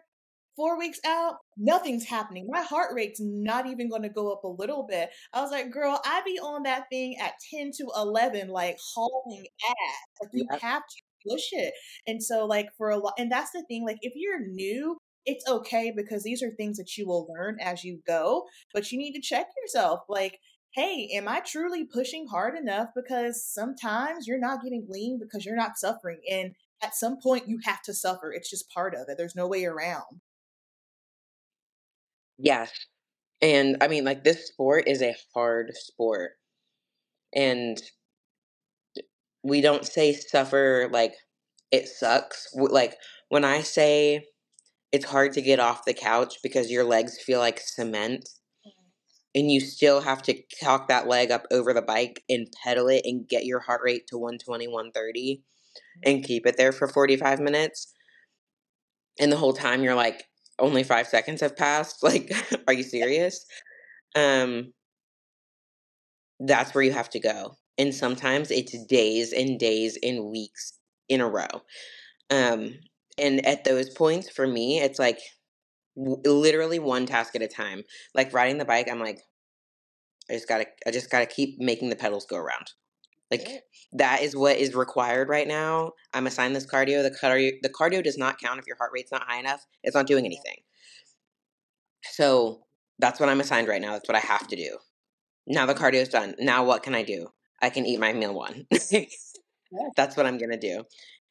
four 0.55 0.77
weeks 0.77 0.99
out, 1.05 1.35
nothing's 1.57 2.05
happening. 2.05 2.47
My 2.49 2.61
heart 2.61 2.93
rate's 2.93 3.19
not 3.21 3.65
even 3.65 3.89
going 3.89 4.03
to 4.03 4.09
go 4.09 4.31
up 4.31 4.43
a 4.43 4.47
little 4.47 4.85
bit. 4.87 5.09
I 5.33 5.41
was 5.41 5.51
like, 5.51 5.71
girl, 5.71 5.99
I'd 6.05 6.25
be 6.25 6.39
on 6.39 6.63
that 6.63 6.85
thing 6.91 7.15
at 7.19 7.33
10 7.53 7.71
to 7.77 7.87
11, 7.95 8.49
like 8.49 8.77
hauling 8.93 9.45
ass. 9.67 10.21
Like, 10.21 10.29
you 10.33 10.45
yeah. 10.51 10.57
have 10.61 10.83
to 10.83 11.29
push 11.29 11.47
it. 11.51 11.73
And 12.07 12.21
so, 12.21 12.45
like, 12.45 12.67
for 12.77 12.89
a 12.89 12.97
lot, 12.97 13.13
and 13.17 13.31
that's 13.31 13.51
the 13.51 13.63
thing, 13.67 13.85
like, 13.85 13.97
if 14.01 14.13
you're 14.15 14.45
new, 14.45 14.97
it's 15.25 15.47
okay 15.47 15.91
because 15.95 16.23
these 16.23 16.41
are 16.41 16.51
things 16.51 16.77
that 16.77 16.97
you 16.97 17.07
will 17.07 17.27
learn 17.29 17.57
as 17.59 17.83
you 17.83 17.99
go, 18.07 18.45
but 18.73 18.91
you 18.91 18.97
need 18.97 19.13
to 19.13 19.21
check 19.21 19.47
yourself. 19.61 20.01
Like, 20.09 20.39
hey, 20.73 21.09
am 21.13 21.27
I 21.27 21.41
truly 21.41 21.85
pushing 21.85 22.27
hard 22.27 22.57
enough? 22.57 22.89
Because 22.95 23.45
sometimes 23.45 24.27
you're 24.27 24.39
not 24.39 24.63
getting 24.63 24.85
lean 24.89 25.19
because 25.19 25.45
you're 25.45 25.55
not 25.55 25.77
suffering. 25.77 26.19
And 26.29 26.55
at 26.81 26.95
some 26.95 27.17
point, 27.21 27.47
you 27.47 27.59
have 27.63 27.81
to 27.83 27.93
suffer. 27.93 28.31
It's 28.33 28.49
just 28.49 28.71
part 28.71 28.95
of 28.95 29.01
it. 29.07 29.17
There's 29.17 29.35
no 29.35 29.47
way 29.47 29.65
around. 29.65 30.21
Yes. 32.37 32.71
And 33.41 33.77
I 33.81 33.87
mean, 33.87 34.05
like, 34.05 34.23
this 34.23 34.47
sport 34.47 34.87
is 34.87 35.01
a 35.01 35.15
hard 35.33 35.71
sport. 35.75 36.31
And 37.33 37.81
we 39.43 39.61
don't 39.61 39.85
say 39.85 40.13
suffer 40.13 40.89
like 40.91 41.13
it 41.71 41.87
sucks. 41.87 42.47
Like, 42.55 42.97
when 43.29 43.45
I 43.45 43.61
say 43.61 44.25
it's 44.91 45.05
hard 45.05 45.33
to 45.33 45.41
get 45.41 45.59
off 45.59 45.85
the 45.85 45.93
couch 45.93 46.37
because 46.43 46.71
your 46.71 46.83
legs 46.83 47.17
feel 47.19 47.39
like 47.39 47.59
cement, 47.59 48.27
and 49.33 49.49
you 49.51 49.59
still 49.61 50.01
have 50.01 50.21
to 50.23 50.41
cock 50.61 50.87
that 50.87 51.07
leg 51.07 51.31
up 51.31 51.45
over 51.51 51.73
the 51.73 51.81
bike 51.81 52.23
and 52.29 52.47
pedal 52.63 52.87
it 52.87 53.01
and 53.05 53.27
get 53.27 53.45
your 53.45 53.59
heart 53.61 53.81
rate 53.83 54.07
to 54.07 54.17
120 54.17 54.67
130 54.67 55.41
and 56.03 56.23
keep 56.23 56.45
it 56.45 56.57
there 56.57 56.71
for 56.71 56.87
45 56.87 57.39
minutes. 57.39 57.93
And 59.19 59.31
the 59.31 59.37
whole 59.37 59.53
time 59.53 59.83
you're 59.83 59.95
like 59.95 60.25
only 60.59 60.83
5 60.83 61.07
seconds 61.07 61.41
have 61.41 61.55
passed 61.55 62.03
like 62.03 62.31
are 62.67 62.73
you 62.73 62.83
serious? 62.83 63.45
Um 64.15 64.73
that's 66.39 66.73
where 66.73 66.83
you 66.83 66.91
have 66.91 67.09
to 67.11 67.19
go. 67.19 67.57
And 67.77 67.93
sometimes 67.93 68.51
it's 68.51 68.75
days 68.85 69.31
and 69.31 69.59
days 69.59 69.97
and 70.01 70.25
weeks 70.25 70.73
in 71.07 71.21
a 71.21 71.29
row. 71.29 71.61
Um 72.29 72.75
and 73.17 73.45
at 73.45 73.63
those 73.63 73.89
points 73.89 74.29
for 74.29 74.47
me 74.47 74.79
it's 74.79 74.99
like 74.99 75.19
literally 75.95 76.79
one 76.79 77.05
task 77.05 77.35
at 77.35 77.41
a 77.41 77.47
time. 77.47 77.83
Like 78.13 78.33
riding 78.33 78.57
the 78.57 78.65
bike, 78.65 78.87
I'm 78.89 78.99
like, 78.99 79.19
I 80.29 80.33
just 80.33 80.47
gotta, 80.47 80.65
I 80.87 80.91
just 80.91 81.09
gotta 81.09 81.25
keep 81.25 81.59
making 81.59 81.89
the 81.89 81.95
pedals 81.95 82.25
go 82.25 82.37
around. 82.37 82.71
Like 83.29 83.47
that 83.93 84.21
is 84.21 84.35
what 84.35 84.57
is 84.57 84.75
required 84.75 85.29
right 85.29 85.47
now. 85.47 85.93
I'm 86.13 86.27
assigned 86.27 86.55
this 86.55 86.65
cardio. 86.65 87.01
The 87.01 87.15
cardio, 87.15 87.51
the 87.61 87.69
cardio 87.69 88.03
does 88.03 88.17
not 88.17 88.39
count 88.39 88.59
if 88.59 88.67
your 88.67 88.75
heart 88.77 88.91
rate's 88.93 89.11
not 89.11 89.23
high 89.23 89.39
enough. 89.39 89.65
It's 89.83 89.95
not 89.95 90.07
doing 90.07 90.25
anything. 90.25 90.57
So 92.03 92.63
that's 92.99 93.19
what 93.19 93.29
I'm 93.29 93.39
assigned 93.39 93.67
right 93.67 93.81
now. 93.81 93.93
That's 93.93 94.07
what 94.07 94.17
I 94.17 94.21
have 94.21 94.47
to 94.49 94.55
do. 94.55 94.77
Now 95.47 95.65
the 95.65 95.73
cardio's 95.73 96.09
done. 96.09 96.35
Now 96.39 96.65
what 96.65 96.83
can 96.83 96.93
I 96.93 97.03
do? 97.03 97.27
I 97.61 97.69
can 97.69 97.85
eat 97.85 97.99
my 97.99 98.11
meal 98.11 98.33
one. 98.33 98.67
that's 99.95 100.17
what 100.17 100.25
I'm 100.25 100.37
gonna 100.37 100.59
do. 100.59 100.83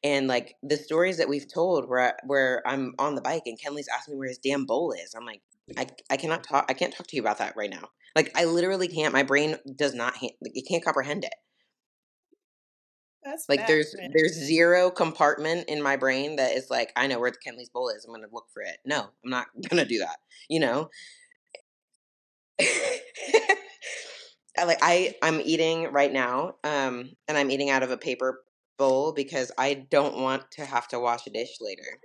And 0.03 0.27
like 0.27 0.55
the 0.63 0.77
stories 0.77 1.17
that 1.17 1.29
we've 1.29 1.51
told 1.51 1.87
where 1.87 2.17
where 2.25 2.63
I'm 2.65 2.95
on 2.97 3.15
the 3.15 3.21
bike 3.21 3.43
and 3.45 3.59
Kenley's 3.59 3.87
asking 3.87 4.15
me 4.15 4.19
where 4.19 4.29
his 4.29 4.39
damn 4.39 4.65
bowl 4.65 4.93
is. 4.93 5.13
I'm 5.15 5.25
like, 5.25 5.41
I, 5.77 5.87
I 6.09 6.17
cannot 6.17 6.43
talk 6.43 6.65
I 6.69 6.73
can't 6.73 6.93
talk 6.93 7.07
to 7.07 7.15
you 7.15 7.21
about 7.21 7.37
that 7.37 7.55
right 7.55 7.69
now. 7.69 7.89
Like 8.15 8.31
I 8.35 8.45
literally 8.45 8.87
can't. 8.87 9.13
My 9.13 9.23
brain 9.23 9.57
does 9.75 9.93
not 9.93 10.15
it 10.21 10.67
can't 10.67 10.83
comprehend 10.83 11.23
it. 11.23 11.33
That's 13.23 13.47
like 13.47 13.67
there's 13.67 13.95
man. 13.95 14.11
there's 14.13 14.33
zero 14.33 14.89
compartment 14.89 15.69
in 15.69 15.81
my 15.81 15.95
brain 15.95 16.37
that 16.37 16.55
is 16.55 16.69
like 16.69 16.91
I 16.95 17.07
know 17.07 17.19
where 17.19 17.31
the 17.31 17.37
Kenley's 17.37 17.69
bowl 17.69 17.89
is. 17.89 18.03
I'm 18.05 18.13
gonna 18.13 18.27
look 18.31 18.47
for 18.53 18.63
it. 18.63 18.77
No, 18.85 19.09
I'm 19.23 19.29
not 19.29 19.47
gonna 19.69 19.85
do 19.85 19.99
that. 19.99 20.17
You 20.49 20.59
know. 20.59 20.89
I 24.57 24.65
like 24.65 24.79
I 24.81 25.15
I'm 25.21 25.39
eating 25.41 25.91
right 25.91 26.11
now, 26.11 26.55
um, 26.63 27.11
and 27.27 27.37
I'm 27.37 27.51
eating 27.51 27.69
out 27.69 27.83
of 27.83 27.91
a 27.91 27.97
paper 27.97 28.41
bowl 28.81 29.13
because 29.13 29.51
I 29.59 29.85
don't 29.91 30.17
want 30.17 30.49
to 30.53 30.65
have 30.65 30.87
to 30.87 30.99
wash 30.99 31.27
a 31.27 31.29
dish 31.29 31.57
later. 31.61 31.99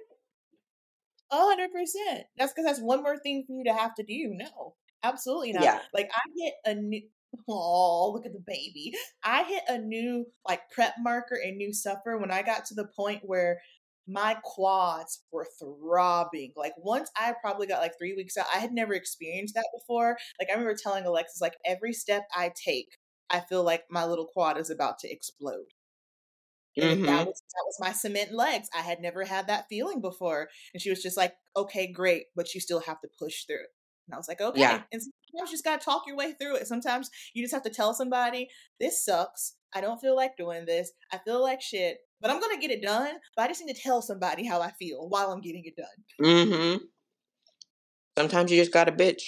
hundred 1.32 1.72
percent. 1.72 2.24
That's 2.36 2.52
because 2.52 2.66
that's 2.66 2.80
one 2.80 3.02
more 3.02 3.16
thing 3.16 3.44
for 3.46 3.54
you 3.54 3.64
to 3.64 3.72
have 3.72 3.94
to 3.94 4.02
do. 4.02 4.34
No, 4.34 4.74
absolutely 5.02 5.52
not. 5.52 5.64
Yeah. 5.64 5.80
Like 5.94 6.10
I 6.14 6.20
hit 6.36 6.54
a 6.66 6.74
new. 6.74 7.02
Oh, 7.48 8.12
look 8.14 8.24
at 8.24 8.32
the 8.32 8.42
baby. 8.46 8.94
I 9.22 9.42
hit 9.42 9.62
a 9.68 9.76
new 9.78 10.26
like 10.48 10.60
prep 10.70 10.94
marker 10.98 11.34
and 11.34 11.58
new 11.58 11.70
suffer 11.72 12.16
when 12.16 12.30
I 12.30 12.40
got 12.40 12.64
to 12.66 12.74
the 12.74 12.88
point 12.96 13.20
where 13.24 13.60
my 14.08 14.38
quads 14.42 15.22
were 15.30 15.46
throbbing. 15.60 16.52
Like 16.56 16.72
once 16.78 17.10
I 17.14 17.34
probably 17.42 17.66
got 17.66 17.82
like 17.82 17.92
three 17.98 18.14
weeks 18.14 18.38
out, 18.38 18.46
I 18.54 18.58
had 18.58 18.72
never 18.72 18.94
experienced 18.94 19.54
that 19.54 19.68
before. 19.76 20.16
Like 20.40 20.48
I 20.48 20.52
remember 20.52 20.76
telling 20.80 21.04
Alexis, 21.04 21.42
like 21.42 21.56
every 21.66 21.92
step 21.92 22.22
I 22.34 22.52
take, 22.64 22.88
I 23.28 23.40
feel 23.40 23.64
like 23.64 23.82
my 23.90 24.06
little 24.06 24.26
quad 24.26 24.56
is 24.56 24.70
about 24.70 24.98
to 25.00 25.10
explode 25.12 25.66
mm-hmm. 26.84 27.06
that 27.06 27.26
was 27.26 27.42
that 27.54 27.64
was 27.66 27.76
my 27.80 27.92
cement 27.92 28.32
legs. 28.32 28.68
I 28.76 28.82
had 28.82 29.00
never 29.00 29.24
had 29.24 29.46
that 29.48 29.66
feeling 29.68 30.00
before. 30.00 30.48
And 30.74 30.80
she 30.80 30.90
was 30.90 31.02
just 31.02 31.16
like, 31.16 31.34
okay, 31.56 31.90
great, 31.90 32.24
but 32.34 32.54
you 32.54 32.60
still 32.60 32.80
have 32.80 33.00
to 33.00 33.08
push 33.18 33.44
through. 33.44 33.64
And 34.06 34.14
I 34.14 34.18
was 34.18 34.28
like, 34.28 34.40
okay. 34.40 34.60
Yeah. 34.60 34.82
And 34.92 35.02
sometimes 35.02 35.50
you 35.50 35.54
just 35.54 35.64
gotta 35.64 35.84
talk 35.84 36.02
your 36.06 36.16
way 36.16 36.32
through 36.32 36.56
it. 36.56 36.66
Sometimes 36.66 37.10
you 37.34 37.42
just 37.42 37.54
have 37.54 37.64
to 37.64 37.70
tell 37.70 37.94
somebody, 37.94 38.48
this 38.80 39.04
sucks. 39.04 39.54
I 39.74 39.80
don't 39.80 40.00
feel 40.00 40.16
like 40.16 40.36
doing 40.36 40.64
this. 40.64 40.92
I 41.12 41.18
feel 41.18 41.42
like 41.42 41.60
shit, 41.60 41.98
but 42.20 42.30
I'm 42.30 42.40
gonna 42.40 42.58
get 42.58 42.70
it 42.70 42.82
done. 42.82 43.14
But 43.36 43.42
I 43.42 43.48
just 43.48 43.64
need 43.64 43.74
to 43.74 43.80
tell 43.80 44.02
somebody 44.02 44.46
how 44.46 44.60
I 44.60 44.70
feel 44.72 45.08
while 45.08 45.30
I'm 45.32 45.40
getting 45.40 45.64
it 45.64 45.76
done. 45.76 46.28
Mm-hmm. 46.28 46.84
Sometimes 48.18 48.50
you 48.50 48.60
just 48.60 48.72
gotta 48.72 48.92
bitch. 48.92 49.22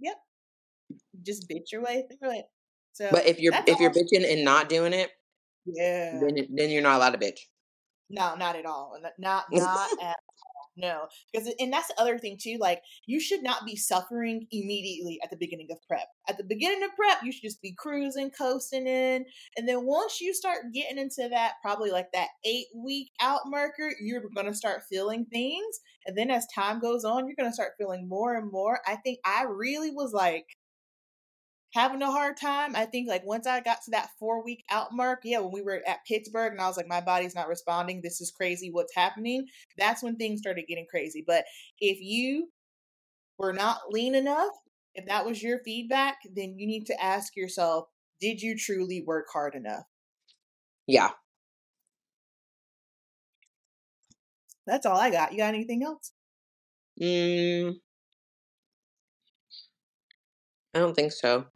Yep. 0.00 0.16
Just 1.24 1.48
bitch 1.48 1.72
your 1.72 1.82
way 1.82 2.04
through 2.08 2.38
it. 2.38 2.44
So 2.92 3.08
But 3.10 3.26
if 3.26 3.40
you're 3.40 3.54
if 3.66 3.78
you're 3.80 3.92
bitching 3.92 4.30
and 4.30 4.44
not 4.44 4.68
doing 4.68 4.92
it, 4.92 5.10
yeah. 5.74 6.18
Then, 6.20 6.46
then 6.50 6.70
you're 6.70 6.82
not 6.82 6.96
allowed 6.96 7.10
to 7.10 7.18
bitch. 7.18 7.40
No, 8.10 8.34
not 8.36 8.56
at 8.56 8.66
all. 8.66 8.98
Not 9.02 9.12
not 9.18 9.44
at 9.52 9.62
all. 9.62 10.14
no 10.78 11.06
because 11.32 11.52
and 11.58 11.72
that's 11.72 11.88
the 11.88 12.00
other 12.00 12.18
thing 12.18 12.38
too 12.40 12.56
like 12.60 12.80
you 13.06 13.20
should 13.20 13.42
not 13.42 13.66
be 13.66 13.74
suffering 13.76 14.46
immediately 14.52 15.18
at 15.22 15.30
the 15.30 15.36
beginning 15.36 15.66
of 15.70 15.78
prep 15.88 16.06
at 16.28 16.38
the 16.38 16.44
beginning 16.44 16.82
of 16.84 16.90
prep 16.94 17.18
you 17.24 17.32
should 17.32 17.42
just 17.42 17.60
be 17.60 17.74
cruising 17.76 18.30
coasting 18.30 18.86
in 18.86 19.24
and 19.56 19.68
then 19.68 19.84
once 19.84 20.20
you 20.20 20.32
start 20.32 20.58
getting 20.72 20.98
into 20.98 21.28
that 21.28 21.54
probably 21.62 21.90
like 21.90 22.06
that 22.12 22.28
eight 22.44 22.66
week 22.76 23.10
out 23.20 23.40
marker 23.46 23.90
you're 24.00 24.22
going 24.34 24.46
to 24.46 24.54
start 24.54 24.82
feeling 24.88 25.26
things 25.32 25.80
and 26.06 26.16
then 26.16 26.30
as 26.30 26.46
time 26.54 26.78
goes 26.78 27.04
on 27.04 27.26
you're 27.26 27.36
going 27.36 27.50
to 27.50 27.54
start 27.54 27.72
feeling 27.76 28.08
more 28.08 28.36
and 28.36 28.50
more 28.50 28.78
i 28.86 28.94
think 28.96 29.18
i 29.24 29.44
really 29.48 29.90
was 29.90 30.12
like 30.12 30.46
having 31.74 32.02
a 32.02 32.10
hard 32.10 32.36
time. 32.36 32.74
I 32.74 32.86
think 32.86 33.08
like 33.08 33.24
once 33.24 33.46
I 33.46 33.60
got 33.60 33.82
to 33.84 33.90
that 33.92 34.10
four 34.18 34.42
week 34.44 34.64
out 34.70 34.92
mark, 34.92 35.20
yeah, 35.24 35.38
when 35.40 35.52
we 35.52 35.62
were 35.62 35.82
at 35.86 36.04
Pittsburgh 36.06 36.52
and 36.52 36.60
I 36.60 36.66
was 36.66 36.76
like, 36.76 36.88
my 36.88 37.00
body's 37.00 37.34
not 37.34 37.48
responding. 37.48 38.00
This 38.02 38.20
is 38.20 38.30
crazy. 38.30 38.70
What's 38.70 38.94
happening? 38.94 39.46
That's 39.76 40.02
when 40.02 40.16
things 40.16 40.40
started 40.40 40.66
getting 40.68 40.86
crazy. 40.90 41.24
But 41.26 41.44
if 41.80 42.00
you 42.00 42.48
were 43.38 43.52
not 43.52 43.78
lean 43.90 44.14
enough, 44.14 44.52
if 44.94 45.06
that 45.06 45.26
was 45.26 45.42
your 45.42 45.60
feedback, 45.64 46.18
then 46.34 46.58
you 46.58 46.66
need 46.66 46.86
to 46.86 47.02
ask 47.02 47.36
yourself, 47.36 47.86
did 48.20 48.42
you 48.42 48.56
truly 48.56 49.02
work 49.06 49.26
hard 49.32 49.54
enough? 49.54 49.84
Yeah. 50.86 51.10
That's 54.66 54.86
all 54.86 54.98
I 54.98 55.10
got. 55.10 55.32
You 55.32 55.38
got 55.38 55.54
anything 55.54 55.82
else? 55.84 56.12
Mm, 57.00 57.76
I 60.74 60.78
don't 60.78 60.94
think 60.94 61.12
so. 61.12 61.46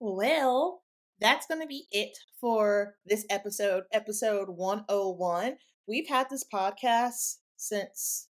All 0.00 0.16
right, 0.16 0.28
y'all. 0.28 0.44
Well, 0.44 0.82
that's 1.20 1.46
going 1.46 1.60
to 1.60 1.66
be 1.66 1.86
it 1.92 2.16
for 2.40 2.94
this 3.04 3.26
episode, 3.28 3.84
episode 3.92 4.48
101. 4.48 5.56
We've 5.86 6.08
had 6.08 6.28
this 6.30 6.44
podcast 6.44 7.36
since. 7.56 8.28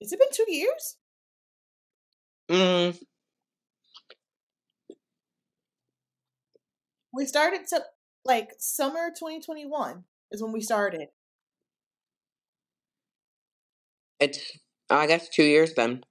Has 0.00 0.12
it 0.12 0.18
been 0.18 0.28
two 0.32 0.46
years? 0.48 0.96
Mm. 2.48 2.98
We 7.12 7.26
started 7.26 7.66
to 7.68 7.82
like 8.24 8.50
summer 8.58 9.08
2021 9.08 10.04
is 10.30 10.42
when 10.42 10.52
we 10.52 10.60
started. 10.60 11.08
It's 14.20 14.58
I 14.88 15.06
guess 15.06 15.28
two 15.28 15.44
years 15.44 15.74
then 15.74 16.02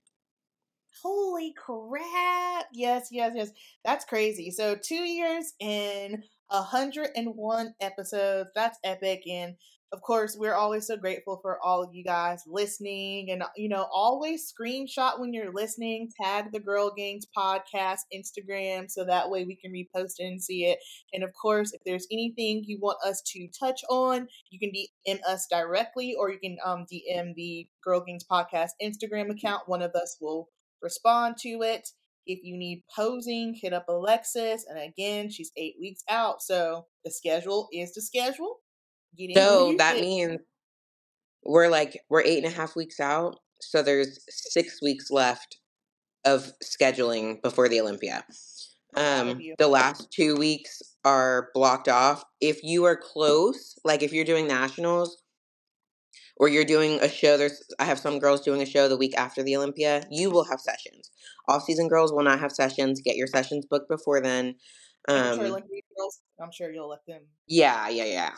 holy 1.06 1.54
crap. 1.54 2.66
Yes, 2.74 3.10
yes, 3.12 3.34
yes. 3.36 3.52
That's 3.84 4.06
crazy. 4.06 4.50
So, 4.50 4.76
two 4.76 4.96
years 5.04 5.54
in 5.60 6.24
101 6.50 7.76
episodes. 7.80 8.50
That's 8.56 8.80
epic. 8.84 9.24
And 9.30 9.56
of 9.94 10.02
course, 10.02 10.36
we're 10.38 10.56
always 10.56 10.88
so 10.88 10.98
grateful 10.98 11.40
for 11.42 11.60
all 11.64 11.84
of 11.84 11.94
you 11.94 12.04
guys 12.04 12.42
listening 12.48 13.30
and, 13.30 13.44
you 13.56 13.70
know, 13.70 13.88
always 13.94 14.52
screenshot 14.52 15.20
when 15.20 15.32
you're 15.32 15.54
listening, 15.54 16.10
tag 16.22 16.52
the 16.52 16.60
Girl 16.60 16.92
Gainz 16.98 17.24
podcast 17.38 18.00
Instagram 18.14 18.90
so 18.90 19.06
that 19.06 19.30
way 19.30 19.46
we 19.46 19.56
can 19.56 19.72
repost 19.72 20.16
it 20.18 20.26
and 20.26 20.42
see 20.42 20.66
it. 20.66 20.80
And 21.14 21.24
of 21.24 21.30
course, 21.40 21.72
if 21.72 21.82
there's 21.86 22.08
anything 22.12 22.64
you 22.66 22.80
want 22.82 22.98
us 23.06 23.22
to 23.28 23.48
touch 23.58 23.84
on, 23.90 24.28
you 24.50 24.60
can 24.60 24.72
DM 24.72 25.20
us 25.28 25.48
directly 25.50 26.16
or 26.20 26.32
you 26.32 26.40
can 26.40 26.58
um, 26.66 26.86
DM 26.92 27.36
the 27.36 27.68
Girl 27.84 28.04
Gainz 28.04 28.26
podcast 28.30 28.72
Instagram 28.84 29.30
account. 29.30 29.64
One 29.68 29.84
of 29.84 29.94
us 29.96 30.18
will 30.20 30.50
respond 30.86 31.36
to 31.42 31.64
it. 31.64 31.90
If 32.26 32.40
you 32.44 32.58
need 32.58 32.84
posing, 32.96 33.54
hit 33.62 33.74
up 33.74 33.86
Alexis. 33.90 34.66
And 34.70 34.80
again, 34.80 35.30
she's 35.30 35.52
eight 35.58 35.76
weeks 35.80 36.04
out. 36.10 36.42
So 36.42 36.86
the 37.04 37.12
schedule 37.12 37.68
is 37.74 37.94
the 37.94 38.02
schedule. 38.02 38.60
so 39.34 39.76
that 39.78 40.00
means 40.00 40.40
we're 41.44 41.70
like, 41.70 42.00
we're 42.10 42.24
eight 42.24 42.44
and 42.44 42.52
a 42.54 42.56
half 42.56 42.76
weeks 42.76 43.00
out. 43.00 43.40
So 43.62 43.82
there's 43.82 44.20
six 44.30 44.82
weeks 44.82 45.12
left 45.12 45.58
of 46.26 46.52
scheduling 46.64 47.42
before 47.42 47.68
the 47.68 47.82
Olympia. 47.82 48.24
Um, 48.96 49.40
the 49.58 49.68
last 49.68 50.12
two 50.12 50.36
weeks 50.36 50.82
are 51.04 51.50
blocked 51.54 51.90
off. 51.90 52.24
If 52.40 52.64
you 52.64 52.86
are 52.86 52.96
close, 52.96 53.78
like 53.84 54.02
if 54.02 54.14
you're 54.14 54.26
doing 54.26 54.48
nationals, 54.48 55.22
or 56.38 56.50
you're 56.50 56.66
doing 56.66 57.00
a 57.02 57.10
show 57.10 57.38
there's 57.38 57.64
i 57.80 57.86
have 57.86 58.00
some 58.00 58.20
girls 58.20 58.42
doing 58.42 58.62
a 58.62 58.66
show 58.66 58.88
the 58.88 58.98
week 58.98 59.16
after 59.18 59.42
the 59.44 59.56
olympia 59.56 60.04
you 60.10 60.30
will 60.30 60.46
have 60.46 60.60
sessions. 60.60 61.10
Off 61.48 61.64
season 61.64 61.88
girls 61.88 62.12
will 62.12 62.24
not 62.24 62.40
have 62.40 62.52
sessions 62.52 63.02
get 63.02 63.16
your 63.16 63.28
sessions 63.28 63.66
booked 63.70 63.90
before 63.90 64.22
then 64.22 64.56
um, 65.08 65.40
I'm, 65.40 65.48
sure 65.48 65.62
I'm 66.42 66.52
sure 66.52 66.72
you'll 66.72 66.90
let 66.90 67.06
them. 67.08 67.22
Yeah 67.48 67.90
yeah 67.90 68.32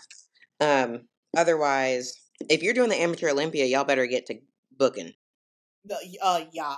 yeah. 0.59 0.83
Um 0.83 1.07
otherwise 1.35 2.13
if 2.49 2.61
you're 2.61 2.73
doing 2.73 2.89
the 2.89 3.01
amateur 3.01 3.29
olympia 3.29 3.65
y'all 3.65 3.85
better 3.85 4.05
get 4.05 4.25
to 4.27 4.35
booking. 4.77 5.13
The, 5.85 5.95
uh 6.21 6.41
yeah. 6.51 6.75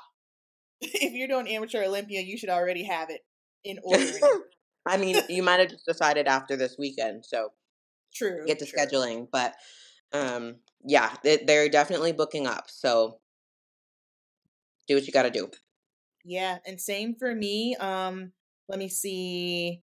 If 0.81 1.13
you're 1.13 1.27
doing 1.27 1.49
amateur 1.49 1.83
olympia 1.83 2.21
you 2.21 2.37
should 2.37 2.49
already 2.49 2.83
have 2.83 3.09
it 3.09 3.21
in 3.63 3.79
order. 3.83 4.05
I 4.85 4.97
mean 4.97 5.17
you 5.27 5.43
might 5.43 5.59
have 5.59 5.69
just 5.69 5.85
decided 5.85 6.27
after 6.27 6.55
this 6.55 6.75
weekend 6.77 7.25
so 7.25 7.49
true 8.13 8.45
get 8.45 8.59
to 8.59 8.65
true. 8.65 8.79
scheduling 8.79 9.27
but 9.31 9.55
um 10.13 10.55
yeah, 10.83 11.15
they're 11.23 11.69
definitely 11.69 12.11
booking 12.11 12.47
up. 12.47 12.69
So 12.69 13.19
do 14.87 14.95
what 14.95 15.05
you 15.05 15.13
got 15.13 15.23
to 15.23 15.31
do. 15.31 15.49
Yeah, 16.25 16.57
and 16.65 16.79
same 16.79 17.15
for 17.15 17.33
me. 17.33 17.75
Um, 17.75 18.31
let 18.67 18.79
me 18.79 18.89
see. 18.89 19.81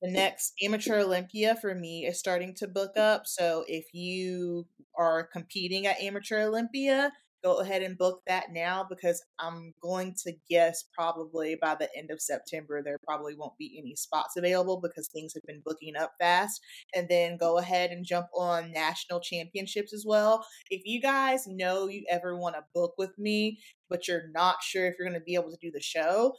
The 0.00 0.10
next 0.10 0.54
amateur 0.60 0.98
Olympia 0.98 1.54
for 1.54 1.74
me 1.74 2.06
is 2.06 2.18
starting 2.18 2.54
to 2.56 2.66
book 2.66 2.96
up. 2.96 3.26
So 3.26 3.64
if 3.68 3.94
you 3.94 4.66
are 4.98 5.22
competing 5.24 5.86
at 5.86 6.00
amateur 6.00 6.40
Olympia, 6.42 7.12
go 7.42 7.58
ahead 7.58 7.82
and 7.82 7.98
book 7.98 8.20
that 8.26 8.46
now 8.52 8.86
because 8.88 9.22
I'm 9.38 9.74
going 9.82 10.14
to 10.24 10.32
guess 10.48 10.84
probably 10.96 11.56
by 11.60 11.74
the 11.74 11.88
end 11.96 12.10
of 12.10 12.20
September 12.20 12.82
there 12.82 12.98
probably 13.06 13.34
won't 13.36 13.58
be 13.58 13.76
any 13.78 13.94
spots 13.96 14.36
available 14.36 14.80
because 14.80 15.08
things 15.08 15.34
have 15.34 15.42
been 15.44 15.62
booking 15.64 15.96
up 15.96 16.12
fast. 16.20 16.60
And 16.94 17.08
then 17.08 17.36
go 17.36 17.58
ahead 17.58 17.90
and 17.90 18.04
jump 18.04 18.26
on 18.34 18.72
national 18.72 19.20
championships 19.20 19.92
as 19.92 20.04
well. 20.06 20.46
If 20.70 20.82
you 20.84 21.00
guys 21.00 21.46
know 21.46 21.88
you 21.88 22.04
ever 22.08 22.36
want 22.36 22.54
to 22.56 22.64
book 22.74 22.94
with 22.98 23.18
me, 23.18 23.58
but 23.90 24.08
you're 24.08 24.30
not 24.34 24.62
sure 24.62 24.86
if 24.86 24.94
you're 24.98 25.08
going 25.08 25.18
to 25.18 25.24
be 25.24 25.34
able 25.34 25.50
to 25.50 25.58
do 25.60 25.70
the 25.70 25.82
show, 25.82 26.34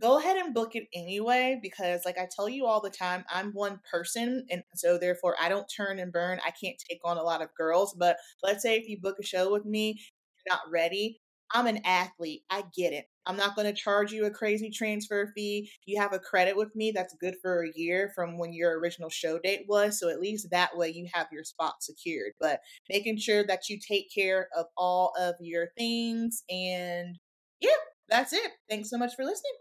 go 0.00 0.18
ahead 0.18 0.36
and 0.36 0.54
book 0.54 0.74
it 0.74 0.84
anyway 0.94 1.58
because 1.62 2.00
like 2.06 2.16
i 2.18 2.26
tell 2.34 2.48
you 2.48 2.64
all 2.64 2.80
the 2.80 2.88
time 2.88 3.24
i'm 3.30 3.52
one 3.52 3.78
person 3.90 4.44
and 4.50 4.62
so 4.74 4.96
therefore 4.96 5.36
i 5.40 5.48
don't 5.48 5.66
turn 5.68 5.98
and 5.98 6.12
burn 6.12 6.40
i 6.46 6.50
can't 6.50 6.82
take 6.88 7.00
on 7.04 7.18
a 7.18 7.22
lot 7.22 7.42
of 7.42 7.54
girls 7.54 7.94
but 7.98 8.16
let's 8.42 8.62
say 8.62 8.76
if 8.76 8.88
you 8.88 8.98
book 8.98 9.16
a 9.20 9.22
show 9.22 9.52
with 9.52 9.66
me 9.66 10.00
not 10.48 10.60
ready. 10.70 11.20
I'm 11.54 11.66
an 11.66 11.80
athlete. 11.84 12.42
I 12.50 12.64
get 12.74 12.92
it. 12.92 13.06
I'm 13.26 13.36
not 13.36 13.54
going 13.54 13.66
to 13.66 13.78
charge 13.78 14.10
you 14.10 14.24
a 14.24 14.30
crazy 14.30 14.70
transfer 14.70 15.30
fee. 15.34 15.70
You 15.84 16.00
have 16.00 16.12
a 16.12 16.18
credit 16.18 16.56
with 16.56 16.74
me 16.74 16.92
that's 16.92 17.14
good 17.20 17.36
for 17.40 17.64
a 17.64 17.72
year 17.74 18.10
from 18.14 18.38
when 18.38 18.52
your 18.52 18.78
original 18.78 19.10
show 19.10 19.38
date 19.38 19.66
was. 19.68 20.00
So 20.00 20.08
at 20.08 20.20
least 20.20 20.48
that 20.50 20.76
way 20.76 20.90
you 20.90 21.06
have 21.12 21.28
your 21.30 21.44
spot 21.44 21.74
secured. 21.80 22.32
But 22.40 22.60
making 22.88 23.18
sure 23.18 23.44
that 23.46 23.68
you 23.68 23.78
take 23.78 24.12
care 24.12 24.48
of 24.56 24.66
all 24.76 25.12
of 25.18 25.34
your 25.40 25.68
things. 25.78 26.42
And 26.50 27.18
yeah, 27.60 27.70
that's 28.08 28.32
it. 28.32 28.52
Thanks 28.68 28.90
so 28.90 28.98
much 28.98 29.14
for 29.14 29.24
listening. 29.24 29.52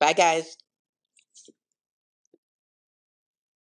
Bye, 0.00 0.12
guys. 0.12 0.56